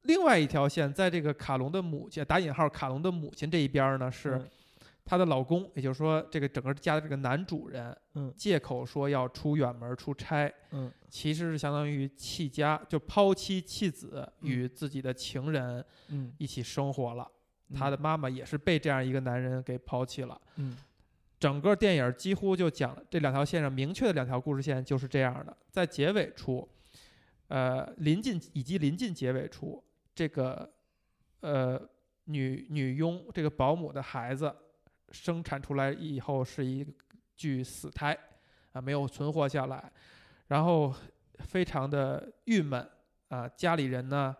[0.00, 4.48] 另外一条线，在这个卡隆的母亲打引号卡隆的母亲这一边呢，是嗯
[5.04, 8.32] 她的老公，也就是说这个整个家的这个男主人，嗯。
[8.36, 10.90] 借口说要出远门出差，嗯。
[11.08, 14.50] 其实是相当于弃家，就抛妻弃子，嗯。
[14.50, 17.30] 与自己的情人嗯，一起生活了。
[17.74, 20.40] 她嗯的妈妈也是被这样一个男人给抛弃了。
[20.56, 20.76] 嗯。
[21.40, 26.68] 整个电影几乎就讲了这两条线上明确的两条故事线就是这样的，在结尾处，
[27.48, 29.82] 呃，临近以及临近结尾处，
[30.14, 30.72] 这个
[31.40, 31.80] 呃
[32.26, 34.54] 女女佣这个保姆的孩子
[35.12, 36.84] 生产出来以后是一
[37.36, 38.18] 具死胎
[38.72, 39.92] 啊，没有存活下来，
[40.48, 40.92] 然后
[41.38, 42.90] 非常的郁闷
[43.28, 44.34] 啊，家里人呢，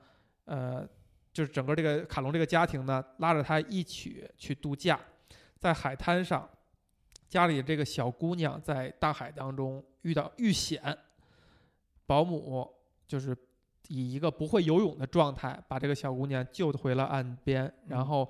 [0.46, 0.84] 呃，
[1.32, 4.98] 就是整个这个卡隆这个家庭呢，拉着他一起去度假，
[5.58, 6.48] 在海滩上。
[7.28, 10.94] 家里这个小姑娘在大海当中遇到遇险，
[12.04, 12.70] 保姆
[13.06, 13.34] 就是
[13.88, 18.28] 以一个不会游泳的状态把这个小姑娘救回了岸边，然后，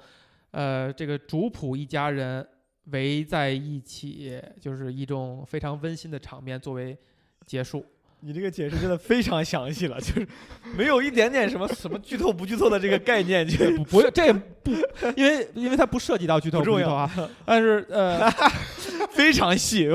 [0.52, 2.46] 呃，这个主仆一家人
[2.84, 6.96] 围在一起，就是一种非常温馨的场面作为
[7.44, 7.84] 结束。
[8.24, 10.28] 你这个解释真的非常详细了，就是
[10.76, 14.70] 没有一点点什么什么剧透不剧透的这个概念，就不不，这也不，
[15.16, 18.30] 因为因为它不涉及到剧透不重要剧透啊，但是呃
[19.10, 19.88] 非常细。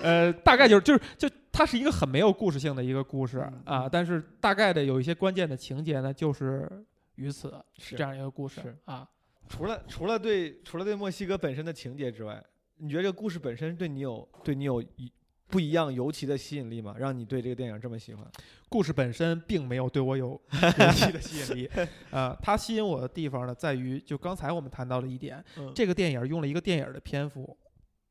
[0.00, 6.68] 呃，大概就是就是就它是一个很没有故事性的一个故事嗯啊，嗯但是大概的有一些关键的情节呢，就是
[7.16, 9.06] 于此是这样一个故事啊。
[9.48, 12.42] 除了除了对除了对墨西哥本身的情节之外，
[12.76, 15.10] 你觉得这个故事本身对你有对你有一
[15.48, 16.94] 不一样尤其的吸引力吗？
[16.98, 18.24] 让你对这个电影这么喜欢？
[18.68, 21.70] 故事本身并没有对我有 尤其的吸引力，
[22.10, 27.56] 呃，它吸引我的地方呢，在于就刚才我们谈到了一点，嗯这个电影用了一个电影的篇幅，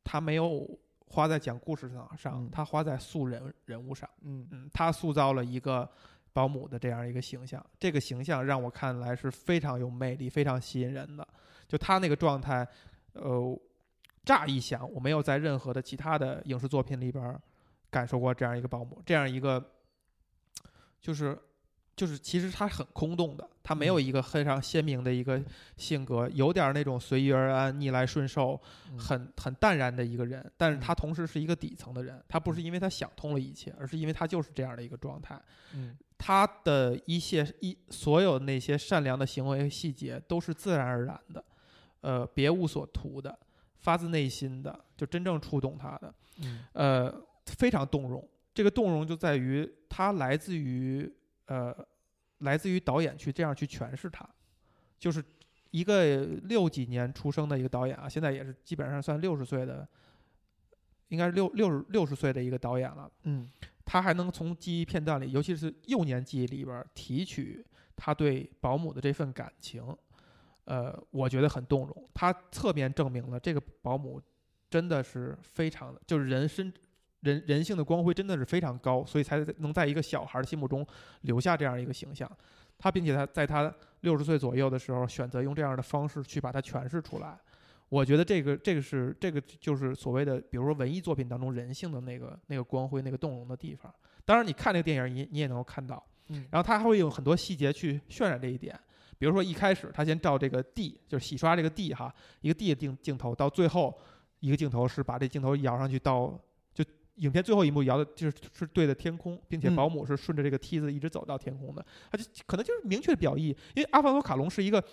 [0.04, 0.68] 它没有
[1.10, 4.10] 花在讲故事上上嗯，它花在塑人人物上。
[4.24, 5.88] 嗯嗯，它塑造了一个
[6.38, 11.28] 保姆的这样一个形象，这个形象让我看来是非常有魅力、非常吸引人的。
[11.68, 12.68] 就他那个状态，
[13.14, 13.60] 呃，
[14.24, 17.36] 乍一想，我没有在任何的其他的影视作品里边
[17.90, 19.72] 感受过这样一个保姆，这样一个，
[21.02, 21.36] 就是。
[21.98, 24.04] 就是其实他很空洞的，他没有嗯。
[24.04, 25.44] 一个非常鲜明的一个
[25.76, 28.62] 性格，有点儿那种随遇而安、逆来顺受，
[28.92, 29.00] 嗯。
[29.00, 30.80] 很很淡然的一个人，但是嗯。
[30.80, 35.42] 他同时是一个底层的人，他不是因为他想通了一切，而是因为他就是这样的一个状态。
[35.74, 35.98] 嗯。
[36.20, 41.44] 他的一些一所有那些善良的行为细节都是自然而然的，
[42.02, 43.38] 呃，别无所图的，
[43.80, 46.14] 发自内心的，就真正触动他的，
[46.44, 46.64] 嗯。
[46.74, 47.12] 呃，
[47.46, 48.24] 非常动容。
[48.54, 51.12] 这个动容就在于他来自于
[51.48, 51.76] 呃，
[52.38, 54.26] 来自于导演去这样去诠释它，
[54.98, 55.22] 就是
[55.72, 59.88] 一个六几年出生的一个导演啊，现在也是基本上算六十岁的，
[61.10, 63.12] 应该是六六十六十岁的一个导演了。
[63.24, 63.50] 嗯
[63.90, 67.66] 他还能从记忆片段里，尤其是幼年记忆里边提取
[67.96, 69.82] 他对保姆的这份感情，
[70.66, 72.10] 呃，我觉得很动容。
[72.14, 74.22] 他侧面证明了这个保姆
[74.70, 76.74] 真的是非常的，就是人身
[77.22, 80.86] 人人性的光辉真的是非常高，所以才能在一个小孩心目中
[81.22, 82.30] 留下这样一个形象。
[82.78, 87.38] 他并且他在他六十岁左右的时候，选择用这样的方式去把它诠释出来。
[87.90, 93.94] 我觉得这个这个是这个就是所谓的，比如说文艺作品当中人性的那个那个光辉、那个动容的地方。
[94.26, 96.04] 当然，你看这个电影，你你也能够看到。
[96.30, 98.78] 嗯然后他还会有很多细节去渲染这一点，
[99.18, 103.98] 比如说一开始他先照这个地，就是洗刷这个地哈，一个地的镜镜头，到最后
[104.42, 106.42] 一个镜头是把这镜头摇上去到就
[107.18, 114.84] 影片最后一幕摇的就是是对着天空，并且嗯保姆是顺着这个梯子一直走到天空的，他就可能就是明确的表意，因为阿凡多卡隆是一个。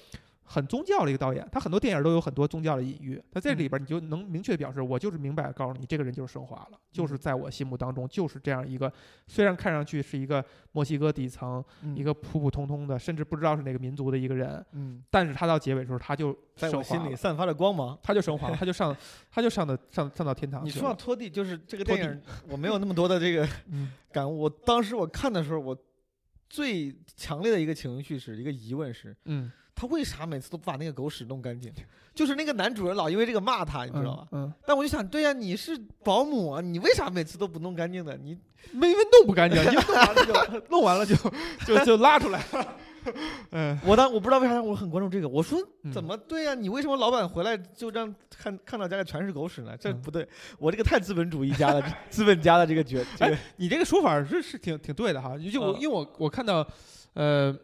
[0.45, 3.21] 很宗教的一个导演，他很多电影都有很多宗教的隐喻。
[3.33, 8.93] 他这里边，你就能明确表示，我就是明白告诉你，这个人就是升华了，就是在我心目当中就是这样一个，
[9.27, 17.99] 虽然看上去是一个墨西哥底层，嗯一个普普通通的，甚至不知道是哪个民族的一个人，嗯，但是他到结尾的时候，他就在我心里散发着光芒。
[18.03, 18.95] 他就升华了， 他就上，
[19.31, 20.81] 他就上的上上到天堂你去了。
[20.81, 24.41] 说到拖地，就是这个电影，我没有那么多的这个 嗯 感悟。
[24.41, 25.77] 我当时我看的时候，我
[26.49, 31.73] 最强烈的一个情绪是一个疑问是，嗯，他为啥每次都不把那个狗屎弄干净？
[32.15, 34.29] 就是那个男主人老因为这个骂他，你知道吧？
[34.33, 38.17] 嗯，但我就想，对呀、你是保姆啊，你为啥每次都不弄干净的？
[38.17, 38.35] 你
[38.73, 41.17] 嗯，没弄不干净，因为弄完了就弄完了就
[41.67, 42.77] 就就拉出来了。
[43.51, 49.77] 嗯，我当我不知道为啥我很关注这个，我说嗯怎么对呀、你为什么老板回来就让看看到家里全是狗屎呢？
[49.77, 50.27] 这嗯不对，
[50.59, 56.67] 我这个太资本主义家了资本家的这个角，哎你这个说法是是挺挺对的哈，就我嗯因为我我看到，
[57.13, 57.55] 呃，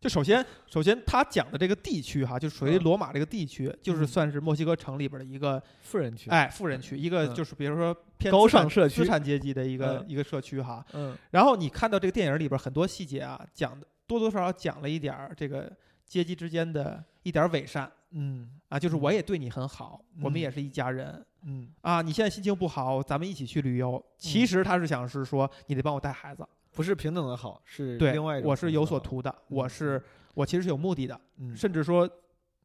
[0.00, 10.82] 就首先首先他讲的这个地区哈，就属于嗯罗马这个地区，就是嗯算是墨西哥城里边的一个富人区，哎富人区，一个嗯就是比如说偏高区资产阶级的一个嗯一个社区哈。
[10.94, 15.70] 嗯然后你看到这个电影里边很多细节啊，讲的多多少少讲了一点儿这个
[16.06, 21.22] 阶级之间的一点儿伪善嗯啊，就是我也对你很好，我们嗯也是一家人。
[21.42, 24.02] 嗯啊，你现在心情不好，咱们一起去旅游。
[24.18, 26.46] 其嗯实他是想是说，你得帮我带孩子。
[26.72, 30.02] 不是平等的好，是对另外一，种我是有所图的，我嗯是
[30.34, 32.08] 我其实是有目的的，嗯甚至说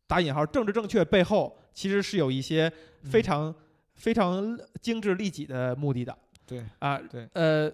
[0.08, 2.72] 打引号政治正确背后其实是有一些
[3.04, 3.56] 非嗯常、
[3.96, 7.00] 非常精致利己的目的的对啊。
[7.00, 7.72] 对呃，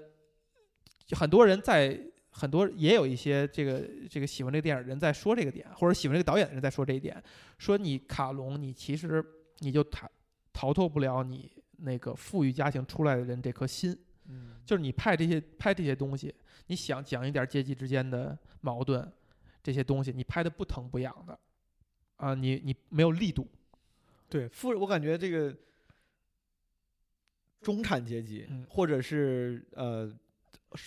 [1.12, 2.00] 很多人在
[2.30, 7.22] 很多也有一些这个这个喜欢这个电影的人在说这个点，或者喜欢这个导演的人在说这一点，
[7.58, 9.24] 说你卡隆，你其实
[9.60, 10.10] 你就逃
[10.54, 13.98] 逃脱不了你那个富裕家庭出来的人这颗心。
[14.62, 16.34] 嗯就是你拍这些拍这些东西，
[16.68, 19.06] 你想讲一点阶级之间的矛盾，
[19.64, 21.38] 这些东西你拍的不疼不痒的，
[22.18, 23.48] 啊，你你没有力度，
[24.30, 25.54] 对富人，我感觉这个
[27.62, 30.12] 中产阶级、嗯或者是呃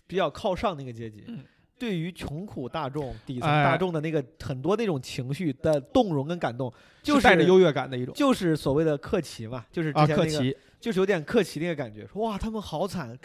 [0.07, 1.45] 比较靠上那个阶级，嗯
[1.77, 6.73] 对于穷苦大众、底层哎大众的那个很多那种情绪的动容跟感动，
[7.03, 13.19] 就是带着优越感的一种就是所谓的克奇嘛，就是克奇，就是有点克奇那个感觉，说哇他们好惨，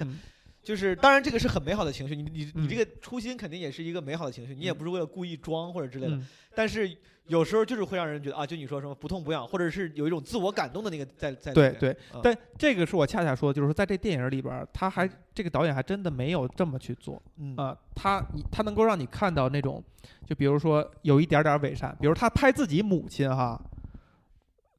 [0.62, 2.68] 就是当然这个是很美好的情绪，你你你嗯。
[2.68, 4.78] 这个初心肯定也是一个美好的情绪，你也嗯。
[4.78, 6.28] 不是为了故意装或者之类的，嗯。
[6.56, 6.96] 但是
[7.28, 12.20] 有时候就是会让人觉得啊，就你说什么不痛不痒，或者是有一种自我感动的那个在在对对嗯。
[12.24, 17.56] 但这个是我恰恰说，就是说在这电影里边，他还这个导演还真的没有这么去做嗯。
[17.56, 19.84] 啊、他你他能够让你看到那种，
[20.28, 23.60] 就比如说有一点点伪善，比如他拍自己母亲哈。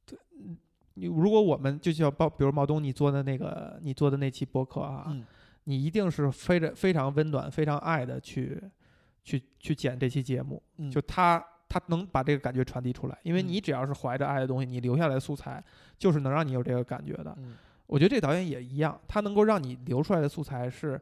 [0.07, 0.57] 对嗯
[0.95, 5.25] 你如果我们就像包，比如毛东你做的那个，你做的那期播客啊，嗯
[5.65, 8.61] 你一定是非常非常温暖、非常爱的去
[9.23, 10.91] 去去剪这期节目，嗯。
[10.91, 13.49] 就他他能把这个感觉传递出来，因为嗯。
[13.49, 15.63] 你只要是怀着爱的东西，你留下来的素材
[15.99, 17.35] 就是能让你有这个感觉的。
[17.39, 17.57] 嗯。
[17.87, 21.01] 我觉得这导演也一样，他能够让你留出来的素材是，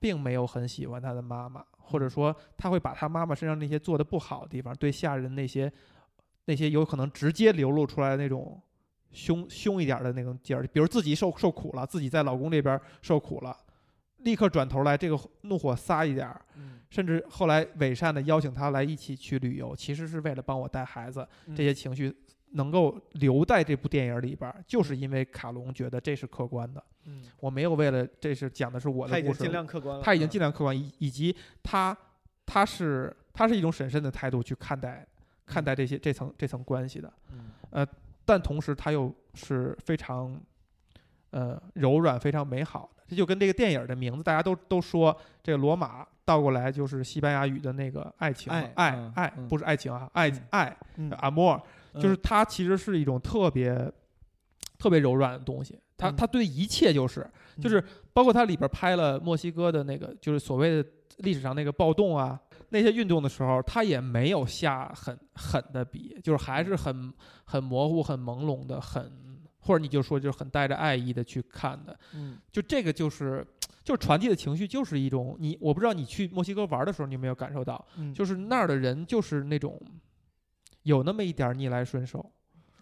[0.00, 5.70] 并没有很喜欢他的妈妈，或者说他会把他妈妈身上那些做的不好的地方，对下人那些
[6.46, 8.58] 那些有可能直接流露出来的那种
[9.12, 13.54] 凶凶一点的那种劲儿，比如自己受受苦了，自己在老公这边受苦了，
[14.24, 16.80] 立刻转头来这个怒火撒一点儿，嗯。
[16.90, 21.54] 甚至后来伪善的邀请他来一起去旅游，其实是为了帮我带孩子，嗯。
[21.54, 22.14] 这些情绪
[22.50, 31.96] 能够留在这部电影里边儿，就是因为卡隆觉得这是客观的，嗯，我没有为了这是讲的是我的故事，他已经尽量客观了，他已经嗯尽量客观，以以及他
[32.46, 35.04] 他是他是一种审慎的态度去看待
[35.44, 37.86] 看待这些这层这层关系的，嗯。
[38.24, 40.40] 但同时他又是非常
[41.34, 43.02] 呃柔软、非常美好的。
[43.08, 51.60] 这就跟这个电影的名字，大家都都说这个罗马倒过来就是西班牙语的那个爱情，爱爱不是爱情啊，爱嗯爱嗯 amour，
[51.94, 53.92] 就是嗯它其实是一种特别
[54.78, 55.78] 特别柔软的东西。
[55.96, 57.28] 它嗯它对一切就是
[57.60, 57.82] 就是
[58.12, 60.88] 包括它里边拍了墨西哥的那个就是所谓的
[61.18, 62.40] 历史上那个暴动啊
[62.70, 67.12] 那些运动的时候，它也没有下很狠的笔，就是还是很
[67.44, 69.12] 很模糊、很朦胧的，很
[69.64, 71.98] 或者你就说就是很带着爱意的去看的。
[72.14, 73.44] 嗯就这个就是
[73.82, 79.80] 就是传递的情绪，就是一种你我不知道你去墨西哥玩的时候，你有没有感受到，嗯就是那儿的人就是那种
[80.82, 82.24] 有那么一点儿逆来顺受。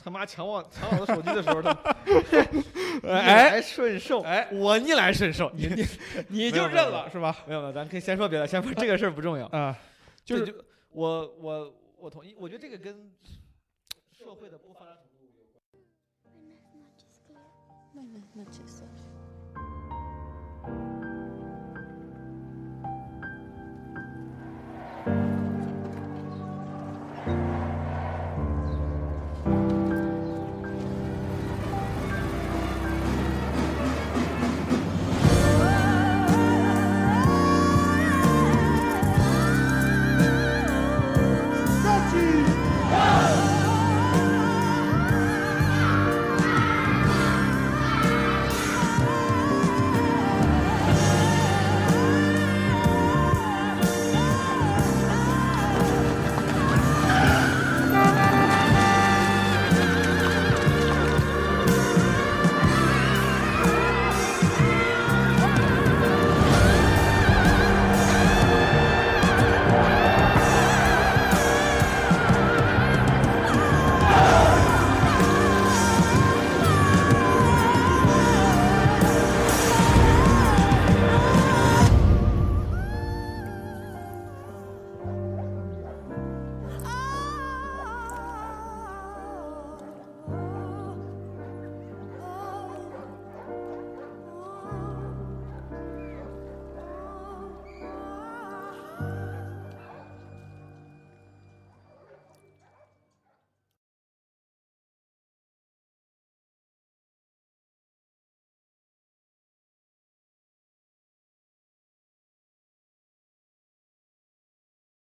[0.05, 1.73] 他妈抢我抢我的手机的时候， 他
[2.53, 5.87] 逆哎来顺受，哎，我逆来顺受，你 你
[6.29, 7.37] 你就认了是吧？
[7.47, 9.79] 没有没有，咱可以先说别的，先说这个事儿不重要，啊，
[10.25, 10.53] 就是就
[10.91, 13.13] 我我我同意，我觉得这个跟
[14.11, 14.97] 社会的不发展
[18.11, 19.11] Buenas noches, Sol.